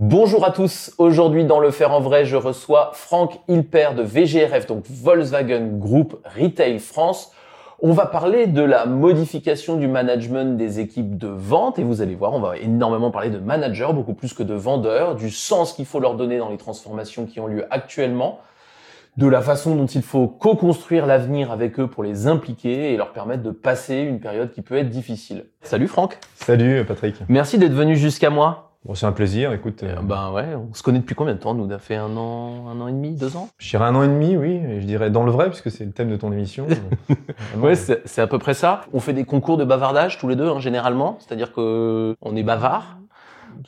Bonjour 0.00 0.44
à 0.44 0.50
tous. 0.50 0.92
Aujourd'hui, 0.98 1.44
dans 1.44 1.60
Le 1.60 1.70
Faire 1.70 1.92
en 1.92 2.00
Vrai, 2.00 2.24
je 2.24 2.34
reçois 2.34 2.90
Franck 2.94 3.38
Hilper 3.46 3.90
de 3.96 4.02
VGRF, 4.02 4.66
donc 4.66 4.82
Volkswagen 4.90 5.78
Group 5.78 6.16
Retail 6.36 6.80
France. 6.80 7.30
On 7.80 7.92
va 7.92 8.06
parler 8.06 8.48
de 8.48 8.62
la 8.62 8.86
modification 8.86 9.76
du 9.76 9.86
management 9.86 10.56
des 10.56 10.80
équipes 10.80 11.16
de 11.16 11.28
vente 11.28 11.78
et 11.78 11.84
vous 11.84 12.02
allez 12.02 12.16
voir, 12.16 12.32
on 12.32 12.40
va 12.40 12.58
énormément 12.58 13.12
parler 13.12 13.30
de 13.30 13.38
managers, 13.38 13.92
beaucoup 13.94 14.14
plus 14.14 14.34
que 14.34 14.42
de 14.42 14.54
vendeurs, 14.54 15.14
du 15.14 15.30
sens 15.30 15.72
qu'il 15.72 15.86
faut 15.86 16.00
leur 16.00 16.16
donner 16.16 16.38
dans 16.38 16.48
les 16.48 16.58
transformations 16.58 17.24
qui 17.24 17.38
ont 17.38 17.46
lieu 17.46 17.64
actuellement, 17.70 18.40
de 19.16 19.28
la 19.28 19.42
façon 19.42 19.76
dont 19.76 19.86
il 19.86 20.02
faut 20.02 20.26
co-construire 20.26 21.06
l'avenir 21.06 21.52
avec 21.52 21.78
eux 21.78 21.86
pour 21.86 22.02
les 22.02 22.26
impliquer 22.26 22.92
et 22.92 22.96
leur 22.96 23.12
permettre 23.12 23.44
de 23.44 23.52
passer 23.52 23.98
une 23.98 24.18
période 24.18 24.50
qui 24.50 24.62
peut 24.62 24.76
être 24.76 24.90
difficile. 24.90 25.44
Salut 25.62 25.86
Franck. 25.86 26.18
Salut 26.34 26.84
Patrick. 26.84 27.14
Merci 27.28 27.58
d'être 27.58 27.74
venu 27.74 27.94
jusqu'à 27.94 28.30
moi. 28.30 28.73
Bon, 28.84 28.94
c'est 28.94 29.06
un 29.06 29.12
plaisir, 29.12 29.54
écoute. 29.54 29.82
Euh, 29.82 29.96
ben 30.02 30.30
ouais, 30.30 30.54
on 30.54 30.74
se 30.74 30.82
connaît 30.82 30.98
depuis 30.98 31.14
combien 31.14 31.32
de 31.32 31.38
temps 31.38 31.54
Nous, 31.54 31.64
on 31.64 31.70
a 31.70 31.78
fait 31.78 31.96
un 31.96 32.14
an, 32.18 32.68
un 32.68 32.78
an 32.82 32.88
et 32.88 32.92
demi, 32.92 33.12
deux 33.12 33.34
ans? 33.34 33.48
Je 33.56 33.70
dirais 33.70 33.86
un 33.86 33.94
an 33.94 34.02
et 34.02 34.08
demi, 34.08 34.36
oui. 34.36 34.60
Et 34.68 34.82
je 34.82 34.86
dirais 34.86 35.10
dans 35.10 35.24
le 35.24 35.32
vrai, 35.32 35.48
puisque 35.48 35.70
c'est 35.70 35.86
le 35.86 35.92
thème 35.92 36.10
de 36.10 36.16
ton 36.16 36.30
émission. 36.32 36.66
ouais, 37.56 37.76
c'est 37.76 38.20
à 38.20 38.26
peu 38.26 38.38
près 38.38 38.52
ça. 38.52 38.82
On 38.92 39.00
fait 39.00 39.14
des 39.14 39.24
concours 39.24 39.56
de 39.56 39.64
bavardage 39.64 40.18
tous 40.18 40.28
les 40.28 40.36
deux, 40.36 40.50
hein, 40.50 40.60
généralement. 40.60 41.16
C'est-à-dire 41.20 41.54
que 41.54 42.14
on 42.20 42.36
est 42.36 42.42
bavard. 42.42 42.98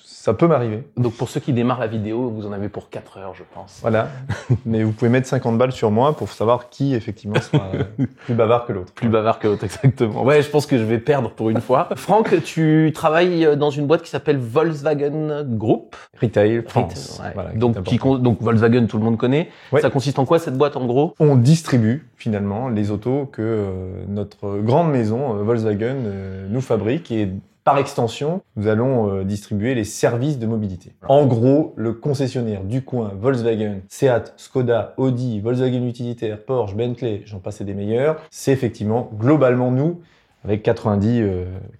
Ça 0.03 0.35
peut 0.35 0.47
m'arriver. 0.47 0.85
Donc 0.97 1.15
pour 1.15 1.29
ceux 1.29 1.41
qui 1.41 1.53
démarrent 1.53 1.81
la 1.81 1.87
vidéo, 1.87 2.31
vous 2.31 2.47
en 2.47 2.53
avez 2.53 2.69
pour 2.69 2.91
4 2.91 3.19
heures, 3.19 3.35
je 3.35 3.43
pense. 3.55 3.79
Voilà. 3.81 4.09
Mais 4.67 4.83
vous 4.83 4.93
pouvez 4.93 5.11
mettre 5.11 5.29
50 5.29 5.59
balles 5.59 5.73
sur 5.73 5.91
moi 5.91 6.17
pour 6.17 6.29
savoir 6.31 6.69
qui 6.69 6.95
effectivement 6.95 7.41
sera 7.41 7.71
plus 8.25 8.35
bavard 8.35 8.67
que 8.67 8.73
l'autre. 8.73 8.93
Plus 8.93 9.09
bavard 9.09 9.39
que 9.39 9.49
l'autre, 9.49 9.65
exactement. 9.65 10.25
Ouais, 10.25 10.43
je 10.43 10.51
pense 10.51 10.67
que 10.67 10.79
je 10.79 10.85
vais 10.85 10.99
perdre 10.99 11.31
pour 11.31 11.51
une 11.51 11.61
fois. 11.61 11.89
Franck, 11.97 12.43
tu 12.45 12.93
travailles 12.95 13.57
dans 13.57 13.71
une 13.71 13.87
boîte 13.87 14.03
qui 14.03 14.11
s'appelle 14.11 14.39
Volkswagen 14.39 15.45
Group. 15.45 15.97
Retail 16.21 16.63
France. 16.67 17.21
Voilà, 17.35 17.51
donc, 17.53 17.83
qui, 17.85 17.99
donc 17.99 18.41
Volkswagen, 18.41 18.87
tout 18.87 18.99
le 18.99 19.05
monde 19.05 19.17
connaît. 19.17 19.51
Ça 19.81 19.91
consiste 19.91 20.19
en 20.19 20.25
quoi 20.25 20.39
cette 20.39 20.57
boîte 20.57 20.77
en 20.77 20.87
gros? 20.87 21.15
On 21.19 21.37
distribue 21.37 22.09
finalement 22.17 22.69
les 22.69 22.91
autos 22.91 23.27
que 23.27 23.43
euh, 23.43 24.05
notre 24.09 24.59
grande 24.59 24.91
maison 24.91 25.37
euh, 25.37 25.43
Volkswagen 25.43 25.97
euh, 26.07 26.47
nous 26.49 26.61
fabrique 26.61 27.11
et 27.11 27.29
par 27.67 27.79
extension, 27.79 28.43
nous 28.55 28.69
allons 28.69 29.11
euh, 29.11 29.25
distribuer 29.25 29.75
les 29.75 29.83
services 29.83 30.39
de 30.39 30.47
mobilité. 30.47 30.93
En 31.09 31.27
gros, 31.27 31.75
le 31.77 31.95
concessionnaire 31.95 32.63
du 32.63 32.83
coin, 32.83 33.11
Volkswagen, 33.21 33.81
Seat, 33.89 34.35
Skoda, 34.37 34.95
Audi, 34.99 35.41
Volkswagen 35.41 35.85
Utilitaire, 35.85 36.39
Porsche, 36.45 36.77
Bentley, 36.77 37.23
j'en 37.25 37.41
passe 37.41 37.63
des 37.63 37.75
meilleurs, 37.75 38.23
c'est 38.31 38.53
effectivement 38.53 39.11
globalement 39.19 39.73
nous 39.73 40.01
avec 40.45 40.63
90, 40.63 41.25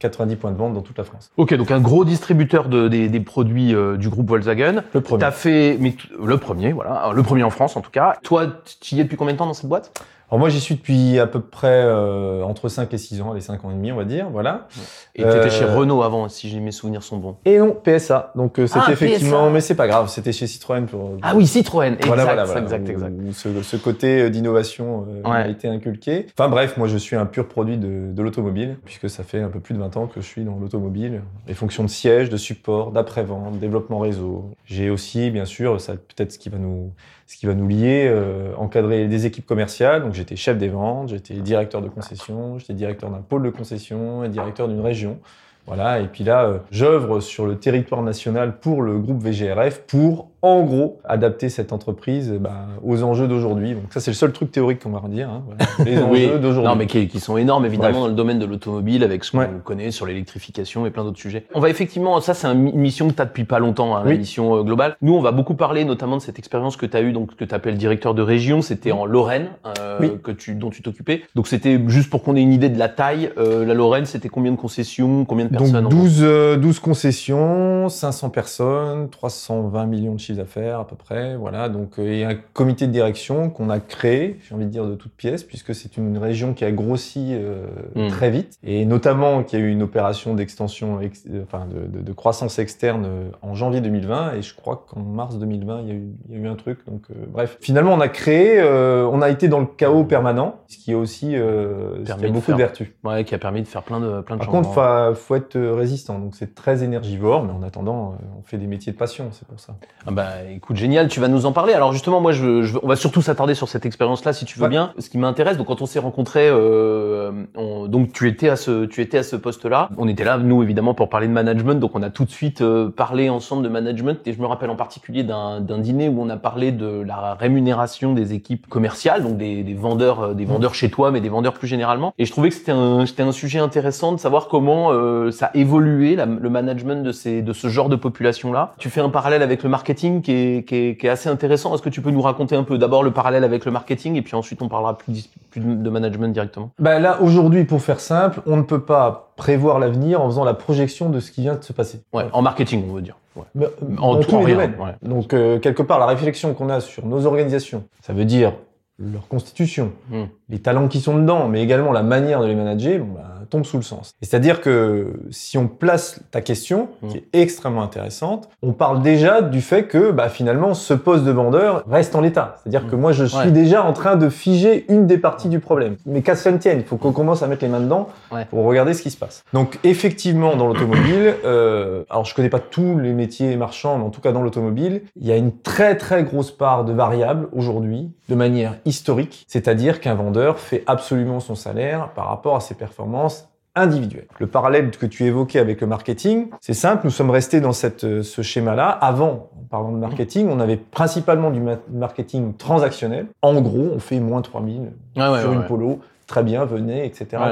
90 0.01 0.33
euh, 0.33 0.37
points 0.37 0.51
de 0.51 0.57
vente 0.57 0.75
dans 0.75 0.83
toute 0.83 0.99
la 0.99 1.05
France. 1.05 1.31
Ok, 1.37 1.55
donc 1.55 1.71
un 1.71 1.81
gros 1.81 2.05
distributeur 2.05 2.69
de, 2.69 2.89
des, 2.89 3.21
produits 3.21 3.73
euh, 3.73 3.97
du 3.97 4.09
groupe 4.09 4.29
Volkswagen. 4.29 4.83
Le 4.93 5.01
premier. 5.01 5.21
T'as 5.21 5.31
fait, 5.31 5.79
mais 5.79 5.95
le 6.21 6.37
premier, 6.37 6.73
voilà, 6.73 7.13
le 7.15 7.23
premier 7.23 7.45
en 7.45 7.51
France 7.51 7.77
en 7.77 7.81
tout 7.81 7.93
cas. 7.93 8.17
Toi, 8.25 8.49
tu 8.81 8.97
y 8.97 9.01
es 9.01 9.05
depuis 9.05 9.17
combien 9.17 9.35
de 9.35 9.39
temps 9.39 9.47
dans 9.47 9.55
cette 9.55 9.69
boîte? 9.69 9.93
Alors 10.29 10.41
moi 10.41 10.49
j'y 10.49 10.61
suis 10.61 10.75
depuis 10.75 11.21
à 11.21 11.27
peu 11.27 11.41
près 11.41 11.69
euh, 11.85 12.43
entre 12.43 12.69
5 12.69 12.93
et 12.93 12.99
6 12.99 13.21
ans, 13.21 13.33
les 13.33 13.41
5 13.41 13.65
ans 13.65 13.71
et 13.71 13.75
demi 13.75 13.93
on 13.93 13.97
va 13.97 14.05
dire, 14.05 14.29
voilà. 14.31 14.67
Et 15.15 15.23
tu 15.23 15.29
étais 15.29 15.51
chez 15.51 15.65
euh, 15.65 15.77
Renault 15.77 16.03
avant, 16.03 16.29
si 16.29 16.59
mes 16.59 16.73
souvenirs 16.73 17.05
sont 17.05 17.19
bons. 17.19 17.37
Et 17.45 17.59
non, 17.59 17.73
PSA. 17.75 18.33
Donc 18.35 18.59
euh, 18.59 18.67
c'était 18.67 18.81
ah, 18.89 18.93
effectivement, 18.93 19.51
mais 19.51 19.61
c'est 19.61 19.77
pas 19.77 19.87
grave, 19.87 20.09
c'était 20.09 20.33
chez 20.33 20.49
Citroën 20.49 20.87
pour. 20.87 21.17
Ah 21.23 21.35
oui, 21.37 21.47
Citroën, 21.47 21.95
exact, 21.95 22.07
voilà, 22.07 22.25
voilà, 22.25 22.43
exact, 22.61 22.89
exact. 22.89 23.15
ce, 23.33 23.63
ce, 23.63 23.77
côté 23.77 24.29
d'innovation 24.31 25.07
a 25.25 25.47
été 25.47 25.69
inculqué. 25.69 26.27
Enfin 26.37 26.49
bref, 26.49 26.77
moi 26.77 26.89
je 26.89 26.97
suis 26.97 27.15
un 27.15 27.27
pur 27.27 27.47
produit 27.47 27.77
de, 27.77 28.13
de 28.13 28.23
l'automobile, 28.23 28.79
puisque 28.85 29.09
ça 29.09 29.23
fait 29.23 29.41
un 29.41 29.49
peu 29.49 29.61
plus 29.61 29.75
de 29.75 29.79
20 29.79 29.97
ans 29.97 30.07
que 30.09 30.21
je 30.21 30.27
suis 30.27 30.43
dans 30.43 30.59
l'automobile. 30.59 31.23
Les 31.47 31.55
fonctions 31.55 31.85
de 31.85 31.89
siège, 31.89 32.31
de 32.31 32.37
support, 32.37 32.91
d'après-vente, 32.91 33.61
développement 33.61 34.01
réseau. 34.01 34.51
J'ai 34.65 34.91
aussi, 34.91 35.31
bien 35.31 35.45
sûr, 35.45 35.81
ça 35.81 35.93
peut-être 35.93 36.33
ce 36.33 36.39
qui 36.39 36.49
va 36.49 36.59
nous 36.59 36.93
ce 37.27 37.37
qui 37.37 37.47
va 37.47 37.55
nous 37.55 37.67
lier, 37.67 38.07
euh, 38.09 38.55
encadrer 38.57 39.09
des 39.09 39.27
équipes 39.27 39.47
commerciales. 39.47 40.03
Donc 40.03 40.15
j'étais 40.15 40.37
chef 40.37 40.59
des 40.59 40.69
ventes, 40.69 41.09
j'étais 41.09 41.35
directeur 41.35 41.83
de 41.83 41.89
concession, 41.89 42.59
j'étais 42.59 42.75
directeur 42.75 43.11
d'un 43.11 43.21
pôle 43.21 43.43
de 43.43 43.51
concession 43.51 44.25
et 44.25 44.29
directeur 44.29 44.69
d'une 44.69 44.81
région. 44.81 45.19
Voilà, 45.67 45.99
et 45.99 46.07
puis 46.07 46.23
là, 46.23 46.45
euh, 46.45 46.59
j'œuvre 46.71 47.19
sur 47.19 47.45
le 47.45 47.57
territoire 47.57 48.03
national 48.03 48.61
pour 48.61 48.83
le 48.83 48.99
groupe 48.99 49.21
VGRF 49.21 49.81
pour 49.81 50.31
en 50.43 50.63
gros, 50.63 51.01
adapter 51.05 51.49
cette 51.49 51.73
entreprise 51.73 52.33
bah, 52.41 52.67
aux 52.85 53.03
enjeux 53.03 53.27
d'aujourd'hui. 53.27 53.75
Donc 53.75 53.85
ça, 53.91 54.01
c'est 54.01 54.11
le 54.11 54.17
seul 54.17 54.33
truc 54.33 54.53
théorique 54.53 54.83
qu'on 54.83 54.91
va 54.91 54.99
redire. 54.99 55.31
Hein, 55.31 55.43
Les 55.85 55.99
enjeux 55.99 56.39
d'aujourd'hui. 56.39 56.71
Non, 56.71 56.77
mais 56.77 56.87
qui, 56.87 57.09
qui, 57.09 57.21
sont 57.21 57.37
énormes, 57.37 57.65
évidemment, 57.65 58.01
dans 58.01 58.09
le 58.09 58.15
domaine 58.15 58.39
de 58.39 58.45
l'automobile, 58.45 59.03
avec 59.03 59.25
ce 59.25 59.33
qu'on 59.33 59.59
connaît 59.65 59.91
sur 59.91 60.07
l'électrification 60.07 60.87
et 60.87 60.91
plein 60.91 61.05
d'autres 61.05 61.19
sujets. 61.19 61.47
On 61.55 61.61
va 61.61 61.71
effectivement, 61.71 62.21
ça, 62.21 62.35
c'est 62.35 62.47
une 62.49 62.77
mission 62.77 63.09
que 63.09 63.15
tu 63.15 63.23
as 63.23 63.25
depuis 63.25 63.45
pas 63.45 63.59
longtemps, 63.59 63.97
hein, 63.97 64.03
la 64.05 64.15
mission 64.15 64.57
euh, 64.57 64.63
globale. 64.63 64.97
Nous, 65.03 65.15
on 65.15 65.21
va 65.21 65.33
beaucoup 65.33 65.55
parler 65.55 65.85
notamment 65.85 66.17
de 66.17 66.23
cette 66.23 66.39
expérience 66.39 66.77
que 66.77 66.87
tu 66.87 66.97
as 66.97 67.01
eue, 67.01 67.13
donc 67.13 67.35
que 67.35 67.45
tu 67.45 67.55
appelles 67.55 67.77
directeur 67.77 68.15
de 68.15 68.23
région. 68.23 68.63
C'était 68.63 68.93
en 68.93 69.07
Lorraine, 69.07 69.49
euh, 69.79 70.17
que 70.23 70.31
tu, 70.31 70.55
dont 70.55 70.71
tu 70.71 70.83
t'occupais. 70.83 71.23
Donc 71.35 71.49
c'était 71.49 71.81
juste 71.89 72.11
pour 72.11 72.23
qu'on 72.23 72.37
ait 72.37 72.43
une 72.43 72.53
idée 72.53 72.69
de 72.69 72.79
la 72.79 72.89
taille. 72.89 73.31
Euh, 73.39 73.65
la 73.65 73.75
Lorraine, 73.75 74.07
c'était 74.07 74.29
combien 74.29 74.53
de 74.53 74.57
concessions, 74.57 75.25
combien 75.25 75.47
de 75.47 75.51
personnes 75.51 75.83
Donc 75.83 75.91
12, 75.91 76.59
12 76.61 76.79
concessions, 76.81 77.89
500 77.89 78.31
personnes, 78.31 79.09
320 79.09 79.87
millions 79.87 80.15
de 80.15 80.21
chiffres 80.27 80.39
d'affaires 80.39 80.81
à 80.81 80.87
peu 80.87 80.97
près. 80.97 81.37
Voilà, 81.37 81.69
donc 81.69 81.99
euh, 81.99 82.13
il 82.13 82.19
y 82.19 82.25
a 82.25 82.29
un 82.29 82.35
comité 82.53 82.87
de 82.87 82.93
direction 82.93 83.51
qu'on 83.51 83.71
a 83.71 83.81
créé, 83.81 84.39
j'ai 84.43 84.55
envie 84.55 84.67
de 84.67 84.71
dire 84.71 84.87
de 84.87 84.95
toutes 84.95 85.13
pièces, 85.13 85.45
puisque 85.45 85.75
c'est 85.75 85.97
une 85.97 86.19
région 86.19 86.55
qui 86.55 86.65
a 86.65 86.73
grossi 86.73 87.31
euh, 87.33 87.67
hmm. 87.95 88.09
très 88.09 88.31
vite 88.31 88.59
et 88.65 88.85
notamment 88.85 89.43
qui 89.43 89.57
a 89.57 89.59
eu 89.59 89.71
une 89.71 89.83
opération 89.83 90.35
d'extension, 90.35 91.01
euh, 91.01 91.43
enfin 91.43 91.67
de, 91.67 92.13
croissance 92.13 92.59
externe 92.59 93.07
en 93.43 93.55
janvier 93.55 93.83
2020 93.83 94.35
et 94.35 94.43
je 94.43 94.55
crois 94.55 94.87
qu'en 94.89 95.01
mars 95.01 95.39
2020 95.39 95.83
il 95.83 95.87
y, 95.87 95.91
a 95.91 95.95
eu, 95.95 96.09
il 96.29 96.35
y 96.35 96.39
a 96.39 96.43
eu 96.43 96.49
un 96.49 96.55
truc. 96.55 96.79
Donc 96.87 97.03
bref, 97.29 97.59
finalement 97.61 97.93
on 97.93 98.01
a 98.01 98.09
créé, 98.09 98.63
on 98.63 99.21
a 99.21 99.29
été 99.29 99.49
dans 99.49 99.61
le 99.61 99.67
chaos 99.67 100.05
permanent, 100.05 100.61
ce 100.67 100.79
qui 100.79 100.93
est 100.93 100.95
aussi 100.95 101.33
ce 101.33 102.03
qui 102.05 102.25
a 102.25 102.29
beaucoup 102.31 102.53
de, 102.53 102.57
vertus. 102.57 102.89
Ouais, 103.05 103.25
qui 103.25 103.35
a 103.35 103.39
permis 103.39 103.61
de 103.61 103.69
faire 103.69 103.83
plein 103.83 104.01
de 104.01 104.23
plein 104.23 104.37
de 104.37 104.41
Par 104.41 104.49
contre, 104.49 104.73
faut, 104.73 105.15
faut 105.15 105.35
être 105.35 105.59
résistant, 105.59 106.19
donc 106.19 106.35
c'est 106.35 106.55
très 106.55 106.83
énergivore, 106.83 107.45
mais 107.45 107.53
en 107.53 107.63
attendant, 107.63 108.17
on 108.39 108.43
fait 108.43 108.57
des 108.57 108.67
métiers 108.67 108.93
de 108.93 108.99
passion, 108.99 109.29
c'est 109.33 109.47
pour 109.47 109.61
ça. 109.61 109.77
Ah 110.07 110.11
bah 110.17 110.29
écoute, 110.51 110.77
génial, 110.77 111.09
tu 111.09 111.21
vas 111.21 111.29
nous 111.29 111.45
en 111.45 111.53
parler. 111.53 111.75
Alors 111.75 111.93
justement, 111.93 112.23
moi, 112.23 112.33
je, 112.33 112.75
on 112.83 112.89
va 112.89 112.97
surtout 112.97 113.21
s'attarder 113.21 113.55
sur 113.55 113.69
cette 113.69 113.85
expérience-là, 113.85 114.33
si 114.33 114.47
tu 114.47 114.59
veux 114.59 114.67
bien. 114.67 114.95
Ce 114.99 115.11
qui 115.11 115.19
m'intéresse, 115.19 115.59
donc 115.59 115.67
quand 115.67 115.83
on 115.83 115.87
s'est 115.87 115.99
rencontrés, 115.99 116.49
euh, 116.49 117.45
donc 117.87 118.15
tu 118.15 118.27
étais 118.27 118.49
à 118.49 118.57
ce, 118.57 118.87
tu 118.87 119.03
étais 119.03 119.19
à 119.19 119.23
ce 119.23 119.37
poste-là. 119.37 119.91
On 119.99 120.09
était 120.09 120.25
là, 120.25 120.39
nous 120.39 120.63
évidemment, 120.63 120.95
pour 120.95 121.11
parler 121.11 121.29
de 121.29 121.35
management, 121.35 121.75
donc 121.75 121.91
on 121.95 122.03
a 122.03 122.09
tout 122.09 122.25
de 122.25 122.31
suite 122.31 122.63
euh, 122.63 122.89
parlé 122.89 123.29
ensemble 123.29 123.63
de 123.63 123.69
management. 123.69 124.27
Et 124.27 124.33
je 124.33 124.41
me 124.41 124.47
rappelle 124.47 124.71
en 124.71 124.77
particulier 124.77 125.23
d'un 125.23 125.61
dîner 125.61 126.09
où 126.09 126.23
on 126.23 126.31
a 126.31 126.39
parlé 126.39 126.73
de 126.73 127.03
la 127.07 127.35
rémunération 127.35 128.15
des 128.15 128.33
équipes 128.33 128.67
commerciales, 128.69 129.23
donc 129.23 129.37
des, 129.37 129.65
des 129.65 129.75
vendeurs, 129.75 130.21
euh, 130.21 130.35
des 130.35 130.47
vendeurs 130.47 130.75
chez 130.75 130.89
toi, 130.89 131.11
mais 131.11 131.21
des 131.21 131.29
vendeurs 131.29 131.53
plus 131.53 131.69
généralement. 131.69 132.15
Et 132.17 132.25
je 132.25 132.33
trouvais 132.33 132.49
que 132.49 132.55
c'était 132.55 132.73
un, 132.73 133.05
c'était 133.05 133.23
un 133.23 133.33
sujet 133.33 133.59
intéressant 133.59 134.13
de 134.13 134.19
savoir 134.19 134.49
comment 134.49 134.93
euh, 134.93 135.31
ça 135.31 135.51
a 135.53 135.57
évolué 135.59 136.17
le 136.17 136.49
management 136.49 137.03
de 137.03 137.13
ces, 137.13 137.43
de 137.43 137.53
ce 137.53 137.69
genre 137.69 137.91
de 137.91 137.97
population-là. 137.97 138.73
Tu 138.79 138.89
fais 138.89 139.03
un 139.03 139.11
parallèle 139.11 139.43
avec 139.43 139.63
le 139.63 139.69
marketing 139.69 140.06
qui 140.23 140.33
est, 140.33 140.67
qui 140.67 140.75
est, 140.77 141.01
qui 141.01 141.07
est 141.07 141.11
assez 141.11 141.29
intéressant. 141.29 141.75
Est-ce 141.75 141.83
que 141.83 141.89
tu 141.89 142.01
peux 142.01 142.11
nous 142.11 142.23
raconter 142.23 142.57
un 142.57 142.63
peu 142.63 142.79
d'abord 142.79 143.03
le 143.03 143.13
parallèle 143.13 143.45
avec 143.45 143.65
le 143.65 143.73
marketing 143.73 144.17
et 144.17 144.23
puis 144.23 144.35
ensuite 144.35 144.63
on 144.63 144.69
parlera 144.69 144.97
plus, 144.97 145.31
de 145.57 145.91
management 145.91 146.33
directement? 146.33 146.71
Ben 146.79 146.99
Là, 146.99 147.21
aujourd'hui, 147.21 147.65
pour 147.65 147.83
faire 147.83 148.01
simple, 148.01 148.41
on 148.47 148.57
ne 148.57 148.63
peut 148.63 148.81
pas 148.81 149.33
prévoir 149.37 149.79
l'avenir 149.79 150.21
en 150.21 150.27
faisant 150.27 150.45
la 150.45 150.55
projection 150.55 151.11
de 151.11 151.21
ce 151.21 151.31
qui 151.31 151.43
vient 151.43 151.55
de 151.55 151.63
se 151.63 151.73
passer. 151.73 152.01
Ouais, 152.13 152.25
en 152.33 152.43
marketing, 152.43 152.85
on 152.89 152.95
veut 152.95 153.03
dire. 153.03 153.17
Ouais. 153.37 153.69
en 153.99 154.19
tous 154.21 154.47
les 154.47 154.55
domaines. 154.55 154.77
Donc, 155.03 155.35
euh, 155.35 155.59
quelque 155.59 155.83
part, 155.83 155.99
la 155.99 156.07
réflexion 156.07 156.55
qu'on 156.55 156.71
a 156.71 156.81
sur 156.81 157.05
nos 157.05 157.27
organisations, 157.27 157.85
ça 158.01 158.15
veut 158.15 158.25
dire 158.25 158.55
leur 158.99 159.29
constitution, 159.29 159.93
hmm. 160.11 160.25
les 160.49 160.59
talents 160.59 160.89
qui 160.89 161.01
sont 161.01 161.19
dedans, 161.19 161.49
mais 161.49 161.63
également 161.63 161.93
la 161.93 162.03
manière 162.03 162.41
de 162.41 162.47
les 162.47 162.55
manager, 162.55 163.01
bon, 163.01 163.15
bah, 163.15 163.36
tombe 163.47 163.65
sous 163.65 163.77
le 163.77 163.83
sens. 163.83 164.13
C'est-à-dire 164.21 164.61
que 164.61 165.13
si 165.31 165.59
on 165.59 165.69
place 165.69 166.21
ta 166.31 166.41
question, 166.41 166.89
mmh. 167.03 167.09
qui 167.09 167.17
est 167.19 167.29
extrêmement 167.33 167.83
intéressante, 167.83 168.49
on 168.63 168.73
parle 168.73 169.03
déjà 169.03 169.43
du 169.43 169.61
fait 169.61 169.85
que 169.85 170.11
bah, 170.11 170.29
finalement 170.29 170.75
ce 170.75 170.95
poste 170.95 171.25
de 171.25 171.31
vendeur 171.31 171.85
reste 171.89 172.15
en 172.15 172.21
l'état. 172.21 172.57
C'est-à-dire 172.63 172.85
mmh. 172.85 172.91
que 172.91 172.97
moi 172.97 173.13
je 173.13 173.25
suis 173.25 173.53
déjà 173.53 173.85
en 173.85 173.93
train 173.93 174.17
de 174.17 174.29
figer 174.29 174.85
une 174.89 175.07
des 175.07 175.19
parties 175.19 175.49
du 175.49 175.61
problème. 175.61 175.97
Mais 176.07 176.23
qu'à 176.23 176.37
cela 176.37 176.55
ne 176.55 176.59
tienne, 176.59 176.79
il 176.79 176.85
faut 176.85 176.97
qu'on 176.97 177.13
commence 177.13 177.43
à 177.43 177.47
mettre 177.47 177.63
les 177.63 177.71
mains 177.71 177.81
dedans 177.81 178.09
pour 178.51 178.65
regarder 178.65 178.95
ce 178.95 179.03
qui 179.03 179.11
se 179.11 179.17
passe. 179.17 179.45
Donc 179.53 179.79
effectivement 179.85 180.57
dans 180.57 180.67
l'automobile, 180.67 181.35
euh, 181.45 182.05
alors 182.11 182.25
je 182.25 182.35
connais 182.35 182.51
pas 182.51 182.61
tous 182.61 182.99
les 182.99 183.13
métiers 183.13 183.57
marchands, 183.57 183.99
mais 183.99 184.05
en 184.05 184.11
tout 184.11 184.21
cas 184.21 184.33
dans 184.33 184.43
l'automobile, 184.43 185.03
il 185.17 185.27
y 185.27 185.33
a 185.33 185.37
une 185.37 185.57
très 185.59 185.97
très 185.97 186.25
grosse 186.25 186.51
part 186.51 186.85
de 186.85 186.93
variables 186.93 187.49
aujourd'hui 187.53 188.11
de 188.29 188.35
manière 188.35 188.75
historique, 188.85 189.45
c'est-à-dire 189.49 190.01
qu'un 190.01 190.15
vendeur 190.15 190.59
fait 190.59 190.83
absolument 190.87 191.41
son 191.41 191.55
salaire 191.55 192.11
par 192.15 192.29
rapport 192.29 192.57
à 192.57 192.61
ses 192.61 192.75
performances 192.75 193.36
individuel. 193.77 194.27
Le 194.41 194.47
parallèle 194.47 194.91
que 194.91 195.07
tu 195.07 195.25
évoquais 195.25 195.59
avec 195.59 195.81
le 195.81 195.87
marketing, 195.87 196.49
c'est 196.61 196.75
simple, 196.75 197.03
nous 197.05 197.11
sommes 197.11 197.31
restés 197.31 197.61
dans 197.61 197.73
cette, 197.73 198.05
euh, 198.05 198.23
ce 198.23 198.43
schéma-là. 198.43 198.89
Avant, 198.89 199.51
en 199.57 199.65
parlant 199.71 199.93
de 199.93 199.99
marketing, 199.99 200.49
on 200.51 200.59
avait 200.59 200.77
principalement 200.77 201.51
du 201.51 201.61
marketing 201.93 202.55
transactionnel. 202.55 203.27
En 203.43 203.61
gros, 203.61 203.91
on 203.95 203.99
fait 203.99 204.19
moins 204.19 204.43
3000 204.43 204.91
sur 205.15 205.53
une 205.53 205.67
polo, 205.67 206.01
très 206.27 206.43
bien, 206.43 206.65
venez, 206.65 207.05
etc. 207.05 207.43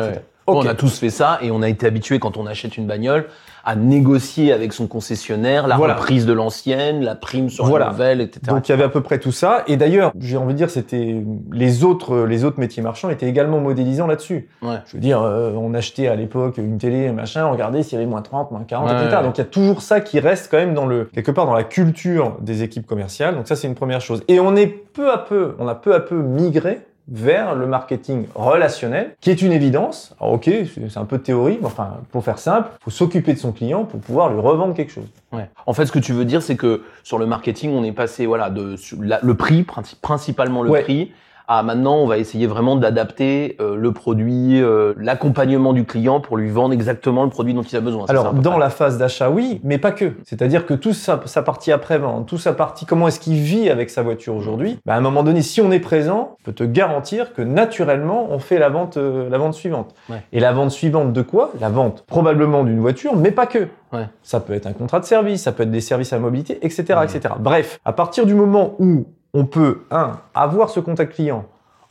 On 0.47 0.67
a 0.67 0.75
tous 0.75 0.99
fait 0.99 1.11
ça 1.11 1.39
et 1.43 1.51
on 1.51 1.63
a 1.63 1.69
été 1.69 1.87
habitué 1.87 2.19
quand 2.19 2.37
on 2.37 2.47
achète 2.47 2.77
une 2.77 2.87
bagnole 2.87 3.27
à 3.65 3.77
négocier 3.77 4.53
avec 4.53 4.73
son 4.73 4.87
concessionnaire 4.87 5.67
la 5.67 5.77
reprise 5.77 6.27
de 6.27 6.33
l'ancienne, 6.33 7.03
la 7.03 7.15
prime 7.15 7.49
sur 7.49 7.79
la 7.79 7.91
nouvelle, 7.91 8.21
etc. 8.21 8.41
Donc 8.49 8.69
il 8.69 8.73
y 8.73 8.75
avait 8.75 8.85
à 8.85 8.89
peu 8.89 9.01
près 9.01 9.19
tout 9.19 9.33
ça. 9.33 9.65
Et 9.67 9.77
d'ailleurs, 9.77 10.13
j'ai 10.21 10.37
envie 10.37 10.53
de 10.53 10.59
dire, 10.59 10.71
c'était 10.71 11.23
les 11.51 11.85
autres, 11.85 12.25
les 12.25 12.45
autres 12.45 12.61
métiers 12.61 12.83
marchands 12.83 13.09
étaient 13.09 13.29
également 13.29 13.61
modélisants 13.61 14.07
là-dessus. 14.07 14.49
Ouais. 14.63 14.77
Je 14.87 14.97
veux 14.97 15.01
dire, 15.01 15.23
euh, 15.23 15.53
on 15.53 15.73
achetait 15.73 16.09
à 16.09 16.15
l'époque 16.15 16.59
une 16.59 16.79
télé, 16.79 17.11
machin, 17.13 17.47
on 17.47 17.53
regardait 17.53 17.83
s'il 17.83 17.95
y 17.95 18.03
avait 18.03 18.11
moins 18.11 18.23
30, 18.23 18.51
moins 18.51 18.65
40, 18.65 18.91
etc. 18.91 19.23
Donc 19.23 19.39
il 19.39 19.41
y 19.41 19.43
a 19.43 19.47
toujours 19.47 19.81
ça 19.81 20.01
qui 20.01 20.21
reste 20.21 20.51
quand 20.51 20.59
même 20.59 20.75
dans 20.75 20.87
le 20.87 21.05
quelque 21.07 21.31
part 21.31 21.47
dans 21.47 21.55
la 21.55 21.65
culture 21.65 22.37
des 22.41 22.63
équipes 22.63 22.87
commerciales. 22.87 23.35
Donc 23.35 23.49
ça 23.49 23.57
c'est 23.57 23.67
une 23.67 23.75
première 23.75 24.03
chose. 24.03 24.23
Et 24.29 24.41
on 24.41 24.55
est 24.57 24.67
peu 24.67 25.11
à 25.11 25.19
peu, 25.19 25.55
on 25.59 25.69
a 25.69 25.75
peu 25.75 25.95
à 25.95 26.01
peu 26.01 26.21
migré 26.21 26.81
vers 27.09 27.55
le 27.55 27.67
marketing 27.67 28.27
relationnel, 28.35 29.15
qui 29.21 29.31
est 29.31 29.43
une 29.43 29.53
évidence. 29.53 30.15
Alors, 30.21 30.35
ok, 30.35 30.51
c'est 30.89 30.97
un 30.97 31.05
peu 31.05 31.19
de 31.19 31.23
théorie, 31.23 31.59
mais 31.61 31.67
enfin, 31.67 31.99
pour 32.11 32.25
faire 32.25 32.39
simple, 32.39 32.71
faut 32.81 32.91
s'occuper 32.91 33.35
de 33.35 33.39
son 33.39 33.53
client 33.53 33.85
pour 33.85 34.01
pouvoir 34.01 34.33
lui 34.33 34.41
revendre 34.41 34.75
quelque 34.75 34.93
chose. 34.93 35.09
Ouais. 35.33 35.49
En 35.67 35.75
fait, 35.75 35.87
ce 35.87 35.93
que 35.93 35.99
tu 35.99 36.13
veux 36.13 36.25
dire, 36.25 36.43
c'est 36.43 36.57
que 36.57 36.83
sur 37.03 37.19
le 37.19 37.27
marketing, 37.27 37.73
on 37.73 37.85
est 37.85 37.93
passé, 37.93 38.27
voilà, 38.27 38.51
de 38.51 38.77
le 38.99 39.35
prix, 39.35 39.65
principalement 40.01 40.63
le 40.63 40.83
prix, 40.83 41.13
ah 41.49 41.63
maintenant 41.63 41.97
on 41.97 42.07
va 42.07 42.19
essayer 42.19 42.47
vraiment 42.47 42.77
d'adapter 42.77 43.57
euh, 43.61 43.77
le 43.77 43.93
produit, 43.93 44.63
euh, 44.63 44.95
l'accompagnement 44.97 45.73
du 45.73 45.85
client 45.85 46.21
pour 46.21 46.37
lui 46.37 46.51
vendre 46.51 46.73
exactement 46.73 47.25
le 47.25 47.31
produit 47.31 47.55
dont 47.55 47.63
il 47.63 47.77
a 47.77 47.81
besoin. 47.81 48.07
Alors 48.09 48.33
dans 48.35 48.59
la 48.59 48.71
phase 48.71 48.99
d'achat 48.99 49.31
oui, 49.31 49.61
mais 49.63 49.79
pas 49.79 49.93
que. 49.93 50.13
C'est-à-dire 50.25 50.67
que 50.67 50.75
tout 50.75 50.93
sa, 50.93 51.21
sa 51.27 51.43
partie 51.43 51.73
après-vente, 51.73 52.27
tout 52.27 52.39
sa 52.39 52.53
partie 52.53 52.87
comment 52.87 53.09
est-ce 53.09 53.21
qu'il 53.21 53.35
vit 53.35 53.69
avec 53.69 53.91
sa 53.91 54.03
voiture 54.03 54.35
aujourd'hui, 54.35 54.79
bah, 54.87 54.95
à 54.95 54.97
un 54.97 55.01
moment 55.01 55.23
donné 55.23 55.43
si 55.43 55.61
on 55.61 55.71
est 55.71 55.81
présent, 55.81 56.37
je 56.41 56.45
peux 56.45 56.53
te 56.53 56.65
garantir 56.65 57.35
que 57.35 57.43
naturellement 57.43 58.29
on 58.31 58.39
fait 58.39 58.59
la 58.59 58.69
vente, 58.69 58.97
euh, 58.97 59.29
la 59.29 59.39
vente 59.39 59.55
suivante. 59.55 59.95
Et 60.33 60.41
la 60.41 60.53
vente 60.53 60.71
suivante 60.71 61.13
de 61.13 61.23
quoi? 61.23 61.53
La 61.61 61.69
vente 61.69 62.05
probablement 62.07 62.65
d'une 62.65 62.81
voiture, 62.81 63.17
mais 63.17 63.31
pas 63.31 63.47
que. 63.47 63.69
Ouais. 63.93 64.09
Ça 64.23 64.41
peut 64.41 64.55
être 64.55 64.67
un 64.67 64.73
contrat 64.73 65.01
de 65.01 65.05
service, 65.05 65.43
ça 65.43 65.53
peut 65.53 65.63
être 65.63 65.71
des 65.71 65.81
services 65.81 66.13
à 66.13 66.19
mobilité, 66.19 66.59
etc., 66.63 67.01
etc. 67.05 67.35
Bref, 67.39 67.79
à 67.85 67.93
partir 67.93 68.27
du 68.27 68.35
moment 68.35 68.75
où 68.79 69.07
on 69.35 69.45
peut, 69.45 69.83
un, 69.91 70.21
avoir 70.35 70.71
ce 70.71 70.81
contact 70.81 71.15
client, 71.15 71.45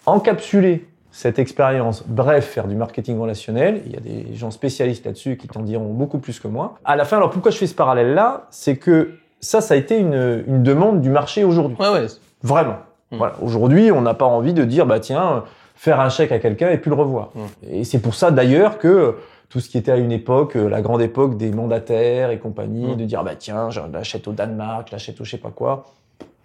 encapsuler 0.05 0.87
cette 1.11 1.37
expérience, 1.37 2.03
bref, 2.07 2.45
faire 2.45 2.67
du 2.67 2.75
marketing 2.75 3.19
relationnel. 3.19 3.83
Il 3.85 3.91
y 3.91 3.97
a 3.97 3.99
des 3.99 4.33
gens 4.33 4.49
spécialistes 4.49 5.05
là-dessus 5.05 5.37
qui 5.37 5.47
t'en 5.47 5.61
diront 5.61 5.93
beaucoup 5.93 6.17
plus 6.17 6.39
que 6.39 6.47
moi. 6.47 6.79
À 6.85 6.95
la 6.95 7.05
fin, 7.05 7.17
alors 7.17 7.29
pourquoi 7.29 7.51
je 7.51 7.57
fais 7.57 7.67
ce 7.67 7.75
parallèle-là? 7.75 8.47
C'est 8.49 8.77
que 8.77 9.11
ça, 9.39 9.61
ça 9.61 9.75
a 9.75 9.77
été 9.77 9.99
une, 9.99 10.63
demande 10.63 11.01
du 11.01 11.11
marché 11.11 11.43
aujourd'hui. 11.43 11.77
Ouais, 11.79 11.89
ouais. 11.89 12.07
Vraiment. 12.41 12.77
Hmm. 13.11 13.17
Voilà. 13.17 13.35
Aujourd'hui, 13.43 13.91
on 13.91 14.01
n'a 14.01 14.15
pas 14.15 14.25
envie 14.25 14.53
de 14.53 14.63
dire, 14.63 14.87
bah 14.87 14.99
tiens, 14.99 15.43
faire 15.75 15.99
un 15.99 16.09
chèque 16.09 16.31
à 16.31 16.39
quelqu'un 16.39 16.71
et 16.71 16.79
puis 16.79 16.89
le 16.89 16.95
revoir. 16.95 17.29
Hmm. 17.35 17.45
Et 17.69 17.83
c'est 17.83 17.99
pour 17.99 18.15
ça 18.15 18.31
d'ailleurs 18.31 18.79
que 18.79 19.17
tout 19.49 19.59
ce 19.59 19.69
qui 19.69 19.77
était 19.77 19.91
à 19.91 19.97
une 19.97 20.11
époque, 20.11 20.55
la 20.55 20.81
grande 20.81 21.01
époque 21.03 21.37
des 21.37 21.51
mandataires 21.51 22.31
et 22.31 22.39
compagnie, 22.39 22.93
hmm. 22.93 22.97
de 22.97 23.05
dire, 23.05 23.23
bah 23.23 23.35
tiens, 23.35 23.69
je 23.69 23.81
l'achète 23.91 24.27
au 24.27 24.31
Danemark, 24.31 24.87
je 24.87 24.93
l'achète 24.93 25.21
au 25.21 25.25
je 25.25 25.31
sais 25.31 25.37
pas 25.37 25.51
quoi. 25.51 25.85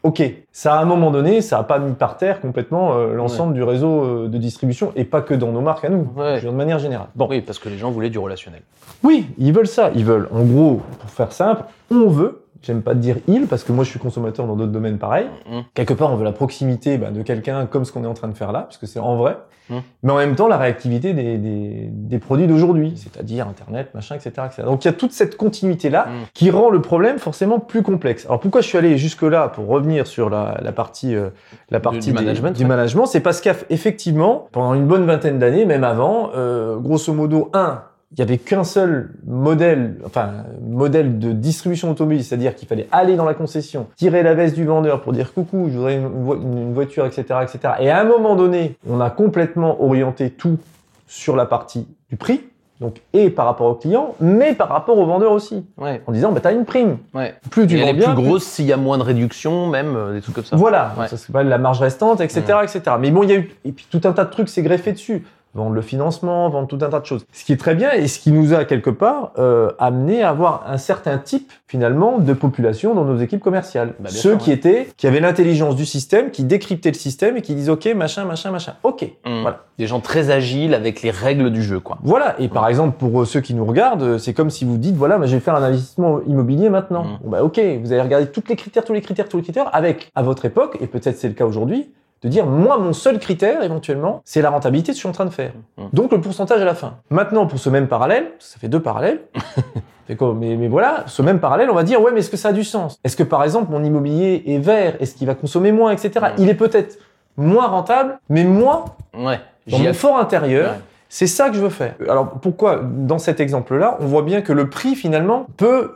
Ok, 0.08 0.22
ça 0.52 0.78
à 0.78 0.80
un 0.80 0.86
moment 0.86 1.10
donné, 1.10 1.42
ça 1.42 1.58
a 1.58 1.64
pas 1.64 1.78
mis 1.78 1.92
par 1.92 2.16
terre 2.16 2.40
complètement 2.40 2.96
euh, 2.96 3.12
l'ensemble 3.12 3.52
du 3.52 3.62
réseau 3.62 4.04
euh, 4.04 4.28
de 4.28 4.38
distribution 4.38 4.90
et 4.96 5.04
pas 5.04 5.20
que 5.20 5.34
dans 5.34 5.52
nos 5.52 5.60
marques 5.60 5.84
à 5.84 5.90
nous, 5.90 6.08
de 6.16 6.48
manière 6.48 6.78
générale. 6.78 7.08
Bon. 7.14 7.26
Oui, 7.28 7.42
parce 7.42 7.58
que 7.58 7.68
les 7.68 7.76
gens 7.76 7.90
voulaient 7.90 8.08
du 8.08 8.18
relationnel. 8.18 8.62
Oui, 9.02 9.26
ils 9.36 9.52
veulent 9.52 9.66
ça. 9.66 9.90
Ils 9.94 10.06
veulent, 10.06 10.30
en 10.32 10.44
gros, 10.44 10.80
pour 10.98 11.10
faire 11.10 11.30
simple, 11.30 11.64
on 11.90 12.08
veut 12.08 12.40
J'aime 12.62 12.82
pas 12.82 12.94
dire 12.94 13.16
il 13.28 13.46
parce 13.46 13.62
que 13.62 13.72
moi 13.72 13.84
je 13.84 13.90
suis 13.90 13.98
consommateur 13.98 14.46
dans 14.46 14.56
d'autres 14.56 14.72
domaines 14.72 14.98
pareils. 14.98 15.28
Mmh. 15.48 15.60
Quelque 15.74 15.94
part, 15.94 16.12
on 16.12 16.16
veut 16.16 16.24
la 16.24 16.32
proximité 16.32 16.98
bah, 16.98 17.10
de 17.10 17.22
quelqu'un 17.22 17.66
comme 17.66 17.84
ce 17.84 17.92
qu'on 17.92 18.04
est 18.04 18.08
en 18.08 18.14
train 18.14 18.28
de 18.28 18.36
faire 18.36 18.52
là, 18.52 18.62
parce 18.62 18.78
que 18.78 18.86
c'est 18.86 18.98
en 18.98 19.16
vrai. 19.16 19.36
Mmh. 19.70 19.76
Mais 20.02 20.12
en 20.12 20.16
même 20.16 20.34
temps, 20.34 20.48
la 20.48 20.56
réactivité 20.56 21.12
des, 21.12 21.38
des, 21.38 21.88
des 21.90 22.18
produits 22.18 22.46
d'aujourd'hui, 22.46 22.94
c'est-à-dire 22.96 23.46
Internet, 23.46 23.94
machin, 23.94 24.16
etc., 24.16 24.32
etc. 24.46 24.62
Donc 24.64 24.84
il 24.84 24.88
y 24.88 24.90
a 24.90 24.94
toute 24.94 25.12
cette 25.12 25.36
continuité 25.36 25.88
là 25.88 26.06
mmh. 26.06 26.12
qui 26.34 26.50
rend 26.50 26.70
le 26.70 26.82
problème 26.82 27.18
forcément 27.18 27.60
plus 27.60 27.82
complexe. 27.82 28.24
Alors 28.26 28.40
pourquoi 28.40 28.60
je 28.60 28.66
suis 28.66 28.78
allé 28.78 28.98
jusque 28.98 29.22
là 29.22 29.48
pour 29.48 29.68
revenir 29.68 30.06
sur 30.06 30.28
la, 30.28 30.58
la 30.60 30.72
partie 30.72 31.14
euh, 31.14 31.30
la 31.70 31.80
partie 31.80 32.08
du, 32.08 32.14
management, 32.14 32.56
du 32.56 32.64
management, 32.64 33.06
c'est 33.06 33.20
parce 33.20 33.40
qu'effectivement, 33.40 34.48
pendant 34.52 34.74
une 34.74 34.86
bonne 34.86 35.04
vingtaine 35.04 35.38
d'années, 35.38 35.64
même 35.64 35.84
avant, 35.84 36.30
euh, 36.34 36.76
grosso 36.76 37.12
modo, 37.12 37.50
un, 37.52 37.82
il 38.12 38.18
y 38.18 38.22
avait 38.22 38.38
qu'un 38.38 38.64
seul 38.64 39.10
modèle, 39.26 39.96
enfin 40.06 40.44
modèle 40.62 41.18
de 41.18 41.32
distribution 41.32 41.90
automobile, 41.90 42.24
c'est-à-dire 42.24 42.54
qu'il 42.54 42.66
fallait 42.66 42.88
aller 42.90 43.16
dans 43.16 43.26
la 43.26 43.34
concession, 43.34 43.86
tirer 43.96 44.22
la 44.22 44.34
veste 44.34 44.54
du 44.54 44.64
vendeur 44.64 45.02
pour 45.02 45.12
dire 45.12 45.34
coucou, 45.34 45.68
je 45.70 45.76
voudrais 45.76 45.96
une, 45.96 46.72
voiture, 46.72 47.04
etc., 47.04 47.40
etc. 47.42 47.74
Et 47.80 47.90
à 47.90 48.00
un 48.00 48.04
moment 48.04 48.34
donné, 48.34 48.76
on 48.88 49.00
a 49.00 49.10
complètement 49.10 49.82
orienté 49.82 50.30
tout 50.30 50.58
sur 51.06 51.36
la 51.36 51.44
partie 51.44 51.86
du 52.08 52.16
prix, 52.16 52.40
donc 52.80 53.02
et 53.12 53.28
par 53.28 53.44
rapport 53.44 53.66
au 53.66 53.74
client, 53.74 54.14
mais 54.20 54.54
par 54.54 54.68
rapport 54.68 54.96
au 54.96 55.04
vendeur 55.04 55.32
aussi, 55.32 55.66
ouais. 55.76 56.00
en 56.06 56.12
disant 56.12 56.32
bah 56.32 56.40
t'as 56.40 56.52
une 56.52 56.64
prime. 56.64 56.98
Ouais. 57.12 57.34
Plus 57.50 57.66
tu 57.66 57.76
vends 57.76 57.92
bien, 57.92 58.14
plus 58.14 58.22
grosse 58.22 58.44
s'il 58.44 58.66
y 58.66 58.72
a 58.72 58.78
moins 58.78 58.96
de 58.96 59.02
réduction, 59.02 59.66
même 59.66 59.96
euh, 59.96 60.14
des 60.14 60.22
trucs 60.22 60.34
comme 60.34 60.44
ça. 60.44 60.56
Voilà, 60.56 60.94
ça 61.08 61.18
s'appelle 61.18 61.48
la 61.48 61.58
marge 61.58 61.80
restante, 61.80 62.22
etc., 62.22 62.40
etc. 62.62 62.96
Mais 62.98 63.10
bon, 63.10 63.22
il 63.24 63.30
y 63.30 63.32
a 63.32 63.36
eu 63.36 63.50
et 63.66 63.72
puis 63.72 63.86
tout 63.90 64.00
un 64.04 64.12
tas 64.12 64.24
de 64.24 64.30
trucs 64.30 64.48
s'est 64.48 64.62
greffé 64.62 64.92
dessus 64.92 65.26
vendre 65.54 65.74
le 65.74 65.82
financement, 65.82 66.48
vendre 66.48 66.68
tout 66.68 66.78
un 66.82 66.88
tas 66.88 67.00
de 67.00 67.06
choses. 67.06 67.24
Ce 67.32 67.44
qui 67.44 67.52
est 67.52 67.56
très 67.56 67.74
bien 67.74 67.92
et 67.92 68.06
ce 68.08 68.18
qui 68.18 68.32
nous 68.32 68.54
a 68.54 68.64
quelque 68.64 68.90
part 68.90 69.32
euh, 69.38 69.70
amené 69.78 70.22
à 70.22 70.30
avoir 70.30 70.64
un 70.66 70.78
certain 70.78 71.18
type 71.18 71.52
finalement 71.66 72.18
de 72.18 72.32
population 72.32 72.94
dans 72.94 73.04
nos 73.04 73.18
équipes 73.18 73.40
commerciales. 73.40 73.94
Bah, 73.98 74.10
Ceux 74.10 74.36
qui 74.36 74.52
étaient, 74.52 74.88
qui 74.96 75.06
avaient 75.06 75.20
l'intelligence 75.20 75.76
du 75.76 75.86
système, 75.86 76.30
qui 76.30 76.44
décryptaient 76.44 76.90
le 76.90 76.96
système 76.96 77.36
et 77.36 77.42
qui 77.42 77.54
disent 77.54 77.70
ok 77.70 77.86
machin 77.94 78.24
machin 78.24 78.50
machin. 78.50 78.74
Ok. 78.82 79.02
Mmh. 79.24 79.42
Voilà. 79.42 79.64
Des 79.78 79.86
gens 79.86 80.00
très 80.00 80.30
agiles 80.30 80.74
avec 80.74 81.02
les 81.02 81.10
règles 81.10 81.50
du 81.50 81.62
jeu 81.62 81.80
quoi. 81.80 81.98
Voilà. 82.02 82.34
Et 82.40 82.48
par 82.48 82.68
exemple 82.68 82.96
pour 82.98 83.26
ceux 83.26 83.40
qui 83.40 83.54
nous 83.54 83.64
regardent, 83.64 84.18
c'est 84.18 84.34
comme 84.34 84.50
si 84.50 84.64
vous 84.64 84.78
dites 84.78 84.96
voilà, 84.96 85.18
je 85.24 85.34
vais 85.34 85.40
faire 85.40 85.54
un 85.54 85.62
investissement 85.62 86.20
immobilier 86.26 86.68
maintenant. 86.68 87.04
Mmh. 87.04 87.18
Bon, 87.22 87.30
bah 87.30 87.42
ok, 87.42 87.60
vous 87.82 87.92
allez 87.92 88.02
regarder 88.02 88.26
tous 88.26 88.44
les 88.48 88.56
critères, 88.56 88.84
tous 88.84 88.92
les 88.92 89.02
critères, 89.02 89.28
tous 89.28 89.36
les 89.38 89.42
critères 89.42 89.74
avec 89.74 90.10
à 90.14 90.22
votre 90.22 90.44
époque 90.44 90.78
et 90.80 90.86
peut-être 90.86 91.16
c'est 91.16 91.28
le 91.28 91.34
cas 91.34 91.44
aujourd'hui 91.44 91.90
de 92.22 92.28
dire 92.28 92.46
moi 92.46 92.78
mon 92.78 92.92
seul 92.92 93.18
critère 93.18 93.62
éventuellement 93.62 94.22
c'est 94.24 94.42
la 94.42 94.50
rentabilité 94.50 94.92
que 94.92 94.96
je 94.96 95.00
suis 95.00 95.08
en 95.08 95.12
train 95.12 95.24
de 95.24 95.30
faire. 95.30 95.52
Mmh. 95.76 95.84
Donc 95.92 96.12
le 96.12 96.20
pourcentage 96.20 96.60
à 96.60 96.64
la 96.64 96.74
fin. 96.74 96.96
Maintenant 97.10 97.46
pour 97.46 97.58
ce 97.58 97.70
même 97.70 97.88
parallèle, 97.88 98.32
ça 98.38 98.58
fait 98.58 98.68
deux 98.68 98.80
parallèles. 98.80 99.20
mais, 100.08 100.56
mais 100.56 100.68
voilà, 100.68 101.04
ce 101.06 101.22
même 101.22 101.38
parallèle, 101.38 101.70
on 101.70 101.74
va 101.74 101.82
dire 101.82 102.00
ouais 102.00 102.12
mais 102.12 102.20
est-ce 102.20 102.30
que 102.30 102.36
ça 102.36 102.48
a 102.48 102.52
du 102.52 102.64
sens? 102.64 102.98
Est-ce 103.04 103.16
que 103.16 103.22
par 103.22 103.44
exemple 103.44 103.70
mon 103.70 103.84
immobilier 103.84 104.42
est 104.46 104.58
vert? 104.58 104.96
Est-ce 105.00 105.14
qu'il 105.14 105.26
va 105.26 105.34
consommer 105.34 105.72
moins, 105.72 105.92
etc. 105.92 106.10
Mmh. 106.20 106.42
Il 106.42 106.48
est 106.48 106.54
peut-être 106.54 106.98
moins 107.36 107.66
rentable, 107.66 108.18
mais 108.28 108.44
moi 108.44 108.96
ouais, 109.14 109.40
dans 109.68 109.78
mon 109.78 109.92
fort 109.92 110.18
intérieur. 110.18 110.74
C'est 111.10 111.26
ça 111.26 111.48
que 111.48 111.56
je 111.56 111.62
veux 111.62 111.70
faire. 111.70 111.94
Alors 112.06 112.32
pourquoi 112.32 112.82
dans 112.84 113.18
cet 113.18 113.40
exemple-là, 113.40 113.96
on 114.00 114.04
voit 114.04 114.20
bien 114.20 114.42
que 114.42 114.52
le 114.52 114.68
prix 114.68 114.94
finalement 114.94 115.46
peut 115.56 115.92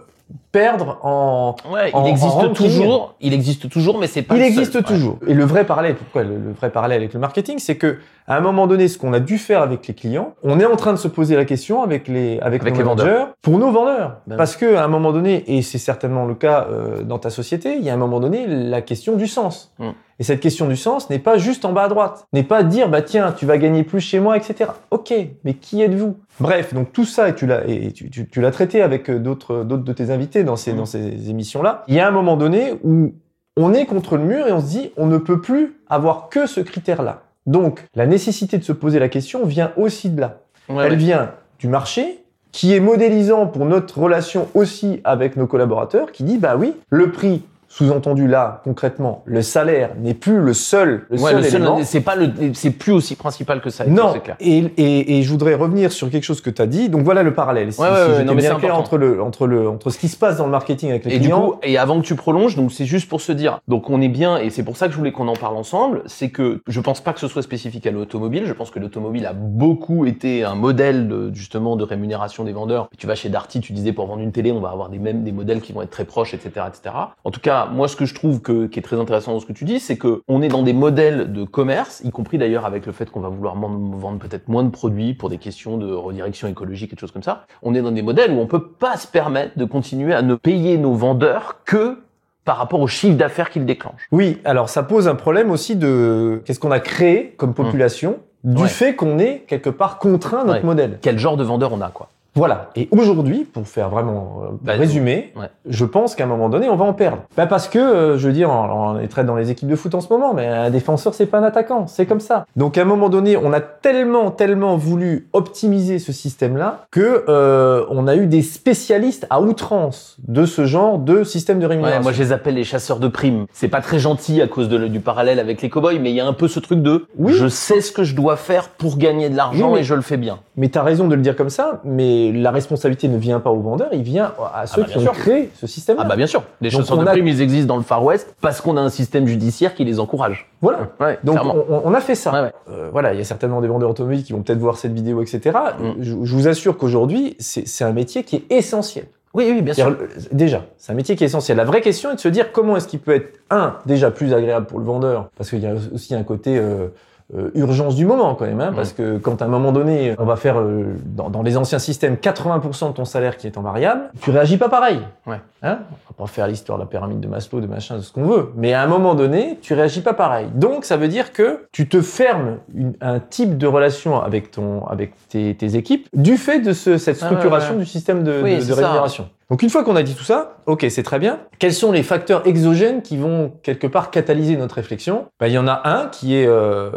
perdre 0.52 0.98
en. 1.02 1.56
Ouais, 1.72 1.90
il 1.94 2.06
existe 2.06 2.52
toujours. 2.52 3.14
Il 3.20 3.32
existe 3.32 3.68
toujours, 3.68 3.98
mais 3.98 4.06
c'est 4.06 4.22
pas. 4.22 4.36
Il 4.36 4.42
existe 4.42 4.84
toujours. 4.84 5.18
Et 5.26 5.34
le 5.34 5.44
vrai 5.44 5.64
parallèle, 5.64 5.96
pourquoi 5.96 6.22
le, 6.22 6.52
vrai 6.52 6.70
parallèle 6.70 6.98
avec 6.98 7.14
le 7.14 7.20
marketing, 7.20 7.58
c'est 7.58 7.76
que 7.76 7.98
à 8.28 8.36
un 8.36 8.40
moment 8.40 8.66
donné, 8.66 8.86
ce 8.86 8.98
qu'on 8.98 9.12
a 9.12 9.20
dû 9.20 9.38
faire 9.38 9.62
avec 9.62 9.86
les 9.88 9.94
clients, 9.94 10.34
on 10.44 10.60
est 10.60 10.64
en 10.64 10.76
train 10.76 10.92
de 10.92 10.98
se 10.98 11.08
poser 11.08 11.34
la 11.34 11.44
question 11.44 11.82
avec 11.82 12.06
les 12.06 12.38
avec, 12.40 12.62
nos 12.62 12.70
les 12.70 12.82
vendeurs 12.82 13.28
pour 13.42 13.58
nos 13.58 13.72
vendeurs, 13.72 14.18
ben 14.26 14.36
parce 14.36 14.54
que 14.54 14.76
à 14.76 14.84
un 14.84 14.88
moment 14.88 15.12
donné, 15.12 15.42
et 15.48 15.62
c'est 15.62 15.78
certainement 15.78 16.26
le 16.26 16.34
cas 16.34 16.68
euh, 16.70 17.02
dans 17.02 17.18
ta 17.18 17.30
société, 17.30 17.76
il 17.76 17.82
y 17.82 17.90
a 17.90 17.94
un 17.94 17.98
moment 17.98 18.20
donné 18.20 18.46
la 18.46 18.82
question 18.82 19.16
du 19.16 19.26
sens. 19.26 19.72
Mm. 19.78 19.90
Et 20.18 20.24
cette 20.24 20.40
question 20.40 20.68
du 20.68 20.76
sens 20.76 21.10
n'est 21.10 21.18
pas 21.18 21.36
juste 21.36 21.64
en 21.64 21.72
bas 21.72 21.84
à 21.84 21.88
droite, 21.88 22.26
n'est 22.32 22.44
pas 22.44 22.62
dire 22.62 22.88
bah 22.88 23.02
tiens 23.02 23.32
tu 23.32 23.46
vas 23.46 23.58
gagner 23.58 23.82
plus 23.82 24.00
chez 24.00 24.20
moi, 24.20 24.36
etc. 24.36 24.70
Ok, 24.90 25.12
mais 25.42 25.54
qui 25.54 25.82
êtes-vous? 25.82 26.16
Bref, 26.38 26.74
donc 26.74 26.92
tout 26.92 27.04
ça 27.04 27.28
et 27.28 27.34
tu 27.34 27.46
l'as 27.46 27.66
et 27.66 27.92
tu, 27.92 28.08
tu, 28.08 28.28
tu 28.28 28.40
l'as 28.40 28.52
traité 28.52 28.82
avec 28.82 29.10
euh, 29.10 29.18
d'autres 29.18 29.64
d'autres 29.64 29.82
de 29.82 29.92
tes 29.92 30.10
invités 30.10 30.41
dans 30.44 30.56
ces 30.56 30.72
mm. 30.72 30.76
dans 30.76 30.86
ces 30.86 31.30
émissions 31.30 31.62
là. 31.62 31.84
Il 31.88 31.94
y 31.94 32.00
a 32.00 32.06
un 32.06 32.12
moment 32.12 32.36
donné 32.36 32.74
où 32.84 33.12
on 33.56 33.72
est 33.72 33.86
contre 33.86 34.16
le 34.16 34.24
mur 34.24 34.46
et 34.46 34.52
on 34.52 34.60
se 34.60 34.66
dit 34.66 34.92
on 34.96 35.06
ne 35.06 35.18
peut 35.18 35.40
plus 35.40 35.76
avoir 35.88 36.28
que 36.28 36.46
ce 36.46 36.60
critère 36.60 37.02
là. 37.02 37.22
Donc 37.46 37.84
la 37.94 38.06
nécessité 38.06 38.58
de 38.58 38.64
se 38.64 38.72
poser 38.72 38.98
la 38.98 39.08
question 39.08 39.44
vient 39.44 39.72
aussi 39.76 40.10
de 40.10 40.20
là. 40.20 40.40
Elle 40.68 40.96
vient 40.96 41.32
du 41.58 41.68
marché 41.68 42.22
qui 42.52 42.74
est 42.74 42.80
modélisant 42.80 43.46
pour 43.46 43.64
notre 43.64 43.98
relation 43.98 44.48
aussi 44.54 45.00
avec 45.04 45.36
nos 45.36 45.46
collaborateurs, 45.46 46.12
qui 46.12 46.22
dit 46.22 46.38
bah 46.38 46.56
oui, 46.56 46.74
le 46.90 47.10
prix 47.10 47.42
sous-entendu 47.72 48.28
là, 48.28 48.60
concrètement, 48.64 49.22
le 49.24 49.40
salaire 49.40 49.92
n'est 49.98 50.12
plus 50.12 50.40
le 50.40 50.52
seul, 50.52 51.06
le 51.08 51.16
seul, 51.16 51.46
élément. 51.46 51.80
C'est 51.82 52.02
pas 52.02 52.16
le, 52.16 52.30
c'est 52.52 52.70
plus 52.70 52.92
aussi 52.92 53.14
principal 53.14 53.62
que 53.62 53.70
ça. 53.70 53.86
Non. 53.86 54.12
Clair. 54.22 54.36
Et, 54.40 54.58
et, 54.76 55.18
et, 55.18 55.22
je 55.22 55.30
voudrais 55.30 55.54
revenir 55.54 55.90
sur 55.90 56.10
quelque 56.10 56.24
chose 56.24 56.42
que 56.42 56.50
tu 56.50 56.60
as 56.60 56.66
dit. 56.66 56.90
Donc 56.90 57.02
voilà 57.02 57.22
le 57.22 57.32
parallèle. 57.32 57.72
Si, 57.72 57.80
ouais, 57.80 57.88
ouais, 57.88 58.24
non, 58.24 58.34
mais 58.34 58.42
bien 58.42 58.56
clair 58.56 58.76
entre 58.76 58.98
le, 58.98 59.22
entre 59.22 59.46
le, 59.46 59.70
entre 59.70 59.88
ce 59.88 59.96
qui 59.96 60.08
se 60.08 60.18
passe 60.18 60.36
dans 60.36 60.44
le 60.44 60.50
marketing 60.50 60.90
avec 60.90 61.06
les 61.06 61.14
et 61.14 61.18
clients. 61.18 61.46
Du 61.46 61.52
coup, 61.52 61.58
et 61.62 61.78
avant 61.78 61.98
que 61.98 62.04
tu 62.04 62.14
prolonges, 62.14 62.56
donc 62.56 62.72
c'est 62.72 62.84
juste 62.84 63.08
pour 63.08 63.22
se 63.22 63.32
dire. 63.32 63.58
Donc 63.68 63.88
on 63.88 64.02
est 64.02 64.08
bien, 64.08 64.36
et 64.36 64.50
c'est 64.50 64.64
pour 64.64 64.76
ça 64.76 64.86
que 64.86 64.92
je 64.92 64.98
voulais 64.98 65.12
qu'on 65.12 65.28
en 65.28 65.36
parle 65.36 65.56
ensemble. 65.56 66.02
C'est 66.04 66.28
que 66.28 66.60
je 66.68 66.80
pense 66.80 67.00
pas 67.00 67.14
que 67.14 67.20
ce 67.20 67.28
soit 67.28 67.40
spécifique 67.40 67.86
à 67.86 67.90
l'automobile. 67.90 68.44
Je 68.44 68.52
pense 68.52 68.70
que 68.70 68.80
l'automobile 68.80 69.24
a 69.24 69.32
beaucoup 69.32 70.04
été 70.04 70.44
un 70.44 70.56
modèle 70.56 71.08
de, 71.08 71.30
justement 71.32 71.76
de 71.76 71.84
rémunération 71.84 72.44
des 72.44 72.52
vendeurs. 72.52 72.90
Tu 72.98 73.06
vas 73.06 73.14
chez 73.14 73.30
Darty, 73.30 73.60
tu 73.60 73.72
disais 73.72 73.94
pour 73.94 74.06
vendre 74.06 74.20
une 74.20 74.32
télé, 74.32 74.52
on 74.52 74.60
va 74.60 74.68
avoir 74.68 74.90
des 74.90 74.98
mêmes 74.98 75.24
des 75.24 75.32
modèles 75.32 75.62
qui 75.62 75.72
vont 75.72 75.80
être 75.80 75.90
très 75.90 76.04
proches, 76.04 76.34
etc., 76.34 76.66
etc. 76.68 76.94
En 77.24 77.30
tout 77.30 77.40
cas 77.40 77.61
moi, 77.66 77.88
ce 77.88 77.96
que 77.96 78.04
je 78.04 78.14
trouve 78.14 78.40
que, 78.40 78.66
qui 78.66 78.78
est 78.78 78.82
très 78.82 78.98
intéressant 78.98 79.32
dans 79.32 79.40
ce 79.40 79.46
que 79.46 79.52
tu 79.52 79.64
dis, 79.64 79.80
c'est 79.80 79.96
que 79.96 80.22
on 80.28 80.42
est 80.42 80.48
dans 80.48 80.62
des 80.62 80.72
modèles 80.72 81.32
de 81.32 81.44
commerce, 81.44 82.00
y 82.04 82.10
compris 82.10 82.38
d'ailleurs 82.38 82.64
avec 82.64 82.86
le 82.86 82.92
fait 82.92 83.10
qu'on 83.10 83.20
va 83.20 83.28
vouloir 83.28 83.56
vendre 83.56 84.18
peut-être 84.18 84.48
moins 84.48 84.64
de 84.64 84.70
produits 84.70 85.14
pour 85.14 85.28
des 85.28 85.38
questions 85.38 85.76
de 85.78 85.92
redirection 85.92 86.48
écologique 86.48 86.92
et 86.92 86.96
des 86.96 87.00
choses 87.00 87.12
comme 87.12 87.22
ça. 87.22 87.46
On 87.62 87.74
est 87.74 87.82
dans 87.82 87.92
des 87.92 88.02
modèles 88.02 88.32
où 88.32 88.38
on 88.38 88.46
peut 88.46 88.68
pas 88.68 88.96
se 88.96 89.06
permettre 89.06 89.58
de 89.58 89.64
continuer 89.64 90.14
à 90.14 90.22
ne 90.22 90.34
payer 90.34 90.78
nos 90.78 90.94
vendeurs 90.94 91.60
que 91.64 91.98
par 92.44 92.56
rapport 92.56 92.80
au 92.80 92.88
chiffre 92.88 93.16
d'affaires 93.16 93.50
qu'ils 93.50 93.66
déclenchent. 93.66 94.08
Oui, 94.10 94.40
alors 94.44 94.68
ça 94.68 94.82
pose 94.82 95.06
un 95.06 95.14
problème 95.14 95.50
aussi 95.50 95.76
de 95.76 96.42
qu'est-ce 96.44 96.58
qu'on 96.58 96.72
a 96.72 96.80
créé 96.80 97.34
comme 97.36 97.54
population 97.54 98.18
du 98.44 98.66
fait 98.66 98.96
qu'on 98.96 99.18
est 99.18 99.44
quelque 99.46 99.70
part 99.70 99.98
contraint 99.98 100.44
notre 100.44 100.64
modèle. 100.64 100.98
Quel 101.00 101.18
genre 101.18 101.36
de 101.36 101.44
vendeur 101.44 101.72
on 101.72 101.80
a, 101.80 101.90
quoi. 101.90 102.08
Voilà. 102.34 102.70
Et 102.76 102.88
aujourd'hui, 102.90 103.44
pour 103.44 103.68
faire 103.68 103.90
vraiment 103.90 104.42
euh, 104.42 104.46
bah, 104.62 104.72
résumer, 104.72 105.34
je 105.66 105.84
pense 105.84 106.14
qu'à 106.14 106.24
un 106.24 106.26
moment 106.26 106.48
donné, 106.48 106.68
on 106.70 106.76
va 106.76 106.86
en 106.86 106.94
perdre. 106.94 107.24
Bah 107.36 107.46
parce 107.46 107.68
que, 107.68 107.78
euh, 107.78 108.18
je 108.18 108.26
veux 108.26 108.32
dire, 108.32 108.48
on, 108.48 108.98
est 108.98 109.08
très 109.08 109.24
dans 109.24 109.36
les 109.36 109.50
équipes 109.50 109.68
de 109.68 109.76
foot 109.76 109.94
en 109.94 110.00
ce 110.00 110.10
moment, 110.10 110.32
mais 110.32 110.46
un 110.46 110.70
défenseur, 110.70 111.12
c'est 111.12 111.26
pas 111.26 111.38
un 111.38 111.42
attaquant, 111.42 111.86
c'est 111.86 112.06
comme 112.06 112.20
ça. 112.20 112.46
Donc 112.56 112.78
à 112.78 112.82
un 112.82 112.84
moment 112.86 113.10
donné, 113.10 113.36
on 113.36 113.52
a 113.52 113.60
tellement, 113.60 114.30
tellement 114.30 114.76
voulu 114.76 115.28
optimiser 115.34 115.98
ce 115.98 116.12
système-là 116.12 116.86
que 116.90 117.24
euh, 117.28 117.84
on 117.90 118.06
a 118.06 118.16
eu 118.16 118.26
des 118.26 118.42
spécialistes 118.42 119.26
à 119.28 119.42
outrance 119.42 120.16
de 120.26 120.46
ce 120.46 120.64
genre 120.64 120.98
de 120.98 121.24
système 121.24 121.58
de 121.58 121.66
rémunération. 121.66 122.02
moi, 122.02 122.12
je 122.12 122.22
les 122.22 122.32
appelle 122.32 122.54
les 122.54 122.64
chasseurs 122.64 122.98
de 122.98 123.08
primes. 123.08 123.44
C'est 123.52 123.68
pas 123.68 123.82
très 123.82 123.98
gentil 123.98 124.40
à 124.40 124.48
cause 124.48 124.70
de, 124.70 124.88
du 124.88 125.00
parallèle 125.00 125.38
avec 125.38 125.60
les 125.60 125.68
cowboys, 125.68 125.98
mais 125.98 126.10
il 126.10 126.16
y 126.16 126.20
a 126.20 126.26
un 126.26 126.32
peu 126.32 126.48
ce 126.48 126.60
truc 126.60 126.80
de, 126.80 127.06
oui. 127.18 127.34
je 127.34 127.46
sais 127.46 127.82
ce 127.82 127.92
que 127.92 128.04
je 128.04 128.14
dois 128.14 128.36
faire 128.36 128.70
pour 128.70 128.96
gagner 128.96 129.28
de 129.28 129.36
l'argent 129.36 129.76
et 129.76 129.82
je 129.82 129.94
le 129.94 130.02
fais 130.02 130.16
bien. 130.16 130.38
Mais 130.56 130.68
t'as 130.68 130.82
raison 130.82 131.08
de 131.08 131.14
le 131.14 131.20
dire 131.20 131.36
comme 131.36 131.50
ça, 131.50 131.80
mais 131.84 132.21
la 132.30 132.50
responsabilité 132.50 133.08
ne 133.08 133.16
vient 133.16 133.40
pas 133.40 133.50
aux 133.50 133.60
vendeurs, 133.60 133.88
il 133.92 134.02
vient 134.02 134.26
à 134.26 134.52
ah 134.54 134.66
ceux 134.66 134.82
bah, 134.82 134.88
qui 134.88 134.98
ont 134.98 135.12
créé 135.12 135.50
ce 135.54 135.66
système. 135.66 135.96
-là. 135.96 136.02
Ah 136.04 136.08
bah 136.08 136.16
bien 136.16 136.26
sûr. 136.26 136.42
Les 136.60 136.70
chasseurs 136.70 136.98
de 136.98 137.04
primes, 137.04 137.26
ils 137.26 137.40
existent 137.40 137.66
dans 137.66 137.78
le 137.78 137.82
Far 137.82 138.04
West 138.04 138.34
parce 138.40 138.60
qu'on 138.60 138.76
a 138.76 138.80
un 138.80 138.90
système 138.90 139.26
judiciaire 139.26 139.74
qui 139.74 139.84
les 139.84 139.98
encourage. 139.98 140.50
Voilà. 140.60 140.90
Donc 141.24 141.38
on, 141.84 141.94
a 141.94 142.00
fait 142.00 142.14
ça. 142.14 142.52
Euh, 142.70 142.88
voilà, 142.92 143.12
il 143.14 143.18
y 143.18 143.20
a 143.20 143.24
certainement 143.24 143.60
des 143.60 143.68
vendeurs 143.68 143.90
automobiles 143.90 144.22
qui 144.22 144.32
vont 144.32 144.42
peut-être 144.42 144.58
voir 144.58 144.76
cette 144.76 144.92
vidéo, 144.92 145.22
etc. 145.22 145.58
Mm. 145.78 146.02
Je, 146.02 146.34
vous 146.34 146.48
assure 146.48 146.76
qu'aujourd'hui, 146.76 147.36
c'est 147.38 147.84
un 147.84 147.92
métier 147.92 148.22
qui 148.22 148.36
est 148.36 148.52
essentiel. 148.52 149.06
Oui, 149.34 149.50
oui, 149.50 149.62
bien 149.62 149.72
sûr. 149.72 149.96
Déjà, 150.30 150.64
c'est 150.76 150.92
un 150.92 150.94
métier 150.94 151.16
qui 151.16 151.24
est 151.24 151.26
essentiel. 151.26 151.56
La 151.56 151.64
vraie 151.64 151.80
question 151.80 152.10
est 152.10 152.16
de 152.16 152.20
se 152.20 152.28
dire 152.28 152.52
comment 152.52 152.76
est-ce 152.76 152.86
qu'il 152.86 153.00
peut 153.00 153.14
être, 153.14 153.40
un, 153.50 153.76
déjà 153.86 154.10
plus 154.10 154.34
agréable 154.34 154.66
pour 154.66 154.78
le 154.78 154.84
vendeur, 154.84 155.30
parce 155.36 155.48
qu'il 155.50 155.60
y 155.60 155.66
a 155.66 155.72
aussi 155.94 156.14
un 156.14 156.22
côté... 156.22 156.58
Euh, 156.58 156.88
euh, 157.36 157.50
urgence 157.54 157.96
du 157.96 158.04
moment 158.04 158.34
quand 158.34 158.44
même, 158.44 158.60
hein, 158.60 158.72
parce 158.74 158.92
que 158.92 159.16
quand 159.16 159.40
à 159.40 159.46
un 159.46 159.48
moment 159.48 159.72
donné, 159.72 160.14
on 160.18 160.24
va 160.24 160.36
faire 160.36 160.60
euh, 160.60 160.96
dans, 161.04 161.30
dans, 161.30 161.42
les 161.42 161.56
anciens 161.56 161.78
systèmes 161.78 162.16
80% 162.16 162.88
de 162.88 162.92
ton 162.92 163.04
salaire 163.04 163.36
qui 163.38 163.46
est 163.46 163.56
en 163.56 163.62
variable, 163.62 164.10
tu 164.20 164.30
réagis 164.30 164.58
pas 164.58 164.68
pareil. 164.68 164.98
Ouais. 165.26 165.40
Hein? 165.62 165.78
On 166.10 166.14
va 166.14 166.26
pas 166.26 166.26
faire 166.26 166.46
l'histoire 166.46 166.78
de 166.78 166.82
la 166.82 166.88
pyramide 166.88 167.20
de 167.20 167.28
Maslow, 167.28 167.60
de 167.60 167.66
machin, 167.66 167.96
de 167.96 168.02
ce 168.02 168.12
qu'on 168.12 168.24
veut, 168.24 168.50
mais 168.54 168.74
à 168.74 168.82
un 168.82 168.86
moment 168.86 169.14
donné, 169.14 169.58
tu 169.62 169.72
réagis 169.74 170.02
pas 170.02 170.12
pareil. 170.12 170.48
Donc 170.54 170.84
ça 170.84 170.96
veut 170.96 171.08
dire 171.08 171.32
que 171.32 171.66
tu 171.72 171.88
te 171.88 172.02
fermes 172.02 172.58
une, 172.74 172.92
un 173.00 173.18
type 173.18 173.56
de 173.56 173.66
relation 173.66 174.20
avec 174.20 174.50
ton, 174.50 174.84
avec 174.86 175.14
tes, 175.28 175.54
tes 175.54 175.76
équipes 175.76 176.08
du 176.12 176.36
fait 176.36 176.60
de 176.60 176.72
ce, 176.72 176.98
cette 176.98 177.16
structuration 177.16 177.76
du 177.76 177.86
système 177.86 178.24
de, 178.24 178.32
de, 178.32 178.68
de 178.68 178.72
rémunération. 178.72 179.28
Donc 179.52 179.62
une 179.62 179.68
fois 179.68 179.84
qu'on 179.84 179.96
a 179.96 180.02
dit 180.02 180.14
tout 180.14 180.24
ça, 180.24 180.56
ok, 180.64 180.86
c'est 180.88 181.02
très 181.02 181.18
bien. 181.18 181.40
Quels 181.58 181.74
sont 181.74 181.92
les 181.92 182.02
facteurs 182.02 182.46
exogènes 182.46 183.02
qui 183.02 183.18
vont 183.18 183.52
quelque 183.62 183.86
part 183.86 184.10
catalyser 184.10 184.56
notre 184.56 184.76
réflexion? 184.76 185.26
Ben, 185.38 185.48
Il 185.48 185.52
y 185.52 185.58
en 185.58 185.68
a 185.68 185.82
un 185.84 186.06
qui 186.06 186.36
est... 186.36 186.46
Euh... 186.46 186.88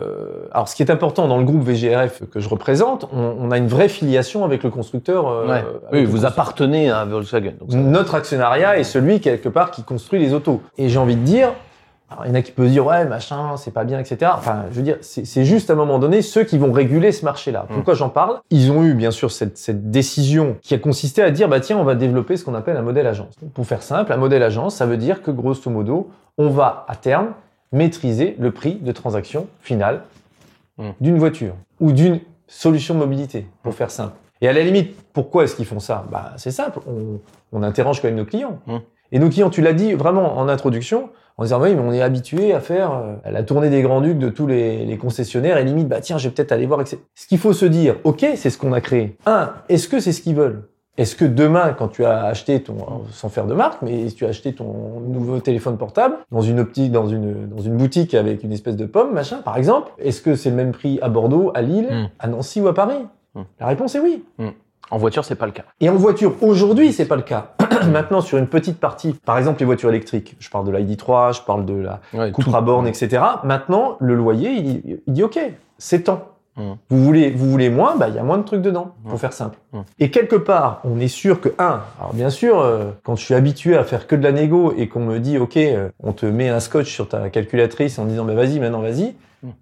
Alors 0.53 0.69
ce 0.69 0.74
qui 0.77 0.81
est 0.81 0.89
important 0.89 1.27
dans 1.27 1.38
le 1.38 1.43
groupe 1.43 1.63
VGRF 1.63 2.21
que 2.31 2.39
je 2.39 2.47
représente, 2.47 3.09
on, 3.12 3.35
on 3.41 3.51
a 3.51 3.57
une 3.57 3.67
vraie 3.67 3.89
filiation 3.89 4.45
avec 4.45 4.63
le 4.63 4.69
constructeur. 4.69 5.27
Euh, 5.27 5.47
ouais. 5.50 5.65
oui, 5.91 6.05
vous 6.05 6.24
appartenez 6.24 6.89
à 6.89 7.03
Volkswagen. 7.03 7.55
Donc 7.59 7.74
Notre 7.74 8.15
actionnariat 8.15 8.79
est 8.79 8.85
celui 8.85 9.19
quelque 9.19 9.50
part 9.50 9.69
qui 9.69 9.83
construit 9.83 10.21
les 10.21 10.33
autos. 10.33 10.62
Et 10.77 10.88
j'ai 10.88 10.97
envie 10.97 11.17
de 11.17 11.24
dire, 11.24 11.51
alors, 12.07 12.25
il 12.25 12.29
y 12.29 12.31
en 12.31 12.35
a 12.35 12.43
qui 12.43 12.51
peuvent 12.51 12.69
dire 12.69 12.85
ouais 12.85 13.05
machin 13.05 13.57
c'est 13.57 13.74
pas 13.74 13.83
bien 13.83 14.00
etc. 14.00 14.31
Enfin 14.35 14.65
je 14.69 14.75
veux 14.75 14.83
dire 14.83 14.97
c'est 15.01 15.43
juste 15.43 15.71
à 15.71 15.74
un 15.74 15.75
moment 15.75 15.97
donné 15.97 16.21
ceux 16.21 16.43
qui 16.43 16.59
vont 16.59 16.71
réguler 16.71 17.12
ce 17.12 17.25
marché-là. 17.25 17.65
Mm. 17.67 17.74
Pourquoi 17.74 17.95
j'en 17.95 18.09
parle? 18.09 18.41
Ils 18.51 18.71
ont 18.71 18.83
eu 18.83 18.93
bien 18.93 19.09
sûr 19.09 19.31
cette, 19.31 19.57
cette, 19.57 19.89
décision 19.89 20.57
qui 20.62 20.75
a 20.75 20.77
consisté 20.77 21.24
à 21.24 21.31
dire 21.31 21.50
bah 21.50 21.59
tiens 21.59 21.77
on 21.77 21.83
va 21.83 21.95
développer 21.95 22.38
ce 22.38 22.45
qu'on 22.45 22.53
appelle 22.53 22.77
un 22.77 22.83
modèle 22.83 23.07
agence. 23.07 23.33
Pour 23.55 23.65
faire 23.65 23.81
simple 23.81 24.13
un 24.13 24.17
modèle 24.17 24.43
agence 24.43 24.75
ça 24.75 24.85
veut 24.85 24.97
dire 24.97 25.24
que 25.24 25.31
grosso 25.31 25.69
modo 25.71 26.12
on 26.38 26.50
va 26.50 26.85
à 26.88 26.95
terme 26.95 27.29
maîtriser 27.71 28.35
le 28.38 28.51
prix 28.51 28.75
de 28.75 28.91
transaction 28.91 29.47
finale 29.62 30.03
mm. 30.77 30.89
d'une 31.01 31.17
voiture 31.17 31.55
ou 31.79 31.91
d'une 31.91 32.19
solution 32.47 32.93
de 32.93 33.00
mobilité 33.00 33.47
pour 33.63 33.74
faire 33.74 33.89
simple. 33.89 34.13
Et 34.41 34.47
à 34.47 34.53
la 34.53 34.62
limite 34.62 34.95
pourquoi 35.12 35.45
est-ce 35.45 35.55
qu'ils 35.55 35.65
font 35.65 35.79
ça? 35.79 36.05
Bah 36.12 36.33
c'est 36.38 36.51
simple 36.51 36.81
on, 36.88 37.19
on 37.51 37.63
interroge 37.63 38.00
quand 38.00 38.09
même 38.09 38.17
nos 38.17 38.25
clients. 38.25 38.59
Mm. 38.67 38.77
Et 39.12 39.19
nos 39.19 39.29
clients, 39.29 39.50
tu 39.50 39.62
l'as 39.62 39.74
dit 39.74 39.93
vraiment 39.93 40.38
en 40.38 40.50
introduction, 40.50 41.09
en 41.38 41.44
disant 41.44 41.62
oui, 41.62 41.75
mais 41.75 41.82
on 41.82 41.92
est 41.92 42.01
habitué 42.01 42.54
à 42.54 42.60
faire 42.60 42.94
euh, 42.94 43.15
la 43.30 43.44
tournée 43.44 43.70
des 43.70 43.82
grands 43.82 44.01
ducs 44.01 44.20
de 44.20 44.30
tous 44.30 44.48
les, 44.48 44.86
les 44.86 44.98
concessionnaires 44.98 45.58
et 45.58 45.63
limite, 45.63 45.88
bah 45.88 46.01
tiens, 46.01 46.18
je 46.18 46.27
vais 46.27 46.34
peut-être 46.34 46.51
aller 46.51 46.65
voir. 46.65 46.82
Etc. 46.82 46.98
Ce 47.13 47.27
qu'il 47.27 47.38
faut 47.38 47.54
se 47.54 47.65
dire, 47.65 47.98
ok, 48.04 48.25
c'est 48.36 48.50
ce 48.50 48.58
qu'on 48.58 48.74
a 48.74 48.82
créé. 48.82 49.18
Un, 49.25 49.54
est-ce 49.70 49.88
que 49.88 50.00
c'est 50.00 50.12
ce 50.12 50.22
qu'ils 50.22 50.36
veulent? 50.36 50.63
Est-ce 50.98 51.18
que 51.18 51.25
demain, 51.25 51.74
quand 51.74 51.89
tu 51.89 52.06
as 52.06 52.24
acheté 52.24 52.62
ton, 52.62 53.04
sans 53.12 53.27
faire 53.27 53.48
de 53.48 53.54
marque, 53.54 53.82
mais 53.82 54.08
si 54.08 54.15
tu 54.15 54.25
as 54.25 54.30
acheté 54.30 54.54
ton 54.54 55.01
nouveau 55.01 55.39
téléphone 55.39 55.77
portable 55.77 56.15
dans 56.32 56.42
une 56.42 56.58
optique, 56.58 56.92
dans 56.92 57.08
une 57.08 57.50
dans 57.50 57.62
une 57.62 57.75
boutique 57.75 58.13
avec 58.13 58.44
une 58.44 58.54
espèce 58.54 58.77
de 58.77 58.86
pomme, 58.86 59.13
machin, 59.13 59.42
par 59.44 59.58
exemple, 59.58 59.92
est-ce 60.00 60.22
que 60.22 60.36
c'est 60.36 60.50
le 60.50 60.56
même 60.56 60.72
prix 60.72 60.98
à 61.01 61.10
Bordeaux, 61.10 61.51
à 61.54 61.62
Lille, 61.62 61.89
mm. 61.92 62.10
à 62.20 62.27
Nancy 62.27 62.62
ou 62.62 62.70
à 62.70 62.74
Paris? 62.74 63.06
Mm. 63.34 63.42
La 63.60 63.68
réponse 63.68 63.96
est 63.96 64.00
oui. 64.00 64.24
Mm. 64.38 64.48
En 64.92 64.98
voiture, 64.98 65.25
c'est 65.25 65.36
pas 65.36 65.46
le 65.46 65.51
cas. 65.51 65.63
Et 65.80 65.89
en 65.89 65.96
voiture, 65.96 66.36
aujourd'hui, 66.42 66.94
c'est 66.94 67.08
pas 67.08 67.15
le 67.15 67.22
cas. 67.22 67.54
Maintenant, 67.92 68.22
sur 68.22 68.38
une 68.38 68.48
petite 68.48 68.80
partie, 68.80 69.13
par 69.13 69.38
exemple 69.38 69.60
les 69.60 69.65
voitures 69.65 69.89
électriques, 69.89 70.36
je 70.39 70.50
parle 70.50 70.65
de 70.65 70.72
l'ID3, 70.72 71.36
je 71.36 71.42
parle 71.42 71.65
de 71.65 71.74
la 71.74 72.01
ouais, 72.13 72.32
à 72.54 72.62
borne, 72.62 72.88
etc. 72.88 73.24
Maintenant, 73.44 73.98
le 74.00 74.15
loyer, 74.15 74.51
il, 74.51 75.00
il 75.06 75.13
dit 75.13 75.24
OK, 75.24 75.39
c'est 75.77 76.04
temps. 76.04 76.36
Mmh. 76.58 76.72
Vous 76.89 77.04
voulez, 77.04 77.32
vous 77.32 77.51
voulez 77.51 77.70
moins, 77.70 77.98
bah 77.98 78.08
il 78.08 78.15
y 78.15 78.20
a 78.20 78.24
moins 78.24 78.38
de 78.38 78.44
trucs 78.44 78.62
dedans, 78.62 78.94
mmh. 79.04 79.10
pour 79.10 79.20
faire 79.20 79.34
simple. 79.34 79.58
Mmh. 79.74 79.80
Et 80.00 80.10
quelque 80.10 80.38
part, 80.38 80.80
on 80.86 81.00
est 81.01 81.10
sûr 81.10 81.42
que 81.42 81.50
un, 81.60 81.82
alors 82.00 82.13
bien 82.13 82.30
sûr, 82.30 82.60
euh, 82.60 82.92
quand 83.04 83.18
je 83.18 83.25
suis 83.25 83.34
habitué 83.34 83.75
à 83.75 83.84
faire 83.84 84.08
que 84.08 84.15
de 84.15 84.24
la 84.24 84.32
négo 84.32 84.74
et 84.77 84.88
qu'on 84.88 85.01
me 85.01 85.20
dit 85.20 85.38
ok, 85.38 85.58
euh, 85.58 85.89
on 86.01 86.13
te 86.13 86.25
met 86.25 86.48
un 86.48 86.62
scotch 86.62 86.89
sur 86.89 87.10
ta 87.10 87.30
calculatrice 87.30 88.00
en 88.00 88.06
disant 88.06 88.24
bah 88.24 88.36
vas-y 88.36 88.60
maintenant 88.60 88.80
vas-y, 88.80 89.15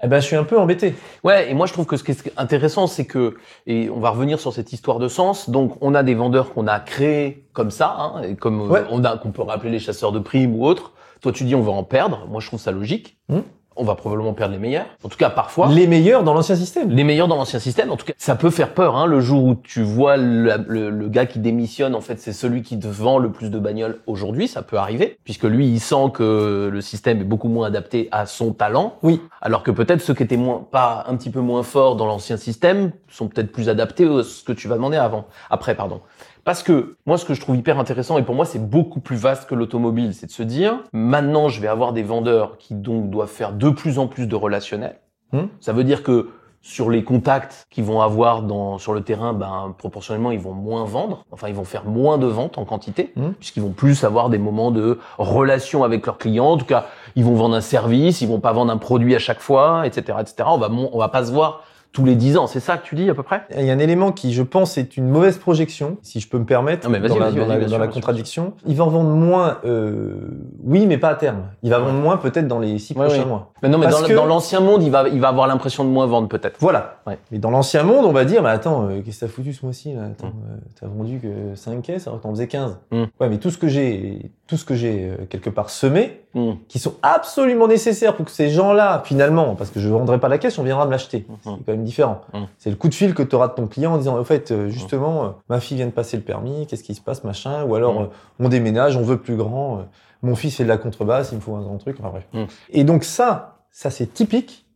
eh 0.04 0.08
ben, 0.08 0.20
je 0.20 0.26
suis 0.26 0.36
un 0.36 0.44
peu 0.44 0.58
embêté. 0.60 0.96
Ouais, 1.24 1.50
et 1.50 1.54
moi 1.54 1.66
je 1.66 1.74
trouve 1.74 1.86
que 1.86 1.98
ce 1.98 2.04
qui 2.04 2.12
est 2.12 2.34
intéressant, 2.38 2.88
c'est 2.88 3.06
que, 3.06 3.36
et 3.68 3.90
on 3.90 4.00
va 4.00 4.10
revenir 4.10 4.40
sur 4.40 4.54
cette 4.54 4.74
histoire 4.74 5.00
de 5.00 5.08
sens. 5.08 5.50
Donc, 5.50 5.78
on 5.82 5.94
a 5.96 6.04
des 6.04 6.16
vendeurs 6.16 6.54
qu'on 6.54 6.68
a 6.68 6.80
créés 6.80 7.48
comme 7.54 7.72
ça, 7.72 7.96
hein, 8.00 8.22
et 8.24 8.36
comme 8.36 8.70
ouais. 8.70 8.84
on 8.90 9.04
a, 9.04 9.18
qu'on 9.18 9.32
peut 9.32 9.42
rappeler 9.42 9.72
les 9.72 9.80
chasseurs 9.80 10.12
de 10.12 10.20
primes 10.20 10.56
ou 10.56 10.66
autres. 10.66 10.94
Toi, 11.22 11.32
tu 11.32 11.44
dis 11.44 11.56
on 11.56 11.62
va 11.62 11.72
en 11.72 11.84
perdre. 11.84 12.28
Moi, 12.30 12.42
je 12.42 12.48
trouve 12.48 12.60
ça 12.60 12.72
logique. 12.72 13.18
Mmh 13.30 13.40
on 13.76 13.84
va 13.84 13.96
probablement 13.96 14.34
perdre 14.34 14.54
les 14.54 14.60
meilleurs. 14.60 14.86
En 15.04 15.10
tout 15.10 15.18
cas, 15.18 15.30
parfois. 15.30 15.68
Les 15.68 15.88
meilleurs 15.88 16.24
dans 16.24 16.34
l'ancien 16.34 16.56
système. 16.56 16.90
Les 16.90 17.04
meilleurs 17.04 17.28
dans 17.28 17.36
l'ancien 17.36 17.60
système. 17.60 17.92
En 17.92 17.98
tout 17.98 18.06
cas, 18.06 18.14
ça 18.18 18.36
peut 18.36 18.50
faire 18.50 18.74
peur. 18.74 18.96
Hein, 18.96 19.06
le 19.06 19.20
jour 19.20 19.44
où 19.44 19.56
tu 19.56 19.82
vois 19.82 20.18
le, 20.18 20.52
le, 20.68 20.90
le 20.90 21.10
gars 21.10 21.26
qui 21.26 21.40
démissionne, 21.40 21.96
en 21.96 22.02
fait, 22.02 22.20
c'est 22.20 22.34
celui 22.34 22.62
qui 22.62 22.80
te 22.80 22.88
vend 22.88 23.18
le 23.18 23.32
plus 23.32 23.50
de 23.50 23.60
bagnoles 23.60 24.00
aujourd'hui. 24.08 24.48
Ça 24.48 24.62
peut 24.62 24.78
arriver, 24.78 25.18
puisque 25.24 25.44
lui, 25.44 25.68
il 25.68 25.80
sent 25.80 26.12
que 26.14 26.70
le 26.72 26.82
système 26.82 27.22
est 27.22 27.26
beaucoup 27.26 27.50
moins 27.50 27.68
adapté 27.68 28.10
à 28.12 28.26
son 28.26 28.54
talent. 28.54 28.96
Oui. 29.04 29.22
Alors 29.42 29.64
que 29.64 29.72
peut-être 29.72 30.02
ceux 30.02 30.14
qui 30.14 30.24
étaient 30.24 30.38
moins, 30.38 30.66
pas 30.72 31.06
un 31.08 31.16
petit 31.16 31.30
peu 31.30 31.42
moins 31.42 31.64
forts 31.64 31.96
dans 31.96 32.06
l'ancien 32.06 32.38
système 32.38 32.92
sont 33.10 33.28
peut-être 33.28 33.52
plus 33.52 33.70
adaptés 33.70 34.06
à 34.06 34.24
ce 34.24 34.44
que 34.44 34.54
tu 34.54 34.68
vas 34.68 34.76
demander 34.76 34.98
avant. 34.98 35.26
Après, 35.50 35.76
pardon. 35.76 36.02
Parce 36.44 36.62
que 36.62 36.98
moi, 37.06 37.18
ce 37.18 37.26
que 37.26 37.34
je 37.34 37.42
trouve 37.42 37.56
hyper 37.56 37.80
intéressant, 37.80 38.18
et 38.18 38.24
pour 38.24 38.36
moi, 38.36 38.46
c'est 38.46 38.60
beaucoup 38.60 39.00
plus 39.00 39.16
vaste 39.16 39.48
que 39.48 39.56
l'automobile, 39.56 40.14
c'est 40.14 40.28
de 40.28 40.32
se 40.32 40.44
dire, 40.44 40.80
maintenant, 40.92 41.48
je 41.48 41.62
vais 41.62 41.68
avoir 41.68 41.94
des 41.94 42.04
vendeurs 42.04 42.58
qui 42.58 42.76
donc 42.76 43.10
doivent 43.10 43.30
faire 43.30 43.54
de 43.54 43.70
plus 43.70 43.98
en 43.98 44.08
plus 44.08 44.28
de 44.28 44.36
relationnel. 44.36 44.98
Mmh. 45.32 45.44
Ça 45.62 45.72
veut 45.72 45.86
dire 45.86 46.04
que 46.04 46.30
sur 46.62 46.90
les 46.90 47.04
contacts 47.04 47.66
qu'ils 47.70 47.84
vont 47.84 48.02
avoir 48.02 48.42
dans, 48.42 48.78
sur 48.78 48.94
le 48.94 49.02
terrain, 49.02 49.34
ben, 49.34 49.74
proportionnellement, 49.78 50.32
ils 50.32 50.40
vont 50.40 50.54
moins 50.54 50.84
vendre. 50.86 51.26
Enfin, 51.32 51.48
ils 51.48 51.56
vont 51.56 51.66
faire 51.66 51.86
moins 51.86 52.18
de 52.18 52.28
ventes 52.28 52.58
en 52.58 52.66
quantité, 52.66 53.14
mmh. 53.16 53.30
puisqu'ils 53.40 53.64
vont 53.64 53.72
plus 53.72 54.04
avoir 54.04 54.30
des 54.30 54.38
moments 54.38 54.72
de 54.72 55.00
relation 55.18 55.84
avec 55.84 56.06
leurs 56.06 56.18
clients. 56.18 56.52
En 56.52 56.58
tout 56.58 56.66
cas, 56.66 56.88
ils 57.16 57.24
vont 57.24 57.36
vendre 57.36 57.56
un 57.56 57.62
service, 57.62 58.22
ils 58.22 58.28
vont 58.28 58.40
pas 58.40 58.52
vendre 58.52 58.72
un 58.72 58.78
produit 58.78 59.16
à 59.16 59.20
chaque 59.20 59.40
fois, 59.40 59.88
etc., 59.88 60.18
etc. 60.20 60.44
On 60.48 60.58
va, 60.58 60.70
on 60.70 60.98
va 60.98 61.10
pas 61.10 61.26
se 61.26 61.32
voir 61.32 61.64
tous 61.94 62.04
les 62.04 62.16
10 62.16 62.38
ans. 62.38 62.48
C'est 62.48 62.60
ça 62.60 62.78
que 62.78 62.86
tu 62.86 62.96
dis 62.96 63.10
à 63.10 63.14
peu 63.14 63.24
près? 63.24 63.44
Il 63.58 63.64
y 63.66 63.70
a 63.70 63.74
un 63.74 63.80
élément 63.80 64.12
qui, 64.12 64.34
je 64.34 64.42
pense, 64.42 64.78
est 64.78 64.98
une 64.98 65.08
mauvaise 65.08 65.38
projection, 65.38 65.98
si 66.02 66.20
je 66.20 66.28
peux 66.28 66.40
me 66.40 66.46
permettre, 66.46 66.88
non, 66.88 66.92
mais 66.92 67.08
dans, 67.08 67.20
la, 67.20 67.32
dans, 67.32 67.46
la, 67.46 67.60
dans 67.66 67.78
la, 67.78 67.88
contradiction. 67.88 68.54
Il 68.66 68.76
va 68.76 68.84
en 68.84 68.90
vendre 68.90 69.12
moins, 69.12 69.60
euh, 69.64 70.16
oui, 70.64 70.88
mais 70.88 70.98
pas 70.98 71.10
à 71.10 71.16
terme. 71.16 71.44
Il 71.62 71.70
va 71.70 71.78
vendre 71.78 72.00
moins 72.00 72.18
peut-être 72.18 72.48
dans 72.48 72.60
les 72.60 72.80
6 72.80 72.96
prochains 72.96 73.26
mois. 73.26 73.52
Mais 73.62 73.70
non, 73.70 73.78
mais 73.78 73.86
Parce 73.86 74.02
dans, 74.02 74.08
que... 74.08 74.14
dans 74.14 74.26
l'ancien 74.26 74.60
monde, 74.60 74.82
il 74.82 74.90
va, 74.90 75.08
il 75.08 75.22
va 75.22 75.28
avoir 75.30 75.48
l'impression 75.48 75.86
de 75.86 75.90
moins 75.90 76.08
vendre 76.08 76.28
peut-être. 76.28 76.58
Voilà. 76.60 76.98
Ouais. 77.06 77.20
Mais 77.32 77.38
dans 77.38 77.52
l'ancien 77.52 77.84
monde, 77.84 78.06
on 78.06 78.12
va 78.12 78.26
dire, 78.26 78.42
mais 78.42 78.50
attends, 78.50 78.90
euh, 78.90 79.02
qu'est-ce 79.06 79.20
que 79.20 79.26
t'as 79.26 79.32
foutu 79.32 79.54
ce 79.54 79.64
mois-ci 79.64 79.94
là? 79.94 80.06
Attends, 80.06 80.28
mm. 80.28 80.52
euh, 80.52 80.58
t'as 80.80 80.88
vendu 80.88 81.20
que 81.20 81.56
5 81.56 81.82
caisses 81.84 82.08
alors 82.08 82.20
que 82.20 82.24
t'en 82.24 82.32
faisais 82.32 82.48
15. 82.48 82.78
Mm. 82.92 83.04
Ouais, 83.20 83.30
mais 83.30 83.38
tout 83.38 83.52
ce 83.52 83.60
que 83.60 83.68
j'ai, 83.68 84.32
tout 84.54 84.58
ce 84.58 84.66
que 84.66 84.76
j'ai 84.76 85.10
euh, 85.10 85.26
quelque 85.28 85.50
part 85.50 85.72
semé, 85.72 86.22
mmh. 86.36 86.52
qui 86.68 86.78
sont 86.78 86.94
absolument 87.02 87.68
nécessaires 87.68 88.16
pour 88.16 88.26
que 88.26 88.32
ces 88.32 88.52
gens-là, 88.52 89.02
finalement, 89.04 89.56
parce 89.56 89.72
que 89.72 89.80
je 89.80 89.88
ne 89.88 89.94
vendrai 89.94 90.20
pas 90.20 90.28
la 90.28 90.38
caisse, 90.38 90.60
on 90.60 90.64
viendra 90.64 90.86
me 90.86 90.92
l'acheter. 90.92 91.26
Mmh. 91.28 91.34
C'est 91.44 91.50
quand 91.50 91.72
même 91.72 91.84
différent. 91.84 92.22
Mmh. 92.34 92.40
C'est 92.60 92.70
le 92.70 92.76
coup 92.76 92.88
de 92.88 92.94
fil 92.94 93.16
que 93.16 93.24
tu 93.24 93.36
auras 93.36 93.48
de 93.48 93.54
ton 93.54 93.66
client 93.66 93.94
en 93.94 93.98
disant, 93.98 94.20
en 94.20 94.24
fait, 94.24 94.52
euh, 94.52 94.70
justement, 94.70 95.26
euh, 95.26 95.30
ma 95.50 95.60
fille 95.60 95.78
vient 95.78 95.88
de 95.88 95.92
passer 95.92 96.18
le 96.18 96.24
permis, 96.24 96.68
qu'est-ce 96.68 96.84
qui 96.84 96.94
se 96.94 97.02
passe, 97.02 97.24
machin, 97.24 97.64
ou 97.64 97.74
alors 97.74 98.10
on 98.40 98.48
déménage, 98.48 98.96
on 98.96 99.02
veut 99.02 99.18
plus 99.18 99.38
grand, 99.38 99.88
mon 100.22 100.36
fils 100.36 100.58
fait 100.58 100.64
de 100.66 100.70
la 100.70 100.78
contrebasse, 100.78 101.32
il 101.32 101.38
me 101.38 101.42
faut 101.42 101.56
un 101.56 101.64
grand 101.64 101.80
truc, 101.80 101.98
enfin 102.00 102.10
bref. 102.10 102.48
Et 102.70 102.84
donc 102.84 103.06
ça, 103.06 103.58
ça 103.72 103.90
c'est 103.90 104.14
typique 104.14 104.68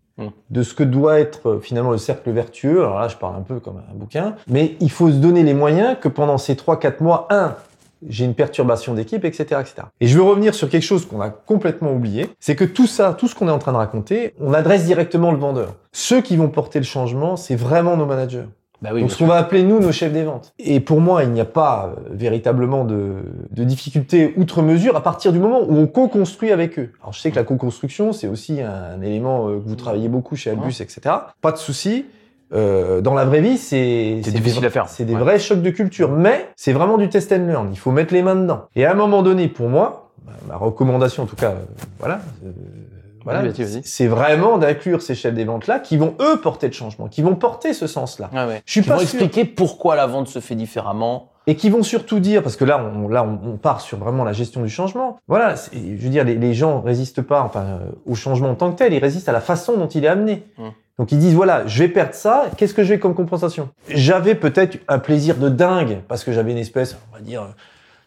de 0.49 0.63
ce 0.63 0.73
que 0.73 0.83
doit 0.83 1.19
être 1.19 1.59
finalement 1.61 1.91
le 1.91 1.99
cercle 1.99 2.31
vertueux. 2.31 2.79
Alors 2.79 2.99
là, 2.99 3.07
je 3.09 3.17
parle 3.17 3.35
un 3.35 3.41
peu 3.41 3.59
comme 3.59 3.77
un 3.77 3.95
bouquin, 3.95 4.35
mais 4.47 4.75
il 4.79 4.89
faut 4.89 5.11
se 5.11 5.17
donner 5.17 5.43
les 5.43 5.53
moyens 5.53 5.97
que 6.01 6.07
pendant 6.07 6.39
ces 6.39 6.55
3-4 6.55 7.03
mois, 7.03 7.27
un, 7.29 7.55
j'ai 8.07 8.25
une 8.25 8.35
perturbation 8.35 8.93
d'équipe, 8.93 9.25
etc., 9.25 9.61
etc. 9.61 9.87
Et 10.01 10.07
je 10.07 10.17
veux 10.17 10.23
revenir 10.23 10.53
sur 10.55 10.69
quelque 10.69 10.83
chose 10.83 11.05
qu'on 11.05 11.21
a 11.21 11.29
complètement 11.29 11.91
oublié, 11.93 12.29
c'est 12.39 12.55
que 12.55 12.65
tout 12.65 12.87
ça, 12.87 13.13
tout 13.13 13.27
ce 13.27 13.35
qu'on 13.35 13.47
est 13.47 13.51
en 13.51 13.59
train 13.59 13.71
de 13.71 13.77
raconter, 13.77 14.33
on 14.39 14.53
adresse 14.53 14.85
directement 14.85 15.31
le 15.31 15.37
vendeur. 15.37 15.75
Ceux 15.91 16.21
qui 16.21 16.35
vont 16.37 16.49
porter 16.49 16.79
le 16.79 16.85
changement, 16.85 17.37
c'est 17.37 17.55
vraiment 17.55 17.97
nos 17.97 18.05
managers. 18.05 18.45
Bah 18.81 18.91
oui, 18.93 19.01
Donc 19.01 19.11
ce 19.11 19.17
qu'on 19.17 19.25
va 19.25 19.37
appeler 19.37 19.63
nous 19.63 19.79
nos 19.79 19.91
chefs 19.91 20.13
des 20.13 20.23
ventes. 20.23 20.53
Et 20.59 20.79
pour 20.79 21.01
moi, 21.01 21.23
il 21.23 21.31
n'y 21.31 21.41
a 21.41 21.45
pas 21.45 21.95
euh, 21.97 22.09
véritablement 22.11 22.85
de, 22.85 23.15
de 23.49 23.63
difficulté 23.63 24.35
outre 24.37 24.61
mesure 24.61 24.95
à 24.95 25.01
partir 25.01 25.33
du 25.33 25.39
moment 25.39 25.61
où 25.61 25.75
on 25.75 25.87
co-construit 25.87 26.51
avec 26.51 26.77
eux. 26.77 26.91
Alors 27.01 27.11
je 27.13 27.19
sais 27.19 27.31
que 27.31 27.35
la 27.35 27.43
co-construction, 27.43 28.13
c'est 28.13 28.27
aussi 28.27 28.61
un, 28.61 29.01
élément 29.01 29.49
euh, 29.49 29.59
que 29.59 29.67
vous 29.67 29.75
travaillez 29.75 30.09
beaucoup 30.09 30.35
chez 30.35 30.51
Albus, 30.51 30.79
etc. 30.81 31.01
Pas 31.41 31.51
de 31.51 31.57
souci. 31.57 32.05
Euh, 32.53 33.01
dans 33.01 33.13
la 33.13 33.25
vraie 33.25 33.41
vie, 33.41 33.57
c'est 33.57 34.21
difficile 34.21 34.65
à 34.65 34.69
faire. 34.69 34.87
C'est 34.87 35.05
des 35.05 35.15
vrais 35.15 35.39
chocs 35.39 35.61
de 35.61 35.69
culture, 35.69 36.11
mais 36.11 36.49
c'est 36.55 36.73
vraiment 36.73 36.97
du 36.97 37.09
test 37.09 37.31
and 37.31 37.45
learn. 37.47 37.69
Il 37.71 37.79
faut 37.79 37.91
mettre 37.91 38.13
les 38.13 38.21
mains 38.21 38.35
dedans. 38.35 38.65
Et 38.75 38.85
à 38.85 38.91
un 38.91 38.95
moment 38.95 39.23
donné, 39.23 39.47
pour 39.47 39.69
moi, 39.69 40.11
ma 40.47 40.55
recommandation, 40.55 41.23
en 41.23 41.25
tout 41.25 41.35
cas, 41.35 41.51
euh, 41.51 41.65
voilà, 41.99 42.21
euh, 42.45 42.51
voilà, 43.23 43.43
c'est 43.83 44.07
vraiment 44.07 44.57
d'inclure 44.57 45.01
ces 45.01 45.13
chefs 45.13 45.33
des 45.33 45.43
ventes 45.43 45.67
là 45.67 45.79
qui 45.79 45.97
vont 45.97 46.15
eux 46.21 46.39
porter 46.39 46.67
le 46.67 46.73
changement, 46.73 47.09
qui 47.09 47.21
vont 47.21 47.35
porter 47.35 47.73
ce 47.73 47.85
sens-là. 47.85 48.29
Ah 48.33 48.47
ouais. 48.47 48.61
Je 48.65 48.71
suis 48.71 48.81
qui 48.81 48.87
pas 48.87 48.95
vont 48.95 49.01
expliquer 49.01 49.43
pourquoi 49.43 49.97
la 49.97 50.07
vente 50.07 50.29
se 50.29 50.39
fait 50.39 50.55
différemment. 50.55 51.31
Et 51.49 51.55
qui 51.55 51.69
vont 51.69 51.83
surtout 51.83 52.19
dire, 52.19 52.43
parce 52.43 52.57
que 52.57 52.65
là, 52.65 52.77
on, 52.77 53.07
là, 53.07 53.23
on, 53.23 53.55
part 53.55 53.79
sur 53.79 53.97
vraiment 53.97 54.25
la 54.25 54.33
gestion 54.33 54.61
du 54.63 54.69
changement. 54.69 55.17
Voilà, 55.29 55.55
je 55.55 55.79
veux 55.79 56.09
dire, 56.09 56.25
les, 56.25 56.35
les 56.35 56.53
gens 56.53 56.81
résistent 56.81 57.21
pas, 57.21 57.41
enfin, 57.41 57.79
au 58.05 58.15
changement 58.15 58.49
en 58.49 58.55
tant 58.55 58.69
que 58.71 58.77
tel, 58.77 58.93
ils 58.93 58.99
résistent 58.99 59.29
à 59.29 59.31
la 59.31 59.39
façon 59.39 59.77
dont 59.77 59.87
il 59.87 60.03
est 60.03 60.09
amené. 60.09 60.43
Hum. 60.57 60.71
Donc 60.99 61.11
ils 61.11 61.19
disent 61.19 61.35
voilà, 61.35 61.67
je 61.67 61.79
vais 61.79 61.89
perdre 61.89 62.13
ça, 62.13 62.45
qu'est-ce 62.57 62.73
que 62.73 62.83
je 62.83 62.89
vais 62.89 62.99
comme 62.99 63.13
compensation? 63.13 63.69
J'avais 63.89 64.33
peut-être 64.33 64.79
un 64.87 64.97
plaisir 64.97 65.35
de 65.35 65.49
dingue 65.49 65.99
parce 66.07 66.23
que 66.23 66.31
j'avais 66.31 66.51
une 66.51 66.57
espèce, 66.57 66.97
on 67.11 67.15
va 67.15 67.21
dire, 67.21 67.47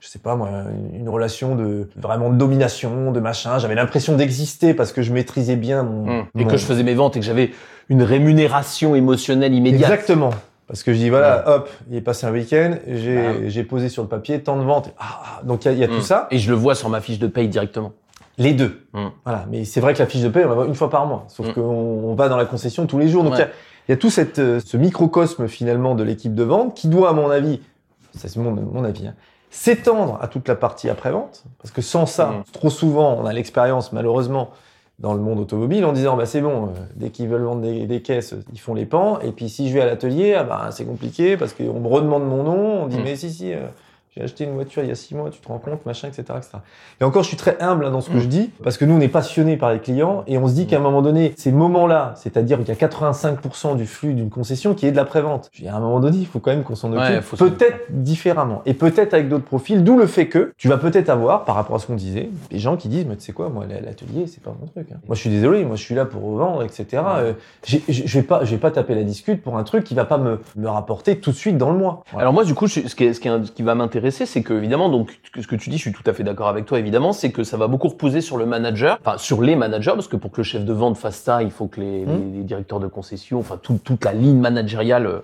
je 0.00 0.08
sais 0.08 0.18
pas 0.18 0.34
moi, 0.34 0.48
une 0.92 1.08
relation 1.08 1.54
de 1.54 1.88
vraiment 1.96 2.30
de 2.30 2.36
domination, 2.36 3.12
de 3.12 3.20
machin. 3.20 3.58
J'avais 3.58 3.76
l'impression 3.76 4.16
d'exister 4.16 4.74
parce 4.74 4.92
que 4.92 5.02
je 5.02 5.12
maîtrisais 5.12 5.56
bien 5.56 5.84
mon, 5.84 6.04
mmh. 6.04 6.26
et 6.40 6.44
que 6.46 6.56
je 6.56 6.64
faisais 6.64 6.82
mes 6.82 6.94
ventes 6.94 7.16
et 7.16 7.20
que 7.20 7.26
j'avais 7.26 7.50
une 7.90 8.02
rémunération 8.02 8.96
émotionnelle 8.96 9.54
immédiate. 9.54 9.92
Exactement. 9.92 10.30
Parce 10.66 10.82
que 10.82 10.92
je 10.92 10.98
dis 10.98 11.10
voilà, 11.10 11.48
hop, 11.48 11.68
il 11.90 11.96
est 11.96 12.00
passé 12.00 12.26
un 12.26 12.32
week-end, 12.32 12.76
j'ai 12.86 13.64
posé 13.64 13.88
sur 13.88 14.02
le 14.02 14.08
papier 14.08 14.40
tant 14.40 14.56
de 14.56 14.62
ventes. 14.62 14.92
Ah, 14.98 15.20
ah 15.24 15.40
donc 15.44 15.64
il 15.64 15.72
y 15.72 15.74
a, 15.74 15.74
y 15.74 15.84
a 15.84 15.88
tout 15.88 16.00
ça. 16.00 16.28
Et 16.30 16.38
je 16.38 16.50
le 16.50 16.56
vois 16.56 16.74
sur 16.74 16.88
ma 16.88 17.00
fiche 17.00 17.18
de 17.18 17.26
paye 17.26 17.48
directement. 17.48 17.92
Les 18.40 18.54
deux. 18.54 18.86
Mm. 18.94 19.06
Voilà. 19.24 19.46
Mais 19.50 19.64
c'est 19.64 19.80
vrai 19.80 19.92
que 19.92 19.98
la 19.98 20.06
fiche 20.06 20.22
de 20.22 20.28
paie, 20.28 20.44
on 20.44 20.48
va 20.48 20.54
voir 20.54 20.66
une 20.66 20.74
fois 20.74 20.90
par 20.90 21.06
mois. 21.06 21.24
Sauf 21.28 21.48
mm. 21.48 21.52
qu'on 21.52 22.14
va 22.14 22.28
dans 22.28 22.38
la 22.38 22.46
concession 22.46 22.86
tous 22.86 22.98
les 22.98 23.08
jours. 23.08 23.22
Donc 23.22 23.34
il 23.36 23.90
y, 23.90 23.92
a 23.92 23.96
tout 23.96 24.10
cette, 24.10 24.38
euh, 24.38 24.60
ce 24.64 24.76
microcosme 24.76 25.46
finalement 25.46 25.94
de 25.94 26.02
l'équipe 26.02 26.34
de 26.34 26.42
vente 26.42 26.74
qui 26.74 26.88
doit, 26.88 27.10
à 27.10 27.12
mon 27.12 27.28
avis, 27.28 27.60
ça 28.16 28.28
c'est 28.28 28.38
mon, 28.38 28.52
mon 28.52 28.84
avis, 28.84 29.08
hein, 29.08 29.14
s'étendre 29.50 30.18
à 30.22 30.28
toute 30.28 30.48
la 30.48 30.54
partie 30.54 30.88
après-vente. 30.88 31.44
Parce 31.60 31.70
que 31.70 31.82
sans 31.82 32.06
ça, 32.06 32.28
mm. 32.28 32.44
trop 32.52 32.70
souvent, 32.70 33.18
on 33.20 33.26
a 33.26 33.32
l'expérience 33.32 33.92
malheureusement 33.92 34.50
dans 35.00 35.14
le 35.14 35.20
monde 35.20 35.40
automobile 35.40 35.84
en 35.84 35.92
disant 35.92 36.16
bah 36.16 36.26
c'est 36.26 36.40
bon, 36.40 36.64
euh, 36.64 36.68
dès 36.94 37.10
qu'ils 37.10 37.28
veulent 37.28 37.42
vendre 37.42 37.62
des, 37.62 38.02
caisses, 38.02 38.34
ils 38.52 38.60
font 38.60 38.74
les 38.74 38.86
pans. 38.86 39.18
Et 39.20 39.32
puis 39.32 39.50
si 39.50 39.68
je 39.68 39.74
vais 39.74 39.80
à 39.80 39.86
l'atelier, 39.86 40.34
ah, 40.34 40.44
bah, 40.44 40.68
c'est 40.70 40.84
compliqué 40.84 41.36
parce 41.36 41.52
qu'on 41.52 41.80
me 41.80 41.88
redemande 41.88 42.26
mon 42.26 42.42
nom. 42.42 42.84
On 42.84 42.86
dit 42.86 42.98
mais 43.02 43.16
si 43.16 43.30
si. 43.30 43.52
Euh, 43.52 43.66
j'ai 44.16 44.22
acheté 44.22 44.44
une 44.44 44.54
voiture 44.54 44.82
il 44.82 44.88
y 44.88 44.92
a 44.92 44.96
six 44.96 45.14
mois, 45.14 45.30
tu 45.30 45.40
te 45.40 45.46
rends 45.46 45.58
compte, 45.58 45.86
machin, 45.86 46.08
etc., 46.08 46.24
etc. 46.36 46.58
Et 47.00 47.04
encore, 47.04 47.22
je 47.22 47.28
suis 47.28 47.36
très 47.36 47.56
humble 47.60 47.84
hein, 47.84 47.90
dans 47.90 48.00
ce 48.00 48.10
que 48.10 48.16
mm. 48.16 48.20
je 48.20 48.26
dis, 48.26 48.50
parce 48.62 48.76
que 48.76 48.84
nous, 48.84 48.94
on 48.94 49.00
est 49.00 49.08
passionnés 49.08 49.56
par 49.56 49.72
les 49.72 49.78
clients, 49.78 50.24
et 50.26 50.36
on 50.36 50.48
se 50.48 50.54
dit 50.54 50.66
qu'à 50.66 50.78
un 50.78 50.80
moment 50.80 51.00
donné, 51.00 51.32
ces 51.36 51.52
moments-là, 51.52 52.14
c'est-à-dire 52.16 52.58
qu'il 52.58 52.68
y 52.68 52.72
a 52.72 52.74
85% 52.74 53.76
du 53.76 53.86
flux 53.86 54.14
d'une 54.14 54.28
concession 54.28 54.74
qui 54.74 54.86
est 54.86 54.90
de 54.90 54.96
la 54.96 55.04
prévente. 55.04 55.50
À 55.64 55.76
un 55.76 55.80
moment 55.80 56.00
donné, 56.00 56.18
il 56.18 56.26
faut 56.26 56.40
quand 56.40 56.50
même 56.50 56.64
qu'on 56.64 56.74
s'en 56.74 56.92
occupe, 56.92 57.36
peut-être 57.38 57.86
différemment, 57.90 58.62
et 58.66 58.74
peut-être 58.74 59.14
avec 59.14 59.28
d'autres 59.28 59.44
profils, 59.44 59.84
d'où 59.84 59.96
le 59.96 60.06
fait 60.06 60.26
que 60.26 60.52
tu 60.56 60.66
vas 60.66 60.76
peut-être 60.76 61.08
avoir, 61.08 61.44
par 61.44 61.54
rapport 61.54 61.76
à 61.76 61.78
ce 61.78 61.86
qu'on 61.86 61.94
disait, 61.94 62.30
des 62.50 62.58
gens 62.58 62.76
qui 62.76 62.88
disent, 62.88 63.06
mais 63.06 63.16
tu 63.16 63.22
sais 63.22 63.32
quoi, 63.32 63.48
moi, 63.48 63.64
l'atelier, 63.66 64.26
c'est 64.26 64.42
pas 64.42 64.54
mon 64.58 64.66
truc. 64.66 64.88
Hein. 64.92 64.98
Moi, 65.06 65.14
je 65.14 65.20
suis 65.20 65.30
désolé, 65.30 65.64
moi, 65.64 65.76
je 65.76 65.82
suis 65.82 65.94
là 65.94 66.04
pour 66.04 66.22
revendre, 66.22 66.64
etc. 66.64 67.02
Euh, 67.18 67.32
je 67.64 68.18
vais 68.18 68.22
pas, 68.24 68.44
je 68.44 68.50
vais 68.50 68.60
pas 68.60 68.72
taper 68.72 68.96
la 68.96 69.04
discute 69.04 69.40
pour 69.40 69.56
un 69.56 69.62
truc 69.62 69.84
qui 69.84 69.94
va 69.94 70.04
pas 70.04 70.18
me, 70.18 70.40
me 70.56 70.68
rapporter 70.68 71.18
tout 71.18 71.30
de 71.30 71.36
suite 71.36 71.56
dans 71.56 71.70
le 71.70 71.78
mois. 71.78 72.02
Alors 72.16 72.32
moi, 72.32 72.42
du 72.42 72.54
coup, 72.54 72.66
ce 72.66 72.80
qui, 72.80 72.88
ce 72.88 72.94
qui, 72.96 73.14
ce 73.14 73.52
qui 73.52 73.62
va 73.62 73.74
m'intéresser, 73.76 73.99
c'est 74.10 74.42
que 74.42 74.54
évidemment, 74.54 74.88
donc 74.88 75.20
ce 75.38 75.46
que 75.46 75.56
tu 75.56 75.70
dis, 75.70 75.76
je 75.76 75.82
suis 75.82 75.92
tout 75.92 76.02
à 76.06 76.12
fait 76.12 76.22
d'accord 76.22 76.48
avec 76.48 76.64
toi, 76.66 76.78
évidemment, 76.78 77.12
c'est 77.12 77.30
que 77.30 77.44
ça 77.44 77.56
va 77.56 77.68
beaucoup 77.68 77.88
reposer 77.88 78.20
sur 78.20 78.36
le 78.36 78.46
manager, 78.46 78.98
enfin 79.04 79.18
sur 79.18 79.42
les 79.42 79.56
managers, 79.56 79.92
parce 79.94 80.08
que 80.08 80.16
pour 80.16 80.30
que 80.30 80.38
le 80.38 80.44
chef 80.44 80.64
de 80.64 80.72
vente 80.72 80.96
fasse 80.96 81.18
ça, 81.18 81.42
il 81.42 81.50
faut 81.50 81.66
que 81.66 81.80
les, 81.80 82.06
mmh. 82.06 82.44
directeurs 82.44 82.80
de 82.80 82.86
concession, 82.86 83.38
enfin 83.38 83.58
toute 83.62 84.04
la 84.04 84.12
ligne 84.12 84.38
managériale 84.38 85.06
euh, 85.06 85.20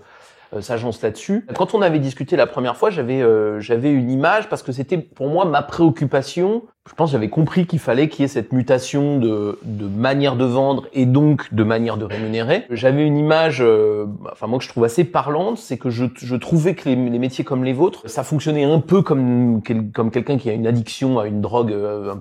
s'agence 0.61 1.03
là-dessus. 1.03 1.47
Quand 1.55 1.75
on 1.75 1.83
avait 1.83 1.99
discuté 1.99 2.37
la 2.37 2.47
première 2.47 2.77
fois, 2.77 2.91
j'avais 2.91 3.23
euh, 3.23 3.61
j'avais 3.61 3.91
une 3.93 4.11
image 4.11 4.49
parce 4.49 4.63
que 4.63 4.73
c'était 4.73 4.99
pour 4.99 5.29
moi 5.29 5.45
ma 5.45 5.63
préoccupation. 5.63 6.63
Je 6.89 6.95
pense 6.95 7.11
j'avais 7.11 7.29
compris 7.29 7.67
qu'il 7.67 7.81
fallait 7.81 8.09
qu'il 8.09 8.23
y 8.23 8.25
ait 8.25 8.29
cette 8.29 8.53
mutation 8.53 9.19
de, 9.19 9.59
de 9.65 9.87
manière 9.87 10.37
de 10.37 10.45
vendre 10.45 10.87
et 10.93 11.05
donc 11.05 11.53
de 11.53 11.65
manière 11.65 11.97
de 11.97 12.05
rémunérer. 12.05 12.65
J'avais 12.71 13.05
une 13.05 13.19
image, 13.19 13.61
euh, 13.61 14.07
enfin 14.31 14.47
moi 14.47 14.59
que 14.59 14.65
je 14.65 14.69
trouve 14.69 14.85
assez 14.85 15.03
parlante, 15.03 15.59
c'est 15.59 15.79
que 15.79 15.91
je, 15.91 16.05
je 16.17 16.37
trouvais 16.37 16.75
que 16.75 16.89
les, 16.89 16.95
les, 16.95 17.19
métiers 17.19 17.43
comme 17.43 17.65
les 17.65 17.73
vôtres, 17.73 18.09
ça 18.09 18.23
fonctionnait 18.23 18.63
un 18.63 18.79
peu 18.79 19.03
comme 19.03 19.63
comme 19.95 20.11
quelqu'un 20.13 20.39
qui 20.39 20.49
a 20.49 20.53
une 20.53 20.67
addiction 20.67 21.19
à 21.19 21.27
une 21.27 21.41
drogue 21.41 21.75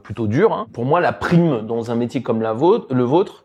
plutôt 0.03 0.25
dure. 0.25 0.51
Hein. 0.51 0.65
Pour 0.73 0.85
moi, 0.85 0.99
la 0.99 1.13
prime 1.13 1.61
dans 1.61 1.91
un 1.91 1.95
métier 1.95 2.23
comme 2.23 2.41
la 2.41 2.53
vôtre, 2.53 2.93
le 2.93 3.03
vôtre, 3.03 3.44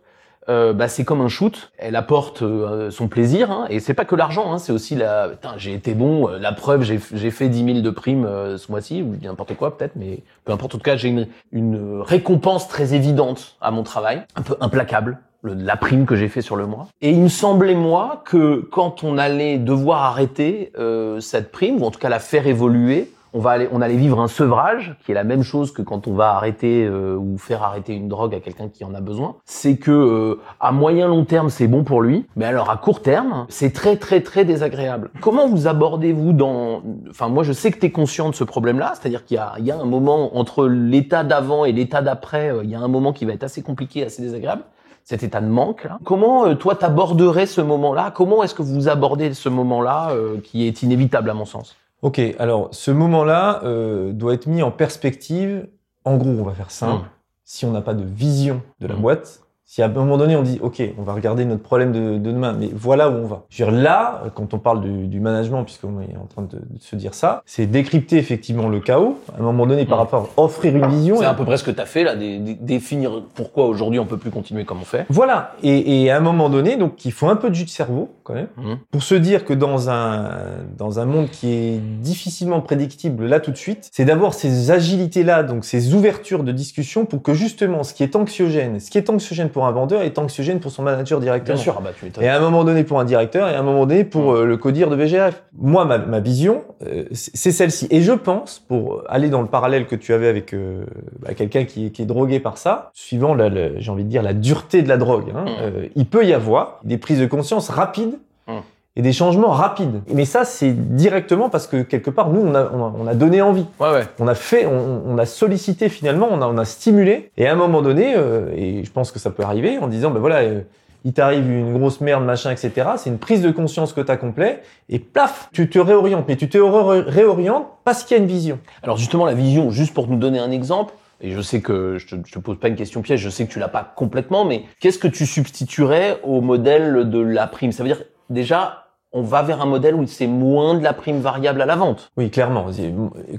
euh, 0.51 0.73
bah, 0.73 0.89
c'est 0.89 1.05
comme 1.05 1.21
un 1.21 1.29
shoot. 1.29 1.71
Elle 1.79 1.95
apporte 1.95 2.43
euh, 2.43 2.91
son 2.91 3.07
plaisir, 3.07 3.53
hein, 3.53 3.67
et 3.71 3.79
c'est 3.79 3.95
pas 3.95 4.05
que 4.05 4.17
l'argent, 4.17 4.53
hein, 4.53 4.59
c'est 4.59 4.73
aussi 4.73 4.97
la. 4.97 5.31
J'ai 5.57 5.73
été 5.73 5.95
bon. 5.95 6.29
Euh, 6.29 6.39
la 6.39 6.53
preuve, 6.53 6.83
j'ai 6.83 6.99
fait 6.99 7.49
10 7.49 7.65
000 7.65 7.81
de 7.81 7.91
primes 7.91 8.29
ce 8.57 8.71
mois-ci, 8.71 9.03
ou 9.03 9.17
n'importe 9.23 9.55
quoi 9.55 9.77
peut-être, 9.77 9.95
mais 9.95 10.19
peu 10.45 10.53
importe. 10.53 10.75
En 10.75 10.79
tout 10.79 10.85
cas, 10.85 10.97
j'ai 10.97 11.09
une, 11.09 11.29
une 11.53 12.01
récompense 12.01 12.67
très 12.69 12.95
évidente 12.95 13.57
à 13.61 13.71
mon 13.71 13.85
travail, 13.85 14.23
un 14.35 14.43
peu 14.43 14.57
implacable. 14.61 15.19
la 15.43 15.77
prime 15.77 16.05
que 16.05 16.17
j'ai 16.17 16.29
fait 16.29 16.43
sur 16.43 16.57
le 16.57 16.67
mois. 16.67 16.89
Et 17.01 17.11
il 17.11 17.21
me 17.21 17.29
semblait 17.29 17.75
moi 17.75 18.23
que 18.27 18.69
quand 18.73 19.05
on 19.05 19.19
allait 19.19 19.57
devoir 19.57 20.03
arrêter 20.03 20.73
cette 21.21 21.53
prime, 21.53 21.81
ou 21.81 21.87
en 21.87 21.91
tout 21.91 22.01
cas 22.01 22.09
la 22.09 22.19
faire 22.19 22.47
évoluer, 22.47 23.11
on 23.33 23.41
va 23.41 23.51
aller, 23.51 23.69
on 23.73 23.81
allait 23.81 23.97
vivre 23.97 24.21
un 24.21 24.29
sevrage, 24.29 24.97
qui 25.05 25.13
est 25.13 25.15
la 25.15 25.25
même 25.25 25.43
chose 25.43 25.73
que 25.73 25.83
quand 25.83 26.09
on 26.09 26.15
va 26.15 26.35
arrêter 26.35 26.85
euh, 26.85 27.17
ou 27.17 27.39
faire 27.39 27.63
arrêter 27.63 27.95
une 27.95 28.09
drogue 28.09 28.35
à 28.35 28.41
quelqu'un 28.41 28.69
qui 28.69 28.85
en 28.85 28.95
a 28.95 29.01
besoin. 29.01 29.37
C'est 29.45 29.77
que 29.77 29.91
euh, 29.91 30.41
à 30.61 30.73
moyen 30.73 31.09
long 31.09 31.25
terme 31.25 31.51
c'est 31.51 31.69
bon 31.69 31.85
pour 31.85 32.03
lui, 32.03 32.27
mais 32.37 32.45
alors 32.45 32.71
à 32.71 32.77
court 32.77 33.03
terme 33.03 33.47
c'est 33.49 33.73
très 33.73 33.97
très 33.97 34.21
très 34.21 34.45
désagréable. 34.45 35.11
Comment 35.21 35.49
vous 35.49 35.69
abordez-vous 35.69 36.33
dans, 36.33 36.83
enfin 37.09 37.29
moi 37.29 37.45
je 37.45 37.53
sais 37.53 37.71
que 37.71 37.79
tu 37.79 37.87
es 37.87 37.91
conscient 37.91 38.31
de 38.31 38.35
ce 38.35 38.45
problème-là, 38.45 38.95
c'est-à-dire 38.95 39.25
qu'il 39.25 39.37
y 39.37 39.41
a, 39.41 39.55
il 39.59 39.65
y 39.65 39.71
a 39.71 39.79
un 39.79 39.85
moment 39.85 40.37
entre 40.37 40.67
l'état 40.67 41.25
d'avant 41.25 41.65
et 41.65 41.73
l'état 41.73 42.03
d'après, 42.03 42.51
euh, 42.51 42.65
il 42.65 42.71
y 42.71 42.75
a 42.75 42.81
un 42.81 42.89
moment 42.89 43.13
qui 43.13 43.25
va 43.25 43.33
être 43.33 43.45
assez 43.45 43.63
compliqué, 43.63 44.05
assez 44.05 44.23
désagréable 44.23 44.63
cet 45.03 45.23
état 45.23 45.41
de 45.41 45.47
manque 45.47 45.85
là. 45.85 45.99
Comment 46.05 46.55
toi 46.55 46.77
t'aborderais 46.77 47.47
ce 47.47 47.61
moment-là? 47.63 48.13
Comment 48.15 48.45
est-ce 48.45 48.55
que 48.55 48.63
vous 48.63 48.89
abordez 48.89 49.33
ce 49.35 49.49
moment-là 49.49 50.13
qui 50.45 50.69
est 50.69 50.83
inévitable 50.83 51.31
à 51.31 51.35
mon 51.35 51.47
sens? 51.47 51.75
Ok, 52.03 52.21
alors 52.39 52.69
ce 52.73 52.91
moment-là 52.91 53.61
euh, 53.65 54.13
doit 54.13 54.35
être 54.35 54.47
mis 54.47 54.63
en 54.63 54.71
perspective. 54.71 55.69
En 56.05 56.17
gros, 56.17 56.31
on 56.31 56.43
va 56.43 56.55
faire 56.55 56.71
simple. 56.71 57.05
Mmh. 57.05 57.11
Si 57.45 57.65
on 57.67 57.73
n'a 57.73 57.83
pas 57.83 57.95
de 57.95 58.05
vision 58.05 58.63
de 58.81 58.87
la 58.87 58.95
mmh. 58.95 59.01
boîte, 59.01 59.43
si 59.71 59.83
à 59.83 59.85
un 59.85 59.89
moment 59.89 60.19
donné 60.19 60.35
on 60.35 60.43
dit 60.43 60.59
ok, 60.61 60.83
on 60.99 61.03
va 61.05 61.13
regarder 61.13 61.45
notre 61.45 61.63
problème 61.63 61.93
de, 61.93 62.19
de 62.19 62.33
demain, 62.33 62.57
mais 62.59 62.69
voilà 62.75 63.09
où 63.09 63.13
on 63.13 63.27
va. 63.29 63.45
Je 63.51 63.65
veux 63.65 63.71
dire, 63.71 63.81
là, 63.81 64.25
quand 64.35 64.53
on 64.53 64.59
parle 64.59 64.81
du, 64.81 65.07
du 65.07 65.21
management, 65.21 65.63
puisqu'on 65.63 66.01
est 66.01 66.17
en 66.21 66.27
train 66.27 66.43
de, 66.43 66.61
se 66.81 66.97
dire 66.97 67.15
ça, 67.15 67.45
c'est 67.47 67.67
décrypter 67.67 68.17
effectivement 68.17 68.69
le 68.69 68.81
chaos. 68.81 69.17
À 69.33 69.39
un 69.39 69.45
moment 69.45 69.69
donné, 69.69 69.87
par 69.87 69.99
mmh. 69.99 70.01
rapport 70.01 70.29
à 70.37 70.43
offrir 70.43 70.75
une 70.75 70.89
vision. 70.89 71.19
C'est 71.19 71.25
à 71.25 71.35
peu 71.35 71.45
près 71.45 71.57
ce 71.57 71.63
que 71.63 71.71
tu 71.71 71.81
as 71.81 71.87
fait 71.87 72.03
là, 72.03 72.17
définir 72.17 73.23
pourquoi 73.37 73.67
aujourd'hui 73.67 74.01
on 74.01 74.07
peut 74.07 74.17
plus 74.17 74.33
continuer 74.33 74.65
comme 74.65 74.81
on 74.81 74.85
fait. 74.85 75.07
Voilà. 75.09 75.53
Et, 75.63 76.03
et, 76.03 76.11
à 76.11 76.17
un 76.17 76.21
moment 76.21 76.49
donné, 76.49 76.77
donc 76.77 77.05
il 77.05 77.13
faut 77.13 77.29
un 77.29 77.37
peu 77.37 77.49
de 77.49 77.55
jus 77.55 77.65
de 77.65 77.71
cerveau 77.71 78.09
quand 78.25 78.35
même 78.35 78.49
pour 78.91 79.05
se 79.05 79.15
dire 79.15 79.45
que 79.45 79.55
dans 79.55 79.89
un 79.89 80.31
dans 80.77 80.99
un 80.99 81.05
monde 81.05 81.31
qui 81.31 81.53
est 81.53 81.79
difficilement 81.79 82.61
prédictible 82.61 83.27
là 83.27 83.39
tout 83.39 83.53
de 83.53 83.57
suite, 83.57 83.89
c'est 83.93 84.05
d'avoir 84.05 84.35
ces 84.35 84.73
agilités 84.73 85.23
là, 85.23 85.45
donc 85.45 85.65
ces 85.65 85.95
ouvertures 85.95 86.43
de 86.43 86.51
discussion 86.51 87.07
pour 87.07 87.23
que 87.23 87.35
justement 87.35 87.85
ce 87.85 87.95
qui 87.95 88.03
est 88.03 88.17
anxiogène, 88.17 88.81
ce 88.81 88.91
qui 88.91 88.99
est 88.99 89.09
anxiogène 89.11 89.49
pour 89.49 89.60
pour 89.61 89.67
un 89.67 89.73
vendeur 89.73 90.01
est 90.01 90.19
anxiogène 90.19 90.59
pour 90.59 90.73
son 90.73 90.83
manager 90.83 91.21
directement. 91.21 91.55
Bien 91.55 91.63
sûr, 91.63 91.75
ah 91.77 91.83
bah, 91.85 91.91
tu 91.95 92.25
Et 92.25 92.29
à 92.29 92.37
un 92.39 92.41
moment 92.41 92.65
donné 92.65 92.83
pour 92.83 92.99
un 92.99 93.05
directeur 93.05 93.47
et 93.47 93.55
à 93.55 93.61
un 93.61 93.63
moment 93.63 93.85
donné 93.85 94.05
pour 94.05 94.33
euh, 94.33 94.47
le 94.47 94.57
codir 94.57 94.89
de 94.89 94.97
VGF. 94.97 95.43
Moi, 95.53 95.85
ma, 95.85 95.99
ma 95.99 96.19
vision, 96.19 96.65
euh, 96.87 97.05
c'est 97.13 97.53
celle-ci. 97.53 97.87
Et 97.91 98.01
je 98.01 98.13
pense, 98.13 98.59
pour 98.59 99.03
aller 99.07 99.29
dans 99.29 99.43
le 99.43 99.49
parallèle 99.49 99.87
que 99.87 99.97
tu 99.97 100.15
avais 100.15 100.29
avec 100.29 100.55
euh, 100.55 100.87
bah, 101.19 101.35
quelqu'un 101.35 101.67
qui, 101.67 101.93
qui, 101.93 102.01
est 102.01 102.07
drogué 102.07 102.41
par 102.41 102.57
ça, 102.57 102.91
suivant, 102.95 103.37
j'ai 103.77 103.91
envie 103.91 104.05
de 104.05 104.09
dire, 104.09 104.23
la 104.23 104.33
dureté 104.33 104.81
de 104.81 104.89
la 104.89 104.97
drogue, 104.97 105.31
hein, 105.37 105.45
mmh. 105.45 105.89
il 105.95 106.07
peut 106.07 106.25
y 106.25 106.33
avoir 106.33 106.81
des 106.83 106.97
prises 106.97 107.21
de 107.21 107.27
conscience 107.27 107.69
rapides 107.69 108.17
mmh 108.49 108.53
et 108.97 109.03
des 109.03 109.13
changements 109.13 109.51
rapides. 109.51 110.03
Mais 110.13 110.25
ça, 110.25 110.45
c'est 110.45 110.73
directement 110.73 111.49
parce 111.49 111.67
que 111.67 111.83
quelque 111.83 112.11
part, 112.11 112.31
nous, 112.31 112.41
on 112.41 112.55
a, 112.55 112.71
on 112.73 113.07
a, 113.07 113.15
donné 113.15 113.41
envie. 113.41 113.67
Ouais, 113.79 113.91
ouais. 113.91 114.05
On 114.19 114.27
a 114.27 114.35
fait, 114.35 114.67
on, 114.67 115.03
on, 115.07 115.19
a 115.19 115.27
sollicité 115.27 115.89
finalement, 115.89 116.29
on 116.31 116.43
a, 116.43 116.47
on 116.47 116.59
a 116.59 116.65
stimulé. 116.65 117.31
Et 117.37 117.47
à 117.47 117.53
un 117.53 117.57
moment 117.57 117.83
donné, 117.83 118.15
euh, 118.17 118.51
et 118.57 118.85
je 118.85 118.91
pense 118.91 119.13
que 119.13 119.19
ça 119.19 119.31
peut 119.31 119.45
arriver, 119.45 119.79
en 119.79 119.87
disant, 119.87 120.11
ben 120.11 120.19
voilà, 120.19 120.39
euh, 120.39 120.63
il 121.05 121.13
t'arrive 121.13 121.49
une 121.49 121.79
grosse 121.79 122.01
merde, 122.01 122.25
machin, 122.25 122.51
etc. 122.51 122.91
C'est 122.97 123.11
une 123.11 123.19
prise 123.19 123.43
de 123.43 123.51
conscience 123.51 123.93
que 123.93 124.01
tu 124.01 124.11
as 124.11 124.17
complet, 124.17 124.63
et 124.89 124.99
plaf, 124.99 125.49
tu 125.53 125.71
te 125.71 125.79
réorientes. 125.79 126.25
Mais 126.27 126.37
tu 126.37 126.49
te 126.49 126.59
réorientes 126.59 127.69
parce 127.85 128.03
qu'il 128.03 128.17
y 128.17 128.21
a 128.21 128.23
une 128.23 128.29
vision. 128.29 128.59
Alors 128.83 128.97
justement, 128.97 129.25
la 129.25 129.35
vision, 129.35 129.71
juste 129.71 129.95
pour 129.95 130.09
nous 130.09 130.17
donner 130.17 130.41
un 130.41 130.51
exemple, 130.51 130.95
et 131.23 131.31
je 131.31 131.41
sais 131.41 131.61
que 131.61 131.99
je 131.99 132.07
te, 132.07 132.17
je 132.25 132.33
te 132.33 132.39
pose 132.39 132.59
pas 132.59 132.69
une 132.69 132.77
question 132.77 133.03
piège, 133.03 133.21
je 133.21 133.29
sais 133.29 133.47
que 133.47 133.53
tu 133.53 133.59
l'as 133.59 133.69
pas 133.69 133.93
complètement, 133.95 134.45
mais 134.45 134.65
qu'est-ce 134.81 134.99
que 134.99 135.09
tu 135.09 135.27
substituerais 135.27 136.19
au 136.25 136.41
modèle 136.41 137.09
de 137.09 137.21
la 137.21 137.47
prime? 137.47 137.73
Ça 137.73 137.83
veut 137.83 137.91
dire 137.91 138.03
déjà, 138.31 138.87
on 139.13 139.23
va 139.23 139.43
vers 139.43 139.61
un 139.61 139.67
modèle 139.67 139.95
où 139.95 140.07
c'est 140.07 140.27
moins 140.27 140.75
de 140.75 140.83
la 140.83 140.93
prime 140.93 141.21
variable 141.21 141.61
à 141.61 141.67
la 141.67 141.77
vente. 141.77 142.11
Oui, 142.17 142.31
clairement, 142.31 142.67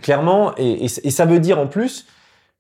clairement, 0.02 0.54
et, 0.58 0.88
ça 0.88 1.26
veut 1.26 1.40
dire 1.40 1.60
en 1.60 1.68
plus 1.68 2.06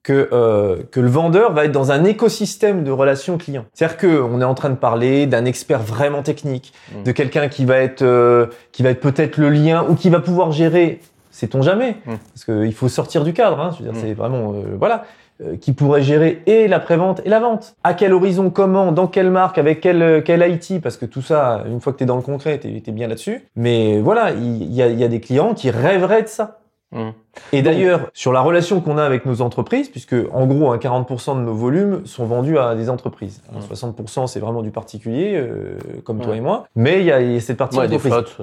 que 0.04 0.30
euh, 0.32 0.82
que 0.92 1.00
le 1.00 1.10
vendeur 1.10 1.54
va 1.54 1.66
être 1.66 1.72
dans 1.72 1.92
un 1.92 2.04
écosystème 2.06 2.84
de 2.84 2.90
relations 2.90 3.38
clients. 3.38 3.66
C'est-à-dire 3.74 3.98
que 3.98 4.22
on 4.22 4.42
est 4.42 4.46
en 4.46 4.56
train 4.56 4.72
de 4.72 4.76
parler 4.76 5.28
d'un 5.28 5.46
expert 5.46 5.80
vraiment 5.80 6.24
technique, 6.24 6.74
mmh. 6.92 7.04
de 7.04 7.12
quelqu'un 7.12 7.50
qui 7.50 7.66
va 7.66 7.78
être 7.78 8.02
euh, 8.02 8.48
qui 8.72 8.82
va 8.82 8.90
être 8.90 9.00
peut-être 9.00 9.38
le 9.38 9.50
lien 9.50 9.86
ou 9.88 9.94
qui 9.94 10.10
va 10.10 10.20
pouvoir 10.20 10.52
gérer 10.52 11.02
sait-on 11.30 11.62
jamais 11.62 11.98
mmh. 12.06 12.14
Parce 12.34 12.46
qu'il 12.46 12.74
faut 12.74 12.90
sortir 12.90 13.24
du 13.24 13.34
cadre. 13.34 13.60
Hein, 13.60 13.72
je 13.74 13.84
veux 13.84 13.92
dire, 13.92 14.00
mmh. 14.00 14.04
c'est 14.04 14.14
vraiment 14.14 14.54
euh, 14.54 14.76
voilà. 14.78 15.06
Euh, 15.44 15.58
qui 15.58 15.74
pourrait 15.74 16.04
gérer 16.04 16.44
et 16.46 16.68
la 16.68 16.80
prévente 16.80 17.22
et 17.26 17.30
la 17.30 17.40
vente. 17.40 17.76
À 17.84 17.96
quel 17.96 18.14
horizon, 18.14 18.52
comment, 18.52 18.92
dans 18.92 19.08
quelle 19.08 19.32
marque, 19.32 19.58
avec 19.58 19.82
quel, 19.82 20.02
euh, 20.04 20.22
quel 20.22 20.48
IT, 20.48 20.82
parce 20.82 20.98
que 20.98 21.06
tout 21.08 21.24
ça, 21.24 21.64
une 21.68 21.82
fois 21.82 21.94
que 21.94 21.98
tu 21.98 22.04
es 22.04 22.08
dans 22.08 22.16
le 22.16 22.22
concret, 22.22 22.60
tu 22.60 22.68
es, 22.68 22.92
bien 22.92 23.08
là-dessus. 23.08 23.48
Mais 23.56 24.00
voilà, 24.00 24.32
il 24.32 24.72
y, 24.72 24.76
y 24.76 25.04
a 25.04 25.08
des 25.08 25.20
clients 25.20 25.56
qui 25.56 25.72
rêveraient 25.72 26.24
de 26.24 26.28
ça. 26.28 26.61
Mmh. 26.92 27.10
Et 27.54 27.62
d'ailleurs, 27.62 28.10
sur 28.14 28.34
la 28.34 28.42
relation 28.42 28.82
qu'on 28.82 28.98
a 28.98 29.04
avec 29.04 29.26
nos 29.26 29.42
entreprises, 29.42 29.88
puisque 29.90 30.16
en 30.34 30.46
gros, 30.46 30.76
40% 30.76 31.38
de 31.38 31.42
nos 31.42 31.54
volumes 31.54 32.06
sont 32.06 32.26
vendus 32.26 32.58
à 32.58 32.76
des 32.76 32.90
entreprises. 32.90 33.42
60% 33.70 34.24
mmh. 34.24 34.28
c'est 34.28 34.40
vraiment 34.40 34.62
du 34.62 34.72
particulier, 34.72 35.34
euh, 35.36 35.78
comme 36.04 36.20
toi 36.20 36.36
et 36.36 36.42
moi. 36.42 36.68
Mais 36.76 37.00
il 37.00 37.06
y, 37.06 37.12
a 37.12 37.40
cette 37.40 37.58
partie 37.58 37.78
ouais, 37.78 37.88
des 37.88 38.00
flottes. 38.00 38.38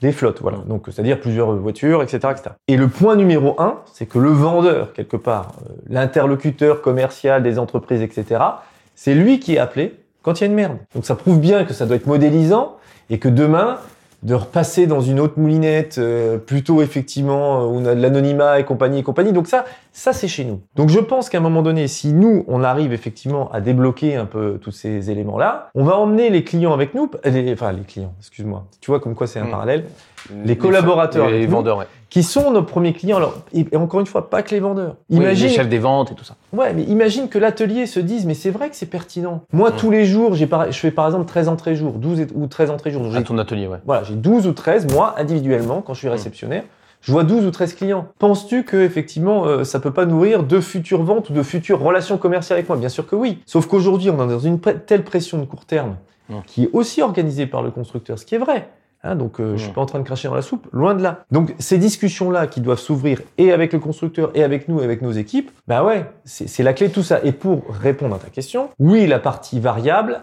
Des 0.00 0.12
flottes, 0.12 0.40
voilà. 0.40 0.58
Mmh. 0.58 0.68
Donc, 0.68 0.86
c'est-à-dire 0.86 1.20
plusieurs 1.20 1.52
voitures, 1.52 2.02
etc., 2.02 2.18
etc. 2.32 2.42
Et 2.68 2.76
le 2.76 2.88
point 2.88 3.14
numéro 3.14 3.54
un, 3.60 3.78
c'est 3.92 4.06
que 4.06 4.18
le 4.18 4.30
vendeur, 4.30 4.92
quelque 4.92 5.16
part, 5.16 5.52
euh, 5.68 5.74
l'interlocuteur 5.88 6.82
commercial 6.82 7.42
des 7.42 7.58
entreprises, 7.58 8.02
etc., 8.02 8.40
c'est 8.94 9.14
lui 9.14 9.38
qui 9.38 9.54
est 9.54 9.58
appelé 9.58 9.94
quand 10.22 10.40
il 10.40 10.44
y 10.44 10.44
a 10.44 10.46
une 10.46 10.54
merde. 10.54 10.78
Donc 10.94 11.04
ça 11.04 11.14
prouve 11.14 11.40
bien 11.40 11.64
que 11.64 11.72
ça 11.72 11.86
doit 11.86 11.96
être 11.96 12.06
modélisant 12.06 12.76
et 13.10 13.18
que 13.18 13.28
demain, 13.28 13.78
de 14.22 14.34
repasser 14.34 14.86
dans 14.86 15.00
une 15.00 15.18
autre 15.18 15.34
moulinette, 15.36 15.98
euh, 15.98 16.38
plutôt 16.38 16.80
effectivement 16.80 17.62
euh, 17.62 17.66
où 17.66 17.78
on 17.78 17.84
a 17.86 17.94
de 17.94 18.00
l'anonymat 18.00 18.60
et 18.60 18.64
compagnie 18.64 19.00
et 19.00 19.02
compagnie. 19.02 19.32
Donc 19.32 19.48
ça, 19.48 19.64
ça 19.92 20.12
c'est 20.12 20.28
chez 20.28 20.44
nous. 20.44 20.60
Donc 20.76 20.90
je 20.90 21.00
pense 21.00 21.28
qu'à 21.28 21.38
un 21.38 21.42
moment 21.42 21.62
donné, 21.62 21.88
si 21.88 22.12
nous 22.12 22.44
on 22.46 22.62
arrive 22.62 22.92
effectivement 22.92 23.50
à 23.50 23.60
débloquer 23.60 24.16
un 24.16 24.26
peu 24.26 24.58
tous 24.60 24.70
ces 24.70 25.10
éléments-là, 25.10 25.70
on 25.74 25.84
va 25.84 25.96
emmener 25.96 26.30
les 26.30 26.44
clients 26.44 26.72
avec 26.72 26.94
nous, 26.94 27.10
les, 27.24 27.52
enfin 27.52 27.72
les 27.72 27.82
clients, 27.82 28.14
excuse-moi. 28.20 28.66
Tu 28.80 28.90
vois 28.90 29.00
comme 29.00 29.14
quoi 29.14 29.26
c'est 29.26 29.40
un 29.40 29.44
hmm. 29.44 29.50
parallèle. 29.50 29.84
Les, 30.44 30.56
collaborateurs, 30.56 31.30
les, 31.30 31.46
vendeurs, 31.46 31.78
ouais 31.78 31.86
qui 32.12 32.22
sont 32.22 32.50
nos 32.50 32.62
premiers 32.62 32.92
clients. 32.92 33.16
Alors, 33.16 33.38
et 33.54 33.66
encore 33.74 34.00
une 34.00 34.06
fois, 34.06 34.28
pas 34.28 34.42
que 34.42 34.50
les 34.50 34.60
vendeurs. 34.60 34.96
Imagine, 35.08 35.48
les 35.48 35.54
chefs 35.54 35.68
des 35.70 35.78
ventes 35.78 36.12
et 36.12 36.14
tout 36.14 36.24
ça. 36.24 36.36
Ouais, 36.52 36.74
mais 36.74 36.82
imagine 36.82 37.30
que 37.30 37.38
l'atelier 37.38 37.86
se 37.86 38.00
dise, 38.00 38.26
mais 38.26 38.34
c'est 38.34 38.50
vrai 38.50 38.68
que 38.68 38.76
c'est 38.76 38.84
pertinent. 38.84 39.44
Moi, 39.50 39.70
mmh. 39.70 39.76
tous 39.76 39.90
les 39.90 40.04
jours, 40.04 40.34
j'ai 40.34 40.46
je 40.46 40.78
fais 40.78 40.90
par 40.90 41.06
exemple 41.06 41.24
13 41.24 41.48
entrées 41.48 41.74
jour, 41.74 41.94
12 41.94 42.26
ou 42.34 42.46
13 42.48 42.68
entrées 42.68 42.90
jour. 42.90 43.16
À 43.16 43.22
ton 43.22 43.38
atelier, 43.38 43.66
ouais. 43.66 43.78
Voilà, 43.86 44.02
j'ai 44.02 44.14
12 44.14 44.46
ou 44.46 44.52
13, 44.52 44.92
moi, 44.92 45.14
individuellement, 45.16 45.80
quand 45.80 45.94
je 45.94 46.00
suis 46.00 46.08
mmh. 46.08 46.12
réceptionnaire. 46.12 46.64
Je 47.00 47.12
vois 47.12 47.24
12 47.24 47.46
ou 47.46 47.50
13 47.50 47.74
clients. 47.76 48.06
Penses-tu 48.18 48.64
que 48.64 48.76
effectivement 48.76 49.46
euh, 49.46 49.64
ça 49.64 49.80
peut 49.80 49.90
pas 49.90 50.04
nourrir 50.04 50.42
de 50.42 50.60
futures 50.60 51.02
ventes 51.02 51.30
ou 51.30 51.32
de 51.32 51.42
futures 51.42 51.80
relations 51.80 52.18
commerciales 52.18 52.58
avec 52.58 52.68
moi? 52.68 52.76
Bien 52.76 52.90
sûr 52.90 53.06
que 53.06 53.16
oui. 53.16 53.38
Sauf 53.46 53.66
qu'aujourd'hui, 53.66 54.10
on 54.10 54.22
est 54.22 54.30
dans 54.30 54.38
une 54.38 54.60
telle 54.60 55.02
pression 55.02 55.38
de 55.38 55.46
court 55.46 55.64
terme 55.64 55.96
mmh. 56.28 56.34
qui 56.46 56.64
est 56.64 56.70
aussi 56.74 57.00
organisée 57.00 57.46
par 57.46 57.62
le 57.62 57.70
constructeur, 57.70 58.18
ce 58.18 58.26
qui 58.26 58.34
est 58.34 58.38
vrai. 58.38 58.68
Hein, 59.04 59.16
donc, 59.16 59.40
euh, 59.40 59.56
je 59.56 59.64
suis 59.64 59.72
pas 59.72 59.80
en 59.80 59.86
train 59.86 59.98
de 59.98 60.04
cracher 60.04 60.28
dans 60.28 60.34
la 60.34 60.42
soupe, 60.42 60.68
loin 60.72 60.94
de 60.94 61.02
là. 61.02 61.24
Donc, 61.32 61.54
ces 61.58 61.78
discussions-là 61.78 62.46
qui 62.46 62.60
doivent 62.60 62.78
s'ouvrir 62.78 63.20
et 63.36 63.52
avec 63.52 63.72
le 63.72 63.80
constructeur 63.80 64.30
et 64.34 64.44
avec 64.44 64.68
nous, 64.68 64.80
et 64.80 64.84
avec 64.84 65.02
nos 65.02 65.10
équipes, 65.10 65.50
bah 65.66 65.82
ouais, 65.84 66.06
c'est 66.24 66.62
la 66.62 66.72
clé 66.72 66.88
de 66.88 66.92
tout 66.92 67.02
ça. 67.02 67.20
Et 67.24 67.32
pour 67.32 67.64
répondre 67.68 68.14
à 68.14 68.18
ta 68.18 68.28
question, 68.28 68.68
oui, 68.78 69.06
la 69.08 69.18
partie 69.18 69.58
variable 69.58 70.20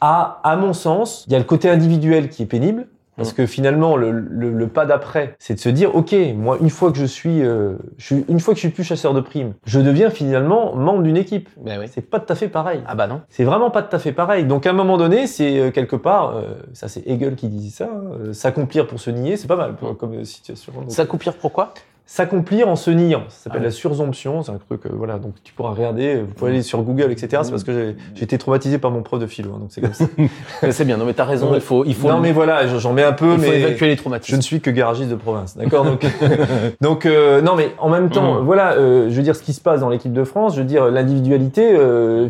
a, 0.00 0.40
à 0.44 0.56
mon 0.56 0.72
sens, 0.72 1.24
il 1.26 1.32
y 1.32 1.36
a 1.36 1.38
le 1.38 1.44
côté 1.44 1.68
individuel 1.68 2.30
qui 2.30 2.42
est 2.42 2.46
pénible, 2.46 2.86
parce 3.16 3.32
que 3.32 3.46
finalement, 3.46 3.96
le, 3.96 4.10
le, 4.10 4.66
pas 4.68 4.86
d'après, 4.86 5.36
c'est 5.38 5.54
de 5.54 5.58
se 5.58 5.68
dire, 5.68 5.94
ok, 5.94 6.14
moi, 6.34 6.56
une 6.60 6.70
fois 6.70 6.90
que 6.90 6.98
je 6.98 7.04
suis, 7.04 7.42
euh, 7.42 7.74
je 7.98 8.06
suis, 8.06 8.24
une 8.28 8.40
fois 8.40 8.54
que 8.54 8.58
je 8.58 8.66
suis 8.66 8.74
plus 8.74 8.84
chasseur 8.84 9.12
de 9.12 9.20
primes, 9.20 9.52
je 9.66 9.80
deviens 9.80 10.10
finalement 10.10 10.74
membre 10.74 11.02
d'une 11.02 11.16
équipe. 11.16 11.48
Ben 11.60 11.78
oui. 11.78 11.86
C'est 11.92 12.00
pas 12.08 12.20
tout 12.20 12.32
à 12.32 12.36
fait 12.36 12.48
pareil. 12.48 12.80
Ah 12.86 12.94
bah 12.94 13.06
non. 13.06 13.20
C'est 13.28 13.44
vraiment 13.44 13.70
pas 13.70 13.82
tout 13.82 13.94
à 13.94 13.98
fait 13.98 14.12
pareil. 14.12 14.44
Donc 14.44 14.66
à 14.66 14.70
un 14.70 14.74
moment 14.74 14.96
donné, 14.96 15.26
c'est 15.26 15.58
euh, 15.58 15.70
quelque 15.70 15.96
part, 15.96 16.36
euh, 16.36 16.54
ça 16.72 16.88
c'est 16.88 17.06
Hegel 17.06 17.36
qui 17.36 17.48
disait 17.48 17.84
ça, 17.84 17.90
hein, 17.92 18.32
s'accomplir 18.32 18.86
pour 18.86 18.98
se 18.98 19.10
nier, 19.10 19.36
c'est 19.36 19.48
pas 19.48 19.56
mal 19.56 19.76
comme 19.98 20.24
situation. 20.24 20.72
S'accomplir 20.88 21.34
pourquoi? 21.34 21.74
S'accomplir 22.06 22.68
en 22.68 22.76
se 22.76 22.90
niant. 22.90 23.24
Ça 23.28 23.44
s'appelle 23.44 23.62
ah 23.62 23.66
la 23.66 23.70
sursomption. 23.70 24.42
C'est 24.42 24.52
un 24.52 24.58
truc, 24.58 24.86
euh, 24.86 24.90
voilà. 24.92 25.18
Donc 25.18 25.34
tu 25.42 25.52
pourras 25.52 25.70
regarder. 25.70 26.20
Vous 26.20 26.34
pouvez 26.34 26.50
aller 26.50 26.62
sur 26.62 26.82
Google, 26.82 27.10
etc. 27.10 27.42
C'est 27.44 27.50
parce 27.50 27.64
que 27.64 27.94
j'ai 28.14 28.24
été 28.24 28.38
traumatisé 28.38 28.78
par 28.78 28.90
mon 28.90 29.02
prof 29.02 29.20
de 29.20 29.26
philo. 29.26 29.52
Hein, 29.54 29.58
donc 29.60 29.68
c'est 29.70 29.80
comme 29.80 29.94
ça. 29.94 30.06
c'est 30.70 30.84
bien. 30.84 30.96
Non 30.96 31.04
mais 31.04 31.14
t'as 31.14 31.24
raison. 31.24 31.54
Il 31.54 31.60
faut, 31.60 31.84
il 31.84 31.94
faut. 31.94 32.08
Non 32.08 32.20
mais 32.20 32.32
voilà, 32.32 32.66
j'en 32.66 32.92
mets 32.92 33.04
un 33.04 33.12
peu. 33.12 33.34
Il 33.34 33.40
faut 33.40 33.52
évacuer 33.52 33.86
les 33.88 33.96
traumatismes. 33.96 34.32
Je 34.32 34.36
ne 34.36 34.42
suis 34.42 34.60
que 34.60 34.70
garagiste 34.70 35.10
de 35.10 35.14
province. 35.14 35.56
D'accord. 35.56 35.84
Donc, 35.84 36.04
donc 36.80 37.06
euh, 37.06 37.40
non 37.40 37.54
mais 37.54 37.72
en 37.78 37.88
même 37.88 38.10
temps, 38.10 38.40
mm. 38.40 38.44
voilà. 38.44 38.72
Euh, 38.72 39.08
je 39.08 39.14
veux 39.14 39.22
dire 39.22 39.36
ce 39.36 39.42
qui 39.42 39.52
se 39.52 39.60
passe 39.60 39.80
dans 39.80 39.88
l'équipe 39.88 40.12
de 40.12 40.24
France. 40.24 40.54
Je 40.54 40.60
veux 40.60 40.66
dire 40.66 40.90
l'individualité 40.90 41.76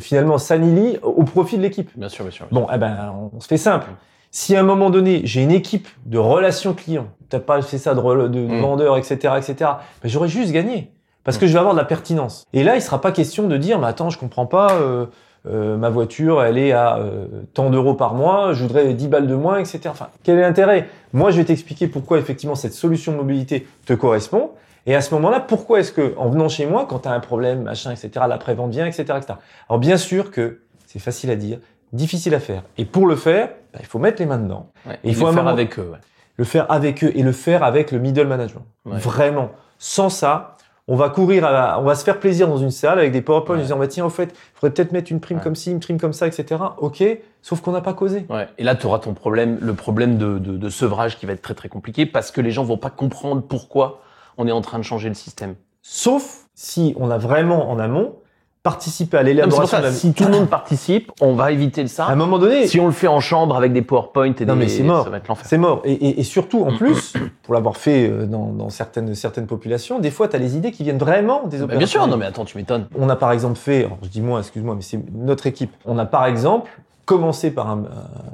finalement 0.00 0.38
s'annihilie 0.38 0.98
au 1.02 1.24
profit 1.24 1.56
de 1.56 1.62
l'équipe. 1.62 1.90
Bien 1.96 2.08
sûr, 2.08 2.24
bien 2.24 2.32
sûr. 2.32 2.46
Bon, 2.50 2.66
eh 2.72 2.78
ben 2.78 3.14
on 3.34 3.40
se 3.40 3.46
fait 3.46 3.56
simple. 3.56 3.88
Si 4.34 4.56
à 4.56 4.60
un 4.60 4.62
moment 4.62 4.88
donné, 4.88 5.20
j'ai 5.24 5.42
une 5.42 5.50
équipe 5.50 5.86
de 6.06 6.16
relations 6.16 6.72
clients, 6.72 7.08
t'as 7.28 7.38
pas 7.38 7.60
fait 7.60 7.76
ça 7.76 7.94
de, 7.94 8.28
de, 8.28 8.40
mm. 8.40 8.60
vendeurs, 8.60 8.96
etc., 8.96 9.34
etc., 9.36 9.54
ben 10.02 10.08
j'aurais 10.08 10.28
juste 10.28 10.52
gagné. 10.52 10.90
Parce 11.22 11.36
que 11.36 11.44
mm. 11.44 11.48
je 11.48 11.52
vais 11.52 11.58
avoir 11.58 11.74
de 11.74 11.78
la 11.78 11.84
pertinence. 11.84 12.46
Et 12.54 12.64
là, 12.64 12.74
il 12.74 12.80
sera 12.80 12.98
pas 12.98 13.12
question 13.12 13.46
de 13.46 13.58
dire, 13.58 13.78
mais 13.78 13.88
attends, 13.88 14.08
je 14.08 14.18
comprends 14.18 14.46
pas, 14.46 14.72
euh, 14.72 15.04
euh, 15.46 15.76
ma 15.76 15.90
voiture, 15.90 16.42
elle 16.42 16.56
est 16.56 16.72
à 16.72 16.96
euh, 16.96 17.26
tant 17.52 17.68
d'euros 17.68 17.92
par 17.92 18.14
mois, 18.14 18.54
je 18.54 18.62
voudrais 18.62 18.94
10 18.94 19.08
balles 19.08 19.26
de 19.26 19.34
moins, 19.34 19.58
etc. 19.58 19.80
Enfin, 19.88 20.08
quel 20.22 20.38
est 20.38 20.42
l'intérêt? 20.42 20.88
Moi, 21.12 21.30
je 21.30 21.36
vais 21.36 21.44
t'expliquer 21.44 21.86
pourquoi 21.86 22.18
effectivement 22.18 22.54
cette 22.54 22.72
solution 22.72 23.12
de 23.12 23.18
mobilité 23.18 23.66
te 23.84 23.92
correspond. 23.92 24.52
Et 24.86 24.94
à 24.94 25.02
ce 25.02 25.12
moment-là, 25.14 25.40
pourquoi 25.40 25.80
est-ce 25.80 25.92
que, 25.92 26.14
en 26.16 26.30
venant 26.30 26.48
chez 26.48 26.64
moi, 26.64 26.86
quand 26.88 27.00
tu 27.00 27.08
as 27.08 27.12
un 27.12 27.20
problème, 27.20 27.64
machin, 27.64 27.90
etc., 27.90 28.10
l'après-vente 28.26 28.70
vient, 28.70 28.86
etc., 28.86 29.02
etc. 29.18 29.34
Alors 29.68 29.78
bien 29.78 29.98
sûr 29.98 30.30
que 30.30 30.60
c'est 30.86 30.98
facile 30.98 31.30
à 31.30 31.36
dire, 31.36 31.58
difficile 31.92 32.34
à 32.34 32.40
faire. 32.40 32.62
Et 32.78 32.84
pour 32.84 33.06
le 33.06 33.16
faire, 33.16 33.48
bah, 33.72 33.78
il 33.80 33.86
faut 33.86 33.98
mettre 33.98 34.20
les 34.20 34.26
mains 34.26 34.38
dedans. 34.38 34.70
et 34.88 34.96
il 35.04 35.14
faut 35.14 35.26
le 35.26 35.32
faire 35.32 35.48
avec 35.48 35.78
eux. 35.78 35.92
Le 36.36 36.44
faire 36.44 36.70
avec 36.70 37.04
eux 37.04 37.12
et 37.14 37.22
le 37.22 37.32
faire 37.32 37.62
avec 37.62 37.92
le 37.92 37.98
middle 37.98 38.26
management. 38.26 38.64
Vraiment. 38.84 39.50
Sans 39.78 40.08
ça, 40.08 40.56
on 40.88 40.96
va 40.96 41.10
courir, 41.10 41.44
à 41.44 41.80
on 41.80 41.84
va 41.84 41.94
se 41.94 42.04
faire 42.04 42.18
plaisir 42.18 42.48
dans 42.48 42.56
une 42.56 42.70
salle 42.70 42.98
avec 42.98 43.12
des 43.12 43.22
PowerPoint 43.22 43.56
en 43.56 43.60
disant 43.60 43.78
bah, 43.78 43.86
tiens, 43.86 44.04
au 44.04 44.10
fait, 44.10 44.30
il 44.32 44.58
faudrait 44.58 44.74
peut-être 44.74 44.92
mettre 44.92 45.12
une 45.12 45.20
prime 45.20 45.40
comme 45.40 45.54
ci, 45.54 45.70
une 45.70 45.80
prime 45.80 45.98
comme 45.98 46.12
ça, 46.12 46.26
etc. 46.26 46.60
Ok, 46.78 47.04
sauf 47.42 47.60
qu'on 47.60 47.72
n'a 47.72 47.80
pas 47.82 47.94
causé. 47.94 48.26
Ouais. 48.30 48.48
Et 48.58 48.64
là, 48.64 48.74
tu 48.74 48.86
auras 48.86 48.98
ton 48.98 49.14
problème, 49.14 49.58
le 49.60 49.74
problème 49.74 50.16
de, 50.18 50.38
de, 50.38 50.56
de 50.56 50.68
sevrage 50.68 51.18
qui 51.18 51.26
va 51.26 51.34
être 51.34 51.42
très 51.42 51.54
très 51.54 51.68
compliqué 51.68 52.06
parce 52.06 52.30
que 52.30 52.40
les 52.40 52.50
gens 52.50 52.64
vont 52.64 52.78
pas 52.78 52.90
comprendre 52.90 53.42
pourquoi 53.42 54.00
on 54.38 54.48
est 54.48 54.52
en 54.52 54.60
train 54.60 54.78
de 54.78 54.84
changer 54.84 55.08
le 55.08 55.14
système. 55.14 55.54
Sauf 55.82 56.46
si 56.54 56.94
on 56.98 57.10
a 57.10 57.18
vraiment 57.18 57.70
en 57.70 57.78
amont 57.78 58.16
participer 58.62 59.16
à 59.16 59.22
l'élaboration 59.22 59.78
de 59.78 59.82
la... 59.82 59.92
Si 59.92 60.12
tout 60.12 60.24
le 60.24 60.30
monde 60.30 60.48
participe, 60.48 61.10
on 61.20 61.34
va 61.34 61.50
éviter 61.50 61.86
ça. 61.88 62.06
À 62.06 62.12
un 62.12 62.16
moment 62.16 62.38
donné, 62.38 62.66
si 62.66 62.78
on 62.78 62.86
le 62.86 62.92
fait 62.92 63.08
en 63.08 63.20
chambre 63.20 63.56
avec 63.56 63.72
des 63.72 63.82
PowerPoint 63.82 64.34
et 64.38 64.44
non, 64.44 64.54
des, 64.54 64.60
mais 64.60 64.68
c'est 64.68 64.84
mort. 64.84 65.08
C'est 65.42 65.58
mort. 65.58 65.82
Et, 65.84 65.92
et, 65.92 66.20
et, 66.20 66.22
surtout, 66.22 66.62
en 66.62 66.76
plus, 66.76 67.14
pour 67.42 67.54
l'avoir 67.54 67.76
fait 67.76 68.08
euh, 68.08 68.26
dans, 68.26 68.52
dans, 68.52 68.70
certaines 68.70 69.14
certaines 69.14 69.46
populations, 69.46 69.98
des 69.98 70.10
fois, 70.10 70.28
tu 70.28 70.36
as 70.36 70.38
les 70.38 70.56
idées 70.56 70.70
qui 70.70 70.84
viennent 70.84 70.98
vraiment 70.98 71.42
des 71.46 71.62
opérations. 71.62 71.78
bien 71.78 71.86
sûr. 71.86 72.06
Non, 72.06 72.16
mais 72.16 72.26
attends, 72.26 72.44
tu 72.44 72.56
m'étonnes. 72.56 72.86
On 72.96 73.08
a 73.08 73.16
par 73.16 73.32
exemple 73.32 73.56
fait, 73.56 73.88
je 74.02 74.08
dis 74.08 74.20
moi, 74.20 74.38
excuse-moi, 74.38 74.76
mais 74.76 74.82
c'est 74.82 75.00
notre 75.12 75.46
équipe. 75.46 75.72
On 75.84 75.98
a 75.98 76.04
par 76.04 76.26
exemple 76.26 76.70
commencé 77.04 77.50
par 77.50 77.68
un, 77.68 77.82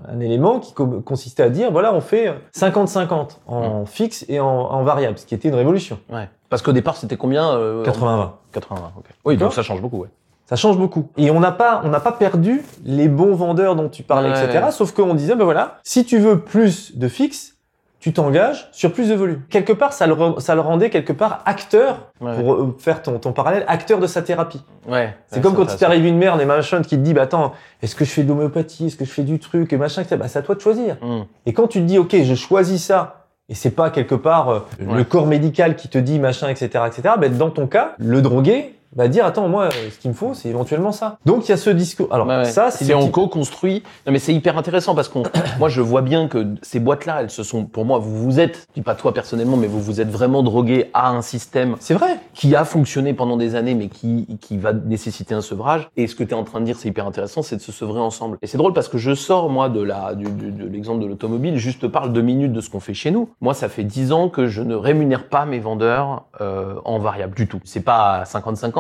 un 0.09 0.21
élément 0.21 0.61
qui 0.61 0.75
consistait 0.75 1.43
à 1.43 1.49
dire, 1.49 1.73
voilà, 1.73 1.95
on 1.95 2.03
fait 2.03 2.35
50-50 2.55 3.39
en 3.47 3.87
fixe 3.87 4.27
et 4.29 4.41
en, 4.41 4.47
en, 4.47 4.83
variable, 4.85 5.19
ce 5.19 5.25
qui 5.25 5.35
était 5.35 5.49
une 5.49 5.55
révolution. 5.55 5.99
Ouais. 6.11 6.29
Parce 6.51 6.63
qu'au 6.63 6.73
départ, 6.73 6.97
c'était 6.97 7.17
combien 7.17 7.51
euh, 7.51 7.83
80-20. 7.85 8.31
80 8.53 8.93
ok. 8.97 9.05
Oui, 9.25 9.37
donc 9.37 9.53
ça 9.53 9.63
change 9.63 9.81
beaucoup, 9.81 9.99
ouais. 9.99 10.09
Ça 10.49 10.57
change 10.57 10.79
beaucoup. 10.79 11.11
Et 11.19 11.31
on 11.31 11.41
n'a 11.41 11.53
pas, 11.53 11.83
on 11.85 11.91
n'a 11.91 12.01
pas 12.01 12.13
perdu 12.13 12.63
les 12.83 13.09
bons 13.09 13.35
vendeurs 13.35 13.77
dont 13.77 13.91
tu 13.91 14.03
parlais, 14.03 14.31
etc. 14.31 14.69
Sauf 14.71 14.93
qu'on 14.93 15.13
disait, 15.13 15.35
ben 15.35 15.45
voilà, 15.45 15.77
si 15.83 16.07
tu 16.07 16.19
veux 16.19 16.41
plus 16.41 16.97
de 16.97 17.07
fixe, 17.07 17.57
tu 18.01 18.15
t'engages 18.15 18.67
sur 18.73 18.93
plus 18.95 19.11
de 19.11 19.15
volume. 19.15 19.43
Quelque 19.51 19.75
part, 19.75 19.93
ça 19.93 20.07
le, 20.07 20.15
ça 20.39 20.55
le 20.55 20.63
rendait 20.63 20.89
quelque 20.89 21.13
part 21.13 21.43
acteur, 21.45 22.13
pour 22.19 22.55
euh, 22.55 22.75
faire 22.79 23.03
ton, 23.03 23.19
ton 23.19 23.33
parallèle, 23.33 23.65
acteur 23.69 23.99
de 23.99 24.07
sa 24.07 24.23
thérapie. 24.23 24.63
Ouais. 24.89 25.15
C'est 25.27 25.43
comme 25.43 25.55
quand 25.55 25.71
il 25.71 25.77
t'arrive 25.77 26.07
une 26.07 26.17
merde 26.17 26.41
et 26.41 26.47
machin 26.47 26.81
qui 26.81 26.97
te 26.97 27.03
dit, 27.03 27.13
bah 27.13 27.23
attends, 27.23 27.53
est-ce 27.83 27.95
que 27.95 28.07
je 28.07 28.11
fais 28.11 28.23
de 28.23 28.29
l'homéopathie, 28.29 28.87
est-ce 28.87 28.97
que 28.97 29.05
je 29.05 29.11
fais 29.11 29.25
du 29.25 29.39
truc 29.39 29.75
et 29.75 29.77
machin, 29.77 30.03
bah 30.13 30.29
c'est 30.29 30.39
à 30.39 30.43
toi 30.43 30.55
de 30.55 30.61
choisir. 30.61 30.97
Mm. 31.03 31.25
Et 31.45 31.53
quand 31.53 31.67
tu 31.67 31.81
te 31.81 31.85
dis, 31.85 31.99
ok, 31.99 32.17
je 32.23 32.35
choisis 32.35 32.83
ça, 32.83 33.27
et 33.51 33.55
c'est 33.55 33.71
pas 33.71 33.91
quelque 33.91 34.15
part 34.15 34.49
euh, 34.49 34.61
le 34.81 35.05
corps 35.05 35.27
médical 35.27 35.77
qui 35.77 35.89
te 35.89 35.99
dit 35.99 36.19
machin, 36.19 36.49
etc., 36.49 36.85
etc. 36.87 37.17
Ben 37.19 37.37
dans 37.37 37.51
ton 37.51 37.67
cas, 37.67 37.95
le 37.99 38.23
drogué, 38.23 38.78
va 38.97 39.09
dire 39.09 39.25
attends 39.25 39.49
moi 39.49 39.69
ce 39.71 39.99
qu'il 39.99 40.11
me 40.11 40.15
faut 40.17 40.35
c'est 40.35 40.49
éventuellement 40.49 40.93
ça. 40.93 41.19
Donc 41.27 41.47
il 41.47 41.51
y 41.51 41.53
a 41.53 41.57
ce 41.57 41.71
discours. 41.71 42.09
Alors 42.11 42.27
ça 42.47 42.71
c'est 42.71 42.95
en 42.95 43.09
co-construit. 43.09 43.83
Non 44.07 44.13
mais 44.13 44.19
c'est 44.19 44.35
hyper 44.35 44.57
intéressant 44.59 44.95
parce 44.95 45.09
qu'on 45.09 45.23
moi 45.59 45.69
je 45.69 45.81
vois 45.81 46.03
bien 46.03 46.29
que 46.29 46.47
ces 46.63 46.81
boîtes 46.81 47.07
là 47.07 47.23
elles 47.23 47.31
se 47.31 47.43
sont 47.43 47.65
pour 47.65 47.85
moi 47.85 47.99
vous 47.99 48.23
vous 48.23 48.41
êtes 48.41 48.67
je 48.71 48.75
dis 48.75 48.83
pas 48.83 48.95
toi 48.95 49.13
personnellement 49.13 49.57
mais 49.57 49.67
vous 49.67 49.81
vous 49.81 50.01
êtes 50.01 50.11
vraiment 50.11 50.43
drogué 50.43 50.91
à 50.95 51.11
un 51.11 51.23
système 51.23 51.77
C'est 51.81 51.95
vrai 51.95 52.19
qui 52.35 52.55
a 52.55 52.65
fonctionné 52.65 53.15
pendant 53.15 53.37
des 53.37 53.55
années 53.55 53.75
mais 53.75 53.89
qui 53.89 54.39
qui 54.41 54.57
va 54.57 54.73
nécessiter 54.73 55.35
un 55.35 55.41
sevrage 55.41 55.89
et 55.97 56.07
ce 56.07 56.15
que 56.15 56.25
tu 56.25 56.31
es 56.31 56.35
en 56.35 56.45
train 56.45 56.61
de 56.61 56.65
dire 56.65 56.77
c'est 56.79 56.89
hyper 56.89 57.07
intéressant 57.07 57.43
c'est 57.43 57.57
de 57.57 57.63
se 57.63 57.73
sevrer 57.73 58.01
ensemble. 58.01 58.39
Et 58.43 58.47
c'est 58.47 58.59
drôle 58.59 58.73
parce 58.73 58.89
que 58.89 58.99
je 58.99 59.15
sors 59.15 59.51
moi 59.51 59.69
de 59.69 59.83
la 59.83 60.15
du, 60.15 60.25
de 60.25 60.65
l'exemple 60.67 61.03
de 61.03 61.07
l'automobile 61.07 61.57
juste 61.57 61.89
parle 61.89 62.13
deux 62.13 62.23
minutes 62.23 62.53
de 62.53 62.61
ce 62.61 62.71
qu'on 62.71 62.81
fait 62.81 62.95
chez 62.95 63.11
nous. 63.11 63.29
Moi 63.41 63.55
ça 63.55 63.69
fait 63.69 63.85
dix 63.85 64.13
ans 64.13 64.29
que 64.29 64.47
je 64.47 64.63
ne 64.63 64.75
rémunère 64.75 65.29
pas 65.29 65.45
mes 65.45 65.59
vendeurs 65.59 66.25
euh, 66.41 66.75
en 66.85 66.99
variable 66.99 67.35
du 67.35 67.47
tout. 67.47 67.61
C'est 67.65 67.81
pas 67.81 68.25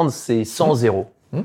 50-50 0.07 0.11
c'est 0.11 0.45
100 0.45 0.75
zéro. 0.75 1.07
Mmh. 1.33 1.41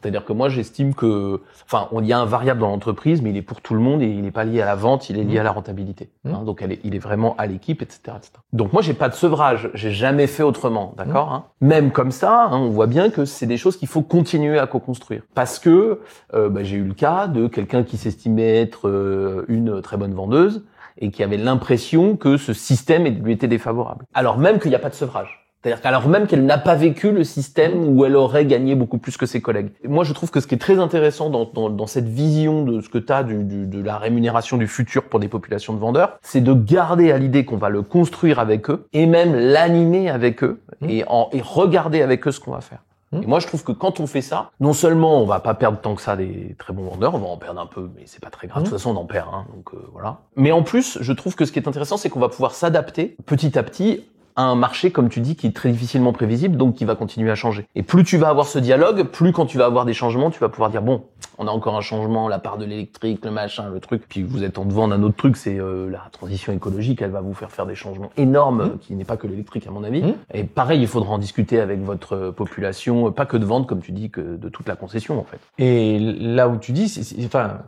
C'est-à-dire 0.00 0.24
que 0.24 0.32
moi, 0.32 0.48
j'estime 0.48 0.94
que, 0.94 1.40
enfin, 1.64 1.88
il 2.00 2.06
y 2.06 2.12
a 2.12 2.18
un 2.20 2.26
variable 2.26 2.60
dans 2.60 2.68
l'entreprise, 2.68 3.22
mais 3.22 3.30
il 3.30 3.36
est 3.36 3.42
pour 3.42 3.60
tout 3.60 3.74
le 3.74 3.80
monde 3.80 4.02
et 4.02 4.06
il 4.06 4.22
n'est 4.22 4.30
pas 4.30 4.44
lié 4.44 4.60
à 4.60 4.66
la 4.66 4.76
vente, 4.76 5.10
il 5.10 5.18
est 5.18 5.24
lié 5.24 5.38
mmh. 5.38 5.40
à 5.40 5.42
la 5.42 5.50
rentabilité. 5.50 6.10
Mmh. 6.22 6.32
Hein. 6.32 6.42
donc, 6.44 6.64
il 6.84 6.94
est 6.94 6.98
vraiment 7.00 7.34
à 7.38 7.46
l'équipe, 7.46 7.82
etc., 7.82 8.16
Donc, 8.52 8.72
moi, 8.72 8.82
j'ai 8.82 8.94
pas 8.94 9.08
de 9.08 9.14
sevrage, 9.14 9.70
j'ai 9.74 9.90
jamais 9.90 10.26
fait 10.28 10.44
autrement, 10.44 10.94
d'accord 10.96 11.32
hein. 11.32 11.46
Même 11.60 11.90
comme 11.90 12.12
ça, 12.12 12.44
hein, 12.44 12.56
on 12.58 12.68
voit 12.68 12.86
bien 12.86 13.10
que 13.10 13.24
c'est 13.24 13.46
des 13.46 13.56
choses 13.56 13.76
qu'il 13.76 13.88
faut 13.88 14.02
continuer 14.02 14.58
à 14.60 14.68
co-construire, 14.68 15.22
parce 15.34 15.58
que 15.58 16.00
euh, 16.34 16.48
bah, 16.50 16.62
j'ai 16.62 16.76
eu 16.76 16.84
le 16.84 16.94
cas 16.94 17.26
de 17.26 17.48
quelqu'un 17.48 17.82
qui 17.82 17.96
s'estimait 17.96 18.60
être 18.60 18.88
euh, 18.88 19.44
une 19.48 19.82
très 19.82 19.96
bonne 19.96 20.14
vendeuse 20.14 20.64
et 20.98 21.10
qui 21.10 21.22
avait 21.22 21.36
l'impression 21.36 22.16
que 22.16 22.36
ce 22.36 22.52
système 22.52 23.06
lui 23.06 23.32
était 23.32 23.48
défavorable, 23.48 24.04
alors 24.14 24.38
même 24.38 24.60
qu'il 24.60 24.70
n'y 24.70 24.76
a 24.76 24.80
pas 24.80 24.90
de 24.90 24.94
sevrage. 24.94 25.45
C'est-à-dire 25.66 25.82
qu'alors 25.82 26.06
même 26.06 26.28
qu'elle 26.28 26.46
n'a 26.46 26.58
pas 26.58 26.76
vécu 26.76 27.10
le 27.10 27.24
système 27.24 27.88
où 27.88 28.04
elle 28.04 28.14
aurait 28.14 28.46
gagné 28.46 28.76
beaucoup 28.76 28.98
plus 28.98 29.16
que 29.16 29.26
ses 29.26 29.40
collègues. 29.40 29.70
moi, 29.82 30.04
je 30.04 30.12
trouve 30.12 30.30
que 30.30 30.38
ce 30.38 30.46
qui 30.46 30.54
est 30.54 30.58
très 30.58 30.78
intéressant 30.78 31.28
dans, 31.28 31.44
dans, 31.52 31.70
dans 31.70 31.88
cette 31.88 32.06
vision 32.06 32.62
de 32.62 32.80
ce 32.80 32.88
que 32.88 32.98
tu 32.98 33.12
as 33.12 33.24
du, 33.24 33.42
du, 33.42 33.66
de 33.66 33.82
la 33.82 33.98
rémunération 33.98 34.58
du 34.58 34.68
futur 34.68 35.08
pour 35.08 35.18
des 35.18 35.26
populations 35.26 35.74
de 35.74 35.80
vendeurs, 35.80 36.20
c'est 36.22 36.40
de 36.40 36.52
garder 36.52 37.10
à 37.10 37.18
l'idée 37.18 37.44
qu'on 37.44 37.56
va 37.56 37.68
le 37.68 37.82
construire 37.82 38.38
avec 38.38 38.70
eux 38.70 38.86
et 38.92 39.06
même 39.06 39.34
l'animer 39.34 40.08
avec 40.08 40.44
eux 40.44 40.60
mmh. 40.82 40.88
et, 40.88 41.04
en, 41.08 41.30
et 41.32 41.40
regarder 41.40 42.00
avec 42.00 42.28
eux 42.28 42.30
ce 42.30 42.38
qu'on 42.38 42.52
va 42.52 42.60
faire. 42.60 42.84
Mmh. 43.10 43.22
Et 43.24 43.26
moi, 43.26 43.40
je 43.40 43.48
trouve 43.48 43.64
que 43.64 43.72
quand 43.72 43.98
on 43.98 44.06
fait 44.06 44.22
ça, 44.22 44.52
non 44.60 44.72
seulement 44.72 45.20
on 45.20 45.26
va 45.26 45.40
pas 45.40 45.54
perdre 45.54 45.78
tant 45.80 45.96
que 45.96 46.02
ça 46.02 46.14
des 46.14 46.54
très 46.60 46.74
bons 46.74 46.84
vendeurs, 46.84 47.16
on 47.16 47.18
va 47.18 47.26
en 47.26 47.38
perdre 47.38 47.60
un 47.60 47.66
peu, 47.66 47.90
mais 47.96 48.02
c'est 48.06 48.22
pas 48.22 48.30
très 48.30 48.46
grave. 48.46 48.62
De 48.62 48.68
toute 48.68 48.74
mmh. 48.74 48.78
façon, 48.78 48.96
on 48.96 49.00
en 49.00 49.04
perd, 49.06 49.30
hein, 49.34 49.46
donc 49.52 49.74
euh, 49.74 49.78
voilà. 49.92 50.18
Mais 50.36 50.52
en 50.52 50.62
plus, 50.62 50.98
je 51.00 51.12
trouve 51.12 51.34
que 51.34 51.44
ce 51.44 51.50
qui 51.50 51.58
est 51.58 51.66
intéressant, 51.66 51.96
c'est 51.96 52.08
qu'on 52.08 52.20
va 52.20 52.28
pouvoir 52.28 52.54
s'adapter 52.54 53.16
petit 53.26 53.58
à 53.58 53.64
petit 53.64 54.04
un 54.36 54.54
marché, 54.54 54.90
comme 54.90 55.08
tu 55.08 55.20
dis, 55.20 55.36
qui 55.36 55.46
est 55.46 55.54
très 55.54 55.70
difficilement 55.70 56.12
prévisible, 56.12 56.56
donc 56.56 56.74
qui 56.74 56.84
va 56.84 56.94
continuer 56.94 57.30
à 57.30 57.34
changer. 57.34 57.66
Et 57.74 57.82
plus 57.82 58.04
tu 58.04 58.18
vas 58.18 58.28
avoir 58.28 58.46
ce 58.46 58.58
dialogue, 58.58 59.04
plus 59.04 59.32
quand 59.32 59.46
tu 59.46 59.58
vas 59.58 59.64
avoir 59.64 59.84
des 59.84 59.94
changements, 59.94 60.30
tu 60.30 60.38
vas 60.38 60.48
pouvoir 60.48 60.70
dire 60.70 60.82
bon, 60.82 61.04
on 61.38 61.46
a 61.46 61.50
encore 61.50 61.76
un 61.76 61.80
changement, 61.80 62.28
la 62.28 62.38
part 62.38 62.58
de 62.58 62.64
l'électrique, 62.64 63.24
le 63.24 63.30
machin, 63.30 63.70
le 63.72 63.80
truc. 63.80 64.04
Puis 64.08 64.22
vous 64.22 64.44
êtes 64.44 64.58
en 64.58 64.64
devant 64.64 64.88
d'un 64.88 65.02
autre 65.02 65.16
truc, 65.16 65.36
c'est 65.36 65.58
euh, 65.58 65.90
la 65.90 66.02
transition 66.12 66.52
écologique, 66.52 67.00
elle 67.02 67.10
va 67.10 67.20
vous 67.20 67.34
faire 67.34 67.50
faire 67.50 67.66
des 67.66 67.74
changements 67.74 68.10
énormes, 68.16 68.64
mmh. 68.64 68.78
qui 68.80 68.94
n'est 68.94 69.04
pas 69.04 69.16
que 69.16 69.26
l'électrique 69.26 69.66
à 69.66 69.70
mon 69.70 69.84
avis. 69.84 70.02
Mmh. 70.02 70.14
Et 70.34 70.44
pareil, 70.44 70.80
il 70.80 70.88
faudra 70.88 71.12
en 71.12 71.18
discuter 71.18 71.60
avec 71.60 71.82
votre 71.82 72.30
population, 72.30 73.10
pas 73.12 73.26
que 73.26 73.36
de 73.36 73.44
vente, 73.44 73.66
comme 73.66 73.80
tu 73.80 73.92
dis, 73.92 74.10
que 74.10 74.36
de 74.36 74.48
toute 74.48 74.68
la 74.68 74.76
concession 74.76 75.18
en 75.18 75.24
fait. 75.24 75.40
Et 75.58 75.98
là 75.98 76.48
où 76.48 76.58
tu 76.58 76.72
dis, 76.72 76.92
enfin, 77.24 77.58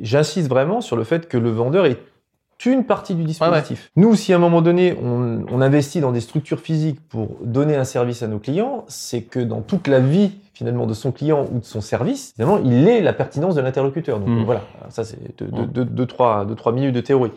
j'insiste 0.00 0.48
vraiment 0.48 0.80
sur 0.80 0.96
le 0.96 1.04
fait 1.04 1.28
que 1.28 1.38
le 1.38 1.50
vendeur 1.50 1.86
est 1.86 1.98
une 2.70 2.84
partie 2.84 3.14
du 3.14 3.24
dispositif. 3.24 3.90
Nous, 3.96 4.14
si 4.14 4.32
à 4.32 4.36
un 4.36 4.38
moment 4.38 4.62
donné, 4.62 4.96
on, 5.02 5.60
investit 5.60 6.00
dans 6.00 6.12
des 6.12 6.20
structures 6.20 6.60
physiques 6.60 6.98
pour 7.08 7.36
donner 7.42 7.76
un 7.76 7.84
service 7.84 8.22
à 8.22 8.26
nos 8.26 8.38
clients, 8.38 8.84
c'est 8.88 9.22
que 9.22 9.38
dans 9.38 9.60
toute 9.60 9.86
la 9.86 10.00
vie 10.00 10.32
finalement 10.54 10.86
de 10.86 10.94
son 10.94 11.12
client 11.12 11.46
ou 11.52 11.60
de 11.60 11.64
son 11.64 11.80
service, 11.80 12.32
finalement, 12.34 12.60
il 12.64 12.88
est 12.88 13.00
la 13.00 13.12
pertinence 13.12 13.54
de 13.54 13.60
l'interlocuteur. 13.60 14.18
Donc 14.18 14.28
hmm. 14.28 14.44
voilà, 14.44 14.62
ça 14.90 15.04
c'est 15.04 15.18
deux, 15.38 15.84
deux, 15.84 16.06
trois, 16.06 16.44
deux, 16.44 16.54
trois 16.54 16.72
minutes 16.72 16.94
de 16.94 17.00
théorie. 17.00 17.30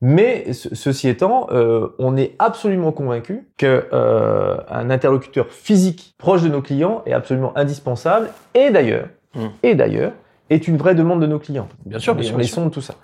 Mais 0.00 0.52
ceci 0.52 1.08
étant, 1.08 1.46
euh, 1.50 1.88
on 1.98 2.16
est 2.16 2.34
absolument 2.38 2.92
convaincu 2.92 3.48
que 3.56 3.86
euh, 3.92 4.56
un 4.68 4.90
interlocuteur 4.90 5.46
physique 5.50 6.14
proche 6.18 6.42
de 6.42 6.48
nos 6.48 6.62
clients 6.62 7.02
est 7.06 7.12
absolument 7.12 7.52
indispensable. 7.56 8.30
Et 8.54 8.70
d'ailleurs, 8.70 9.08
hmm. 9.34 9.46
et 9.62 9.74
d'ailleurs, 9.74 10.12
est 10.50 10.68
une 10.68 10.76
vraie 10.76 10.94
demande 10.94 11.20
de 11.20 11.26
nos 11.26 11.38
clients. 11.38 11.68
Bien 11.86 11.98
sûr, 11.98 12.14
bien 12.14 12.24
sûr. 12.24 12.36
Les 12.38 12.44
sons, 12.44 12.70
tout 12.70 12.80
ça. 12.80 12.94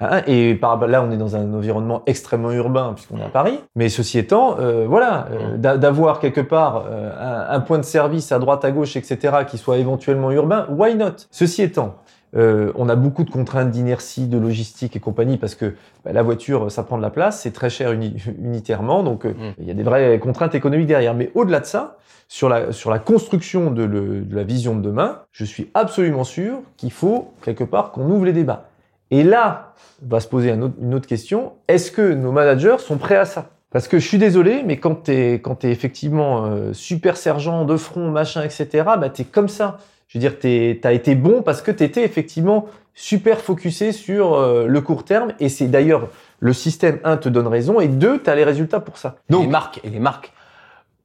Hein, 0.00 0.22
et 0.26 0.54
par 0.54 0.86
là, 0.86 1.02
on 1.02 1.10
est 1.10 1.18
dans 1.18 1.36
un 1.36 1.52
environnement 1.52 2.02
extrêmement 2.06 2.52
urbain 2.52 2.92
puisqu'on 2.94 3.18
est 3.18 3.24
à 3.24 3.28
Paris. 3.28 3.60
Mais 3.76 3.90
ceci 3.90 4.18
étant, 4.18 4.56
euh, 4.58 4.86
voilà, 4.88 5.28
euh, 5.32 5.56
d'avoir 5.76 6.20
quelque 6.20 6.40
part 6.40 6.86
euh, 6.90 7.46
un, 7.50 7.60
point 7.60 7.78
de 7.78 7.84
service 7.84 8.32
à 8.32 8.38
droite, 8.38 8.64
à 8.64 8.70
gauche, 8.70 8.96
etc., 8.96 9.44
qui 9.46 9.58
soit 9.58 9.76
éventuellement 9.76 10.30
urbain, 10.30 10.66
why 10.70 10.94
not? 10.94 11.26
Ceci 11.30 11.62
étant, 11.62 11.96
on 12.34 12.88
a 12.88 12.96
beaucoup 12.96 13.24
de 13.24 13.30
contraintes 13.30 13.70
d'inertie, 13.70 14.26
de 14.26 14.38
logistique 14.38 14.96
et 14.96 15.00
compagnie 15.00 15.36
parce 15.36 15.54
que 15.54 15.74
bah, 16.04 16.12
la 16.12 16.22
voiture, 16.22 16.70
ça 16.70 16.82
prend 16.82 16.96
de 16.96 17.02
la 17.02 17.10
place, 17.10 17.42
c'est 17.42 17.52
très 17.52 17.68
cher 17.68 17.92
unitairement, 18.42 19.02
donc 19.02 19.24
mm. 19.24 19.34
il 19.58 19.66
y 19.66 19.70
a 19.70 19.74
des 19.74 19.82
vraies 19.82 20.18
contraintes 20.18 20.54
économiques 20.54 20.86
derrière. 20.86 21.14
Mais 21.14 21.30
au-delà 21.34 21.60
de 21.60 21.66
ça, 21.66 21.98
sur 22.28 22.48
la, 22.48 22.72
sur 22.72 22.90
la 22.90 23.00
construction 23.00 23.70
de, 23.72 23.86
de 23.86 24.36
la 24.36 24.44
vision 24.44 24.76
de 24.76 24.80
demain, 24.80 25.22
je 25.32 25.44
suis 25.44 25.68
absolument 25.74 26.24
sûr 26.24 26.60
qu'il 26.76 26.92
faut 26.92 27.32
quelque 27.42 27.64
part 27.64 27.90
qu'on 27.90 28.08
ouvre 28.08 28.24
les 28.24 28.32
débats. 28.32 28.69
Et 29.10 29.22
là, 29.22 29.74
va 30.02 30.20
se 30.20 30.28
poser 30.28 30.50
une 30.50 30.94
autre 30.94 31.06
question. 31.06 31.52
Est-ce 31.68 31.90
que 31.90 32.14
nos 32.14 32.32
managers 32.32 32.78
sont 32.78 32.96
prêts 32.96 33.16
à 33.16 33.24
ça? 33.24 33.50
Parce 33.70 33.86
que 33.86 33.98
je 33.98 34.06
suis 34.06 34.18
désolé, 34.18 34.62
mais 34.64 34.78
quand 34.78 34.96
t'es 34.96 35.34
quand 35.34 35.56
t'es 35.56 35.70
effectivement 35.70 36.44
euh, 36.44 36.72
super 36.72 37.16
sergent 37.16 37.64
de 37.64 37.76
front, 37.76 38.10
machin, 38.10 38.42
etc., 38.42 38.66
bah 38.98 39.10
t'es 39.10 39.24
comme 39.24 39.48
ça. 39.48 39.78
Je 40.08 40.18
veux 40.18 40.20
dire, 40.20 40.38
t'as 40.40 40.92
été 40.92 41.14
bon 41.14 41.42
parce 41.42 41.62
que 41.62 41.70
t'étais 41.70 42.04
effectivement 42.04 42.66
super 42.94 43.40
focusé 43.40 43.92
sur 43.92 44.34
euh, 44.34 44.66
le 44.66 44.80
court 44.80 45.04
terme. 45.04 45.32
Et 45.38 45.48
c'est 45.48 45.68
d'ailleurs 45.68 46.08
le 46.40 46.52
système 46.52 46.98
1 47.04 47.18
te 47.18 47.28
donne 47.28 47.46
raison 47.46 47.78
et 47.78 47.86
2 47.86 48.18
t'as 48.18 48.34
les 48.34 48.42
résultats 48.42 48.80
pour 48.80 48.98
ça. 48.98 49.16
Donc 49.28 49.42
et 49.42 49.44
les 49.44 49.50
marques 49.50 49.80
et 49.84 49.90
les 49.90 50.00
marques 50.00 50.32